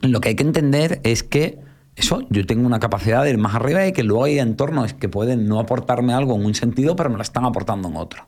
[0.01, 1.59] lo que hay que entender es que
[1.99, 5.09] eso, yo tengo una capacidad de ir más arriba y que luego hay entornos que
[5.09, 8.27] pueden no aportarme algo en un sentido, pero me lo están aportando en otro.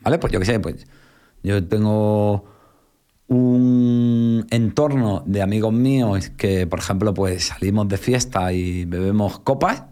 [0.00, 0.18] ¿Vale?
[0.18, 0.86] Pues yo qué sé, pues
[1.42, 2.44] yo tengo
[3.28, 9.84] un entorno de amigos míos que, por ejemplo, pues salimos de fiesta y bebemos copas,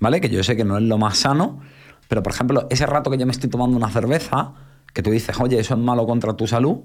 [0.00, 0.20] ¿vale?
[0.20, 1.60] Que yo sé que no es lo más sano,
[2.08, 4.52] pero por ejemplo, ese rato que yo me estoy tomando una cerveza,
[4.92, 6.78] que tú dices, oye, eso es malo contra tu salud,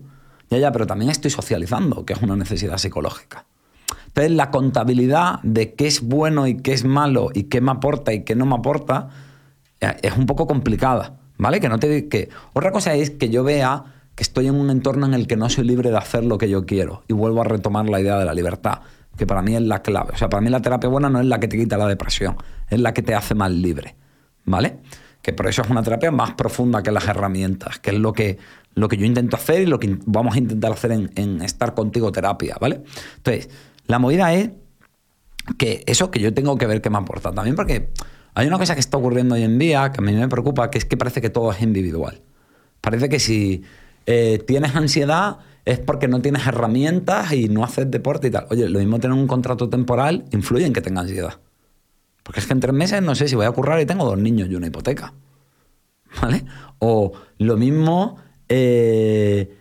[0.49, 3.45] ya, ya, pero también estoy socializando, que es una necesidad psicológica.
[4.07, 8.13] Entonces, la contabilidad de qué es bueno y qué es malo y qué me aporta
[8.13, 9.09] y qué no me aporta
[9.79, 11.59] eh, es un poco complicada, ¿vale?
[11.59, 13.83] Que no te que otra cosa es que yo vea
[14.15, 16.49] que estoy en un entorno en el que no soy libre de hacer lo que
[16.49, 18.79] yo quiero y vuelvo a retomar la idea de la libertad,
[19.17, 20.11] que para mí es la clave.
[20.13, 22.35] O sea, para mí la terapia buena no es la que te quita la depresión,
[22.69, 23.95] es la que te hace más libre,
[24.45, 24.79] ¿vale?
[25.21, 28.37] que por eso es una terapia más profunda que las herramientas, que es lo que,
[28.75, 32.11] lo que yo intento hacer y lo que vamos a intentar hacer en, estar contigo
[32.11, 32.81] terapia, ¿vale?
[33.17, 33.49] Entonces,
[33.89, 34.51] la movida es
[35.57, 37.31] que eso que yo tengo que ver qué me aporta.
[37.31, 37.89] También porque
[38.35, 40.77] hay una cosa que está ocurriendo hoy en día que a mí me preocupa, que
[40.77, 42.21] es que parece que todo es individual.
[42.81, 43.63] Parece que si
[44.05, 48.45] eh, tienes ansiedad es porque no tienes herramientas y no haces deporte y tal.
[48.51, 51.39] Oye, lo mismo tener un contrato temporal influye en que tenga ansiedad.
[52.21, 54.19] Porque es que en tres meses no sé si voy a currar y tengo dos
[54.19, 55.15] niños y una hipoteca.
[56.21, 56.45] ¿Vale?
[56.77, 58.17] O lo mismo,
[58.49, 59.57] eh,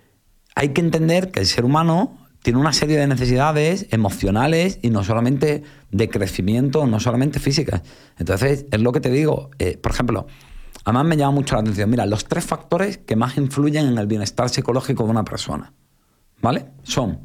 [0.54, 5.04] hay que entender que el ser humano tiene una serie de necesidades emocionales y no
[5.04, 7.82] solamente de crecimiento, no solamente físicas.
[8.18, 9.50] Entonces, es lo que te digo.
[9.58, 10.26] Eh, por ejemplo,
[10.84, 11.90] además me llama mucho la atención.
[11.90, 15.72] Mira, los tres factores que más influyen en el bienestar psicológico de una persona,
[16.40, 16.66] ¿vale?
[16.84, 17.20] Son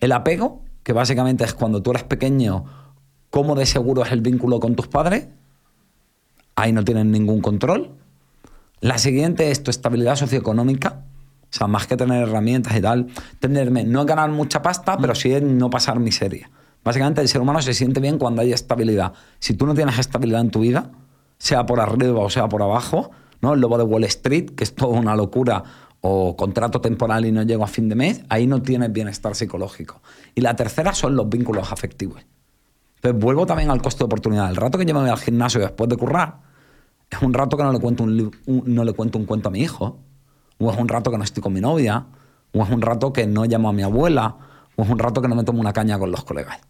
[0.00, 2.64] el apego, que básicamente es cuando tú eres pequeño
[3.30, 5.28] ¿Cómo de seguro es el vínculo con tus padres?
[6.56, 7.92] Ahí no tienen ningún control.
[8.80, 11.04] La siguiente es tu estabilidad socioeconómica.
[11.50, 13.08] O sea, más que tener herramientas y tal,
[13.40, 16.50] tenerme, no ganar mucha pasta, pero sí no pasar miseria.
[16.84, 19.12] Básicamente el ser humano se siente bien cuando hay estabilidad.
[19.38, 20.90] Si tú no tienes estabilidad en tu vida,
[21.38, 23.10] sea por arriba o sea por abajo,
[23.40, 23.54] ¿no?
[23.54, 25.64] El lobo de Wall Street, que es toda una locura,
[26.00, 30.00] o contrato temporal y no llego a fin de mes, ahí no tienes bienestar psicológico.
[30.34, 32.24] Y la tercera son los vínculos afectivos.
[32.96, 34.48] Entonces vuelvo también al coste de oportunidad.
[34.50, 36.38] El rato que yo me voy al gimnasio después de currar
[37.10, 39.60] es un rato que no le cuento un, no le cuento un cuento a mi
[39.60, 39.98] hijo,
[40.60, 42.06] o es un rato que no estoy con mi novia,
[42.52, 44.36] o es un rato que no llamo a mi abuela,
[44.76, 46.60] o es un rato que no me tomo una caña con los colegas.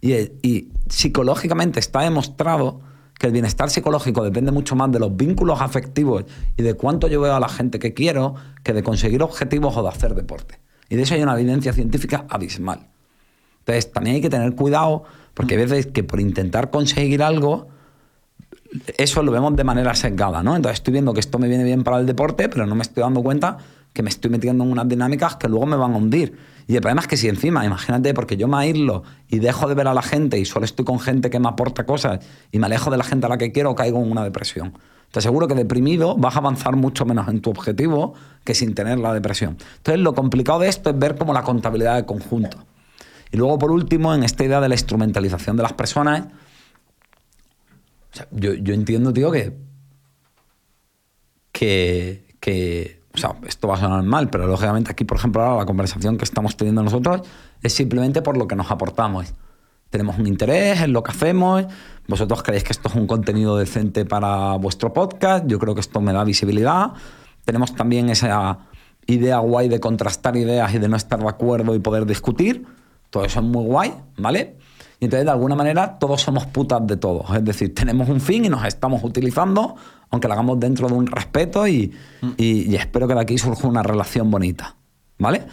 [0.00, 2.80] Y, psicológicamente está demostrado
[3.18, 6.24] que el bienestar psicológico depende mucho más de los vínculos afectivos
[6.56, 9.82] y de cuánto yo veo a la gente que quiero que de conseguir objetivos o
[9.82, 10.60] de hacer deporte.
[10.88, 12.88] Y de eso hay una evidencia científica abismal.
[13.58, 15.02] Entonces, también hay que tener cuidado
[15.34, 17.68] porque hay veces que por intentar conseguir algo,
[18.96, 20.56] eso lo vemos de manera sesgada, ¿no?
[20.56, 23.02] Entonces estoy viendo que esto me viene bien para el deporte, pero no me estoy
[23.02, 23.58] dando cuenta
[23.92, 26.38] que me estoy metiendo en unas dinámicas que luego me van a hundir.
[26.66, 29.74] Y el problema es que si encima, imagínate, porque yo me aíslo y dejo de
[29.74, 32.20] ver a la gente y solo estoy con gente que me aporta cosas
[32.52, 34.74] y me alejo de la gente a la que quiero, caigo en una depresión.
[35.10, 38.12] Te aseguro que deprimido vas a avanzar mucho menos en tu objetivo
[38.44, 39.56] que sin tener la depresión.
[39.78, 42.58] Entonces lo complicado de esto es ver como la contabilidad de conjunto.
[43.32, 46.24] Y luego, por último, en esta idea de la instrumentalización de las personas,
[48.30, 49.56] yo, entiendo, tío, que,
[51.52, 55.66] que, o sea, esto va a sonar mal, pero lógicamente aquí, por ejemplo, ahora la
[55.66, 57.22] conversación que estamos teniendo nosotros
[57.62, 59.34] es simplemente por lo que nos aportamos.
[59.90, 61.66] Tenemos un interés en lo que hacemos,
[62.06, 66.00] vosotros creéis que esto es un contenido decente para vuestro podcast, yo creo que esto
[66.00, 66.92] me da visibilidad.
[67.44, 68.58] Tenemos también esa
[69.06, 72.66] idea guay de contrastar ideas y de no estar de acuerdo y poder discutir.
[73.10, 74.58] Todo eso es muy guay, ¿vale?
[75.00, 77.30] Y entonces, de alguna manera, todos somos putas de todos.
[77.36, 79.76] Es decir, tenemos un fin y nos estamos utilizando,
[80.10, 81.92] aunque lo hagamos dentro de un respeto y,
[82.36, 84.74] y, espero que de aquí surja una relación bonita,
[85.18, 85.46] ¿vale?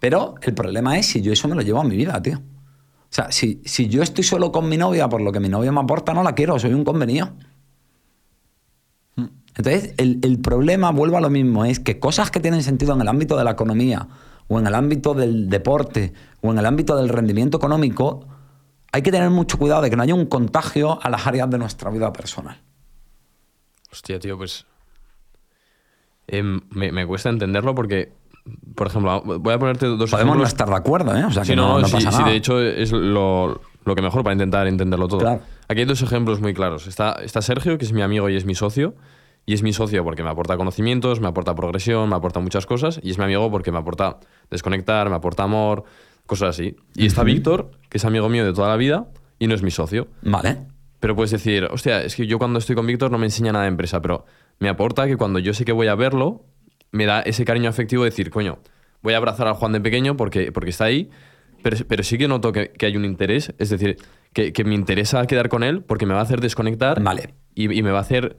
[0.00, 2.38] Pero el problema es si yo eso me lo llevo a mi vida, tío.
[2.38, 5.72] O sea, si, si yo estoy solo con mi novia por lo que mi novia
[5.72, 7.30] me aporta, no la quiero, soy un convenido.
[9.56, 13.00] Entonces, el, el problema, vuelvo a lo mismo, es que cosas que tienen sentido en
[13.00, 14.06] el ámbito de la economía
[14.46, 16.12] o en el ámbito del deporte
[16.42, 18.26] o en el ámbito del rendimiento económico,
[18.92, 21.58] hay que tener mucho cuidado de que no haya un contagio a las áreas de
[21.58, 22.60] nuestra vida personal.
[23.92, 24.66] Hostia, tío, pues.
[26.26, 28.12] Em, me, cuesta entenderlo porque,
[28.74, 31.24] por ejemplo, voy a ponerte dos Podemos no estar de acuerdo, ¿eh?
[31.24, 32.28] O sea, que no, no, pasa nada.
[32.28, 35.40] de hecho es lo, que mejor para intentar entenderlo todo.
[35.68, 36.86] Aquí hay dos ejemplos muy claros.
[36.86, 38.94] Está, está Sergio, que es mi amigo y es mi socio.
[39.46, 43.00] Y es mi socio porque me aporta conocimientos, me aporta progresión, me aporta muchas cosas.
[43.02, 44.18] Y es mi amigo porque me aporta
[44.50, 45.84] desconectar, me aporta amor,
[46.30, 46.76] cosas así.
[46.94, 49.08] Y está Víctor, que es amigo mío de toda la vida
[49.40, 50.06] y no es mi socio.
[50.22, 50.58] Vale.
[51.00, 53.64] Pero puedes decir, hostia, es que yo cuando estoy con Víctor no me enseña nada
[53.64, 54.26] de empresa, pero
[54.60, 56.44] me aporta que cuando yo sé que voy a verlo,
[56.92, 58.60] me da ese cariño afectivo de decir, coño,
[59.02, 61.10] voy a abrazar al Juan de pequeño porque, porque está ahí,
[61.64, 63.96] pero, pero sí que noto que, hay un interés, es decir,
[64.32, 67.34] que, me interesa quedar con él porque me va a hacer desconectar vale.
[67.56, 68.36] y, y me va a hacer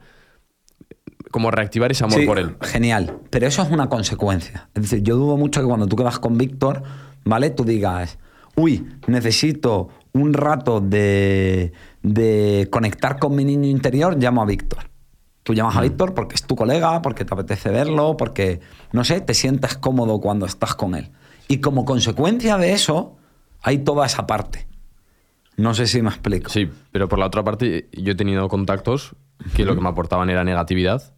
[1.30, 2.56] como reactivar ese amor por él.
[2.62, 4.70] Genial, pero eso es una consecuencia.
[4.74, 6.84] Es decir, yo dudo mucho que cuando tú quedas con Víctor,
[7.24, 7.50] ¿vale?
[7.50, 8.18] Tú digas,
[8.56, 11.72] uy, necesito un rato de,
[12.02, 14.90] de conectar con mi niño interior, llamo a Víctor.
[15.42, 15.84] Tú llamas a mm.
[15.84, 18.60] Víctor porque es tu colega, porque te apetece verlo, porque,
[18.92, 21.10] no sé, te sientas cómodo cuando estás con él.
[21.48, 23.16] Y como consecuencia de eso,
[23.62, 24.66] hay toda esa parte.
[25.56, 26.50] No sé si me explico.
[26.50, 29.14] Sí, pero por la otra parte, yo he tenido contactos
[29.54, 31.14] que lo que me aportaban era negatividad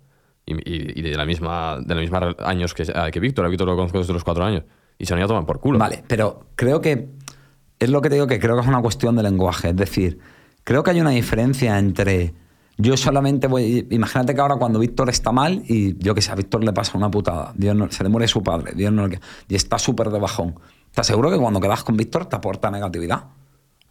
[0.47, 3.44] y, de la misma de los mismos años que, que Víctor.
[3.44, 4.64] A Víctor lo conozco desde los cuatro años.
[4.99, 5.79] Y se han ido a tomar por culo.
[5.79, 7.09] Vale, pero creo que
[7.79, 9.71] es lo que te digo que creo que es una cuestión de lenguaje.
[9.71, 10.19] Es decir,
[10.62, 12.35] creo que hay una diferencia entre
[12.77, 13.87] Yo solamente voy.
[13.91, 16.99] Imagínate que ahora cuando Víctor está mal y yo que sé, a Víctor le pasa
[16.99, 19.07] una putada, Dios no- se le muere su padre, Dios no
[19.49, 20.59] y está súper de bajón.
[20.93, 23.27] ¿Te aseguro que cuando quedas con Víctor te aporta negatividad?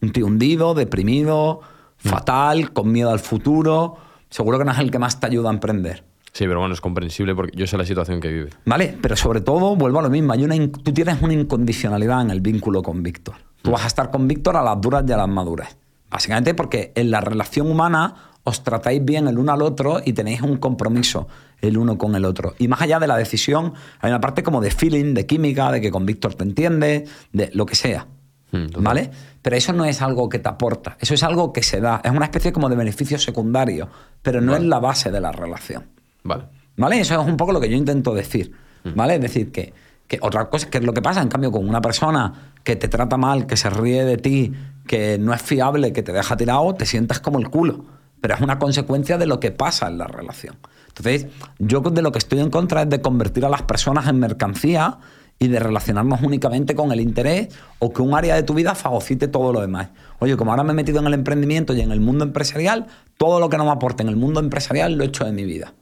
[0.01, 1.61] Un tío hundido, deprimido,
[1.97, 3.95] fatal, con miedo al futuro.
[4.29, 6.03] Seguro que no es el que más te ayuda a emprender.
[6.33, 8.49] Sí, pero bueno, es comprensible porque yo sé la situación que vive.
[8.65, 8.97] ¿Vale?
[9.01, 12.31] Pero sobre todo, vuelvo a lo mismo, hay una in- tú tienes una incondicionalidad en
[12.31, 13.35] el vínculo con Víctor.
[13.61, 15.77] Tú vas a estar con Víctor a las duras y a las maduras.
[16.09, 20.41] Básicamente porque en la relación humana os tratáis bien el uno al otro y tenéis
[20.41, 21.27] un compromiso
[21.61, 22.55] el uno con el otro.
[22.59, 25.79] Y más allá de la decisión, hay una parte como de feeling, de química, de
[25.81, 28.07] que con Víctor te entiendes, de lo que sea.
[28.51, 28.83] Mm, total.
[28.83, 29.11] ¿Vale?
[29.41, 32.11] Pero eso no es algo que te aporta, eso es algo que se da, es
[32.11, 33.87] una especie como de beneficio secundario,
[34.21, 34.63] pero no Vale.
[34.65, 35.85] es la base de la relación.
[36.23, 36.45] Vale.
[36.77, 36.99] ¿Vale?
[36.99, 38.51] Eso es un poco lo que yo intento decir.
[38.95, 39.15] ¿Vale?
[39.15, 39.73] Es decir, que,
[40.07, 42.87] que otra cosa que es lo que pasa, en cambio, con una persona que te
[42.87, 44.53] trata mal, que se ríe de ti,
[44.87, 47.85] que no es fiable, que te deja tirado, te sientas como el culo.
[48.19, 50.57] Pero es una consecuencia de lo que pasa en la relación.
[50.87, 51.27] Entonces,
[51.59, 54.99] yo de lo que estoy en contra es de convertir a las personas en mercancía
[55.39, 59.27] y de relacionarnos únicamente con el interés o que un área de tu vida fagocite
[59.27, 59.89] todo lo demás.
[60.19, 62.87] Oye, como ahora me he metido en el emprendimiento y en el mundo empresarial,
[63.17, 65.43] todo lo que no me aporte en el mundo empresarial lo he hecho de mi
[65.43, 65.73] vida.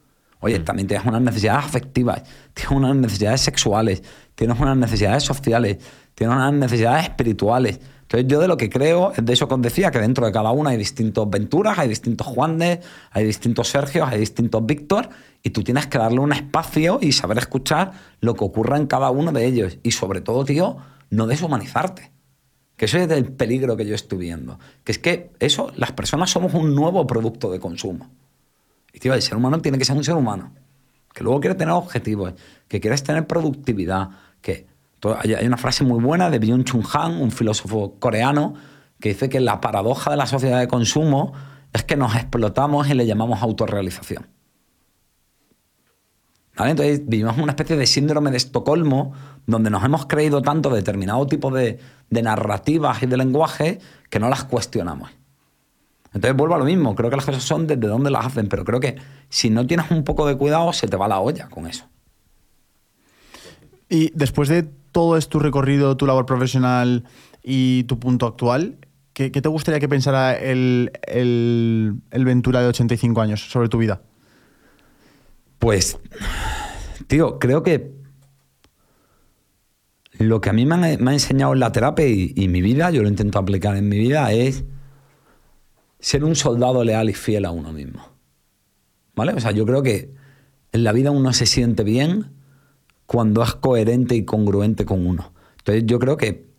[0.42, 4.02] Oye, también tienes unas necesidades afectivas, tienes unas necesidades sexuales,
[4.34, 5.78] tienes unas necesidades sociales,
[6.14, 7.78] tienes unas necesidades espirituales.
[8.02, 10.32] Entonces yo de lo que creo es de eso que os decía, que dentro de
[10.32, 12.80] cada una hay distintos Venturas, hay distintos Juanes,
[13.12, 15.10] hay distintos Sergios, hay distintos Víctor,
[15.44, 19.10] y tú tienes que darle un espacio y saber escuchar lo que ocurra en cada
[19.10, 19.78] uno de ellos.
[19.84, 20.76] Y sobre todo, tío,
[21.10, 22.10] no deshumanizarte.
[22.76, 24.58] Que eso es el peligro que yo estoy viendo.
[24.82, 28.10] Que es que eso, las personas somos un nuevo producto de consumo.
[28.92, 30.52] Y tío, el ser humano tiene que ser un ser humano.
[31.12, 32.34] Que luego quiere tener objetivos,
[32.68, 34.10] que quieres tener productividad.
[34.40, 34.66] Que
[35.20, 38.54] hay, una frase muy buena de Byung-Chul Han, un filósofo coreano,
[39.00, 41.32] que dice que la paradoja de la sociedad de consumo
[41.72, 44.28] es que nos explotamos y le llamamos autorrealización.
[46.56, 46.72] ¿Vale?
[46.72, 49.14] Entonces vivimos una especie de síndrome de Estocolmo
[49.46, 51.78] donde nos hemos creído tanto determinado tipo de,
[52.10, 55.10] de narrativas y de lenguaje que no las cuestionamos.
[56.14, 58.64] Entonces vuelvo a lo mismo, creo que las cosas son desde dónde las hacen, pero
[58.64, 58.96] creo que
[59.30, 61.86] si no tienes un poco de cuidado se te va la olla con eso.
[63.88, 64.62] Y después de
[64.92, 67.04] todo es tu recorrido, tu labor profesional
[67.42, 68.76] y tu punto actual,
[69.12, 73.78] ¿qué, qué te gustaría que pensara el, el, el Ventura de 85 años sobre tu
[73.78, 74.02] vida?
[75.58, 75.98] Pues,
[77.06, 77.92] tío, creo que
[80.18, 82.60] lo que a mí me, han- me ha enseñado en la terapia y, y mi
[82.62, 84.64] vida, yo lo intento aplicar en mi vida, es
[86.02, 88.04] ser un soldado leal y fiel a uno mismo.
[89.14, 89.32] ¿Vale?
[89.34, 90.12] O sea, yo creo que
[90.72, 92.32] en la vida uno se siente bien
[93.06, 95.32] cuando es coherente y congruente con uno.
[95.58, 96.50] Entonces yo creo que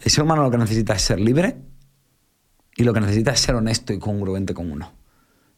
[0.00, 1.56] el ser humano lo que necesita es ser libre
[2.76, 4.92] y lo que necesita es ser honesto y congruente con uno.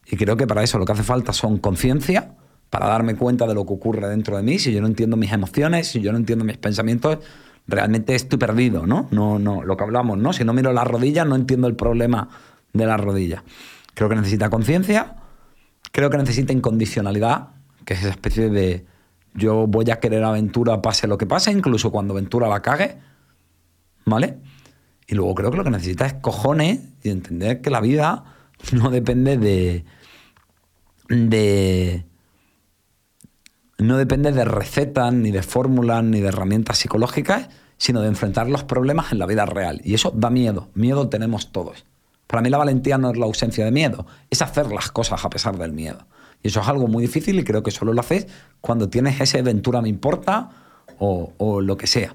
[0.06, 2.36] Y creo que para eso lo que hace falta son conciencia,
[2.70, 4.58] para darme cuenta de lo que ocurre dentro de mí.
[4.58, 7.18] Si yo no entiendo mis emociones, si yo no entiendo mis pensamientos,
[7.66, 9.08] realmente estoy perdido, ¿no?
[9.10, 10.32] No, no, lo que hablamos, ¿no?
[10.32, 12.28] Si no miro las rodillas, no entiendo el problema
[12.72, 13.42] de las rodillas.
[13.94, 15.16] Creo que necesita conciencia,
[15.92, 17.48] creo que necesita incondicionalidad,
[17.84, 18.86] que es esa especie de
[19.34, 22.98] yo voy a querer aventura pase lo que pase, incluso cuando aventura la cague,
[24.04, 24.38] ¿vale?
[25.06, 28.24] Y luego creo que lo que necesita es cojones y entender que la vida
[28.72, 29.84] no depende de.
[31.08, 32.04] de.
[33.78, 38.64] no depende de recetas, ni de fórmulas, ni de herramientas psicológicas, sino de enfrentar los
[38.64, 39.80] problemas en la vida real.
[39.84, 40.68] Y eso da miedo.
[40.74, 41.84] Miedo tenemos todos.
[42.30, 45.30] Para mí la valentía no es la ausencia de miedo, es hacer las cosas a
[45.30, 46.06] pesar del miedo.
[46.44, 48.28] Y eso es algo muy difícil y creo que solo lo haces
[48.60, 50.48] cuando tienes ese aventura me importa
[51.00, 52.14] o, lo que sea.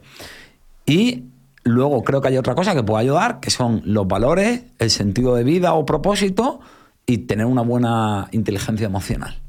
[0.85, 1.25] Y
[1.65, 5.35] luego creo que hay otra cosa que puede ayudar, que son los valores, el sentido
[5.35, 6.61] de vida o propósito
[7.05, 9.41] y tener una buena inteligencia emocional.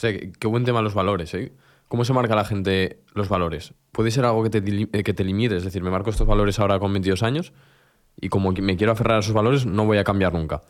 [0.00, 1.52] Qué, buen tema los valores, ¿eh?
[1.88, 3.74] ¿Cómo se marca la gente los valores?
[3.92, 5.58] ¿Puede ser algo que te, eh, que te limite?
[5.58, 7.52] Es decir, me marco estos valores ahora con 22 años
[8.20, 10.62] y como me quiero aferrar a esos valores, no voy a cambiar nunca.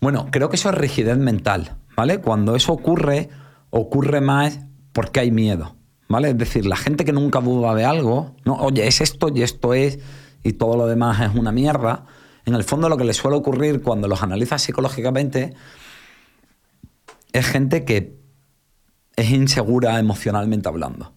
[0.00, 2.20] Bueno, creo que eso es rigidez mental, ¿vale?
[2.20, 3.30] Cuando eso ocurre,
[3.70, 4.60] ocurre más
[4.92, 5.76] porque hay miedo,
[6.08, 6.30] ¿vale?
[6.30, 9.74] Es decir, la gente que nunca duda de algo, no, oye, es esto y esto
[9.74, 9.98] es
[10.42, 12.06] y todo lo demás es una mierda.
[12.44, 15.54] En el fondo lo que les suele ocurrir cuando los analizas psicológicamente
[17.32, 18.16] es gente que
[19.16, 21.15] es insegura emocionalmente hablando.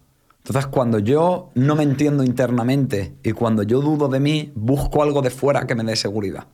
[0.50, 5.22] Entonces, cuando yo no me entiendo internamente y cuando yo dudo de mí, busco algo
[5.22, 6.48] de fuera que me dé seguridad.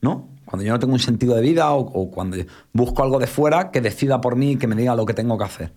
[0.00, 0.28] ¿no?
[0.44, 2.36] Cuando yo no tengo un sentido de vida o, o cuando
[2.72, 5.36] busco algo de fuera que decida por mí y que me diga lo que tengo
[5.36, 5.72] que hacer.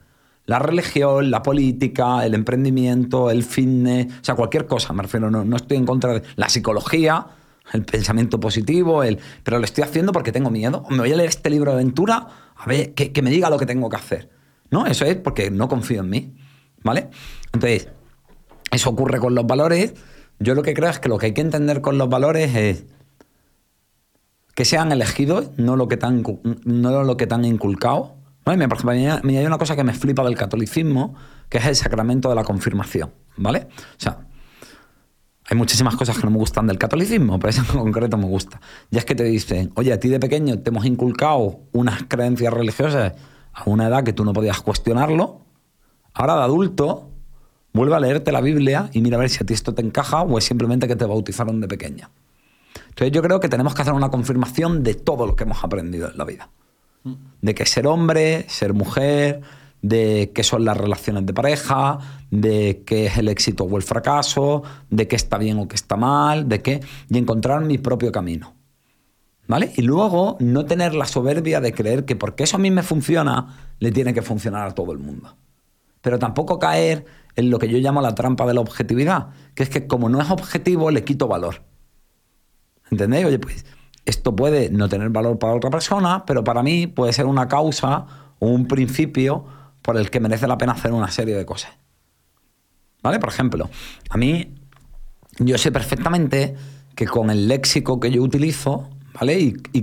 [0.46, 5.44] La religión, la política, el emprendimiento, el fitness, o sea, cualquier cosa, me refiero, no,
[5.44, 7.26] no estoy en contra de la psicología,
[7.74, 10.84] el pensamiento positivo, el, pero lo estoy haciendo porque tengo miedo.
[10.92, 13.58] Me voy a leer este libro de aventura, a ver, que, que me diga lo
[13.58, 14.30] que tengo que hacer.
[14.70, 16.36] No, eso es porque no confío en mí.
[16.84, 17.10] ¿Vale?
[17.54, 17.90] Entonces,
[18.72, 19.94] eso ocurre con los valores.
[20.40, 22.86] Yo lo que creo es que lo que hay que entender con los valores es
[24.56, 26.24] que sean elegidos, no lo que tan,
[26.66, 28.16] no lo que inculcado.
[28.44, 28.68] ¿Vale?
[28.68, 31.16] Me, me hay una cosa que me flipa del catolicismo,
[31.48, 33.12] que es el sacramento de la confirmación.
[33.38, 33.68] ¿Vale?
[33.98, 34.20] O sea,
[35.52, 38.62] hay muchísimas cosas que no me gustan del catolicismo, pero eso en concreto me gusta.
[38.90, 42.54] Y es que te dicen, oye, a ti de pequeño te hemos inculcado unas creencias
[42.54, 43.14] religiosas
[43.54, 45.46] a una edad que tú no podías cuestionarlo.
[46.14, 47.10] Ahora de adulto,
[47.74, 50.22] vuelve a leerte la Biblia y mira a ver si a ti esto te encaja
[50.22, 52.10] o es simplemente que te bautizaron de pequeña.
[52.90, 56.10] Entonces yo creo que tenemos que hacer una confirmación de todo lo que hemos aprendido
[56.10, 56.50] en la vida.
[57.42, 59.42] De que ser hombre, ser mujer,
[59.82, 64.64] de qué son las relaciones de pareja, de qué es el éxito o el fracaso,
[64.90, 66.82] de qué está bien o qué está mal, de qué...
[67.10, 68.54] y encontrar mi propio camino.
[69.48, 69.72] ¿Vale?
[69.76, 73.74] Y luego no tener la soberbia de creer que porque eso a mí me funciona,
[73.80, 75.36] le tiene que funcionar a todo el mundo.
[76.02, 77.06] Pero tampoco caer
[77.36, 80.22] en lo que yo llamo la trampa de la objetividad, que es que como no
[80.22, 81.64] es objetivo, le quito valor.
[82.90, 83.26] ¿Entendéis?
[83.26, 83.66] Oye, pues
[84.06, 88.06] esto puede no tener valor para otra persona, pero para mí puede ser una causa
[88.40, 89.46] o un principio
[89.82, 91.72] por el que merece la pena hacer una serie de cosas.
[93.02, 93.20] ¿Vale?
[93.20, 93.70] Por ejemplo,
[94.10, 94.54] a mí
[95.40, 96.56] yo sé perfectamente
[96.96, 99.40] que con el léxico que yo utilizo, ¿vale?
[99.40, 99.82] Y,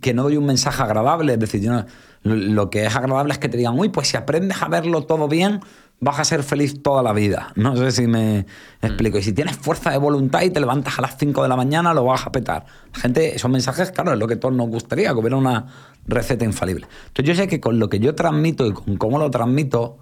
[0.00, 1.84] que no doy un mensaje agradable, es decir, yo
[2.24, 5.28] lo que es agradable es que te digan, uy, pues si aprendes a verlo todo
[5.28, 5.60] bien,
[6.00, 7.52] vas a ser feliz toda la vida.
[7.54, 8.46] No sé si me
[8.80, 9.18] explico.
[9.18, 11.92] Y si tienes fuerza de voluntad y te levantas a las 5 de la mañana,
[11.92, 12.64] lo vas a petar.
[12.94, 15.66] La gente, esos mensajes, claro, es lo que todos nos gustaría, que hubiera una
[16.06, 16.86] receta infalible.
[17.08, 19.98] Entonces yo sé que con lo que yo transmito y con cómo lo transmito,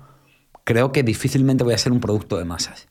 [0.63, 2.89] creo que difícilmente voy a ser un producto de masas.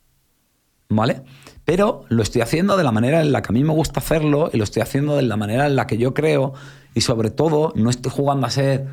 [0.90, 1.24] ¿Vale?
[1.64, 4.50] Pero lo estoy haciendo de la manera en la que a mí me gusta hacerlo
[4.52, 6.54] y lo estoy haciendo de la manera en la que yo creo
[6.94, 8.88] y sobre todo no estoy jugando a ser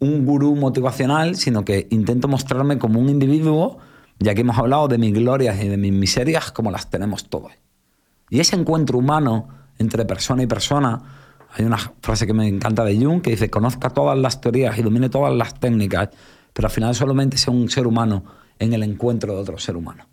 [0.00, 3.78] un gurú motivacional, sino que intento mostrarme como un individuo,
[4.18, 7.52] ya que hemos hablado de mis glorias y de mis miserias como las tenemos todos.
[8.30, 9.48] Y ese encuentro humano
[9.78, 11.00] entre persona y persona,
[11.52, 14.82] hay una frase que me encanta de Jung que dice, conozca todas las teorías y
[14.82, 16.10] domine todas las técnicas,
[16.52, 18.24] pero al final solamente sea un ser humano
[18.58, 20.06] en el encuentro de otro ser humano.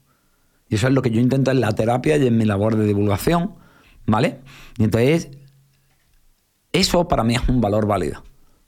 [0.70, 2.86] Y eso es lo que yo intento en la terapia y en mi labor de
[2.86, 3.56] divulgación,
[4.06, 4.40] ¿vale?
[4.78, 5.30] Y entonces,
[6.72, 8.24] eso para mí es un valor válido.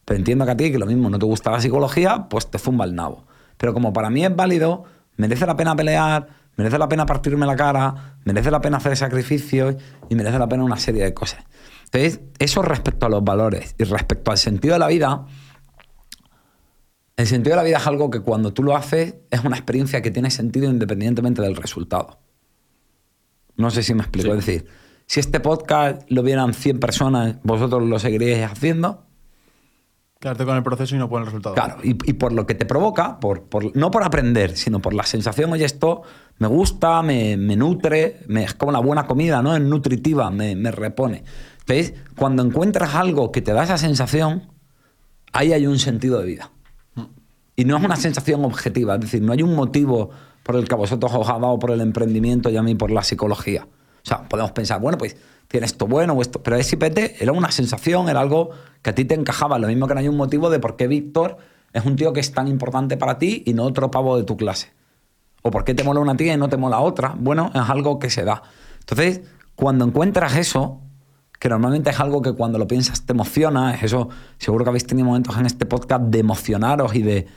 [0.08, 2.58] Pero entiendo que a ti, que lo mismo no te gusta la psicología, pues te
[2.58, 3.26] zumba el nabo.
[3.58, 4.86] Pero como para mí es válido,
[5.18, 9.76] merece la pena pelear, merece la pena partirme la cara, merece la pena hacer sacrificios
[10.08, 11.44] y merece la pena una serie de cosas.
[11.92, 15.26] Entonces, eso respecto a los valores y respecto al sentido de la vida,
[17.18, 20.02] el sentido de la vida es algo que cuando tú lo haces es una experiencia
[20.02, 22.20] que tiene sentido independientemente del resultado.
[23.58, 24.30] No sé si me explico.
[24.30, 24.68] Es decir,
[25.06, 29.07] si este podcast lo vieran 100 personas, vosotros lo seguiríais haciendo.
[30.20, 31.54] Quedarte con el proceso y no por el resultado.
[31.54, 33.46] Claro, y, por lo que te provoca, por,
[33.76, 36.02] no por aprender, sino por la sensación, oye, esto
[36.40, 39.56] me gusta, me, nutre, me, es como la buena comida, ¿no?
[39.56, 41.24] Es nutritiva, me, me repone.
[41.60, 44.52] Entonces, cuando encuentras algo que te da esa sensación,
[45.34, 46.52] ahí hay un sentido de vida.
[47.56, 50.10] Y no es una sensación objetiva, es decir, no hay un motivo
[50.44, 53.04] por el que vosotros os ha dado por el emprendimiento y a mí por la
[53.04, 53.68] psicología.
[54.08, 55.18] O sea, podemos pensar, bueno, pues
[55.50, 56.42] tiene esto bueno o esto.
[56.42, 58.52] Pero SIPT era una sensación, era algo
[58.82, 59.60] que a ti te encajaba.
[59.60, 61.38] Lo mismo que no hay un motivo de por qué Víctor
[61.74, 64.38] es un tío que es tan importante para ti y no otro pavo de tu
[64.38, 64.72] clase.
[65.42, 67.16] O por qué te mola una tía y no te mola otra.
[67.18, 68.44] Bueno, es algo que se da.
[68.80, 69.24] Entonces,
[69.56, 70.80] cuando encuentras eso,
[71.38, 74.08] que normalmente es algo que cuando lo piensas te emociona, es eso,
[74.38, 77.28] seguro que habéis tenido momentos en este podcast de emocionaros y de,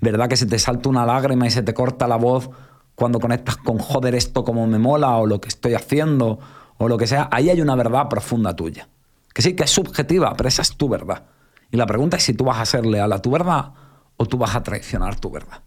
[0.00, 0.28] ¿verdad?
[0.28, 2.50] Que se te salta una lágrima y se te corta la voz
[2.96, 6.40] cuando conectas con joder esto como me mola o lo que estoy haciendo
[6.78, 8.88] o lo que sea, ahí hay una verdad profunda tuya.
[9.32, 11.24] Que sí, que es subjetiva, pero esa es tu verdad.
[11.70, 13.72] Y la pregunta es si tú vas a ser leal a tu verdad
[14.16, 15.62] o tú vas a traicionar tu verdad.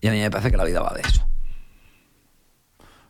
[0.00, 1.26] Y a mí me parece que la vida va de eso.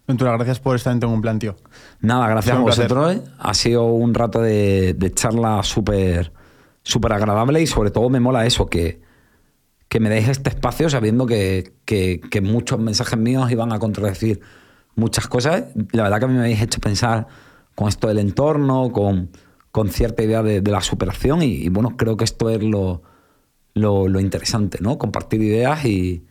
[0.07, 1.57] Ventura, gracias por estar en Tengo un Plan, tío.
[2.01, 3.17] Nada, gracias a vosotros.
[3.39, 6.33] Ha sido un rato de, de charla súper
[6.87, 9.01] súper agradable y sobre todo me mola eso, que,
[9.89, 11.73] que me deis este espacio sabiendo que,
[12.43, 14.41] muchos mensajes míos iban a contradecir
[14.95, 15.65] muchas cosas.
[15.93, 17.27] La verdad que a mí me habéis hecho pensar
[17.75, 19.31] con esto del entorno, con,
[19.71, 23.03] con cierta idea de, la superación y, bueno, creo que esto es lo,
[23.75, 24.99] lo, lo interesante, ¿no?
[24.99, 26.25] Compartir ideas y,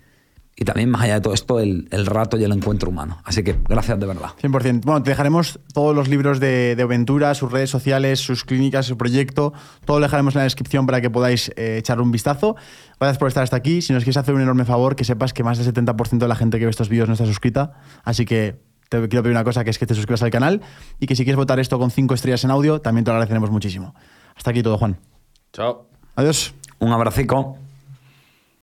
[0.57, 3.19] y también más allá de todo esto, el, rato y el encuentro humano.
[3.25, 4.29] Así que gracias de verdad.
[4.41, 4.85] 100%.
[4.85, 8.97] Bueno, te dejaremos todos los libros de, de Aventura, sus redes sociales, sus clínicas, su
[8.97, 9.53] proyecto,
[9.83, 12.55] todo lo dejaremos en la descripción para que podáis eh, echar un vistazo.
[12.99, 13.81] Gracias por estar hasta aquí.
[13.81, 16.35] Si nos quieres hacer un enorme favor, que sepas que más del 70% de la
[16.35, 17.73] gente que ve estos vídeos no está suscrita.
[18.05, 18.55] Así que
[18.87, 20.61] te quiero pedir una cosa, que es que te suscribas al canal
[20.99, 23.51] y que si quieres votar esto con cinco estrellas en audio, también te lo agradeceremos
[23.51, 23.93] muchísimo.
[24.35, 24.97] Hasta aquí todo, Juan.
[25.51, 25.87] Chao.
[26.15, 26.53] Adiós.
[26.79, 27.64] Un abracico.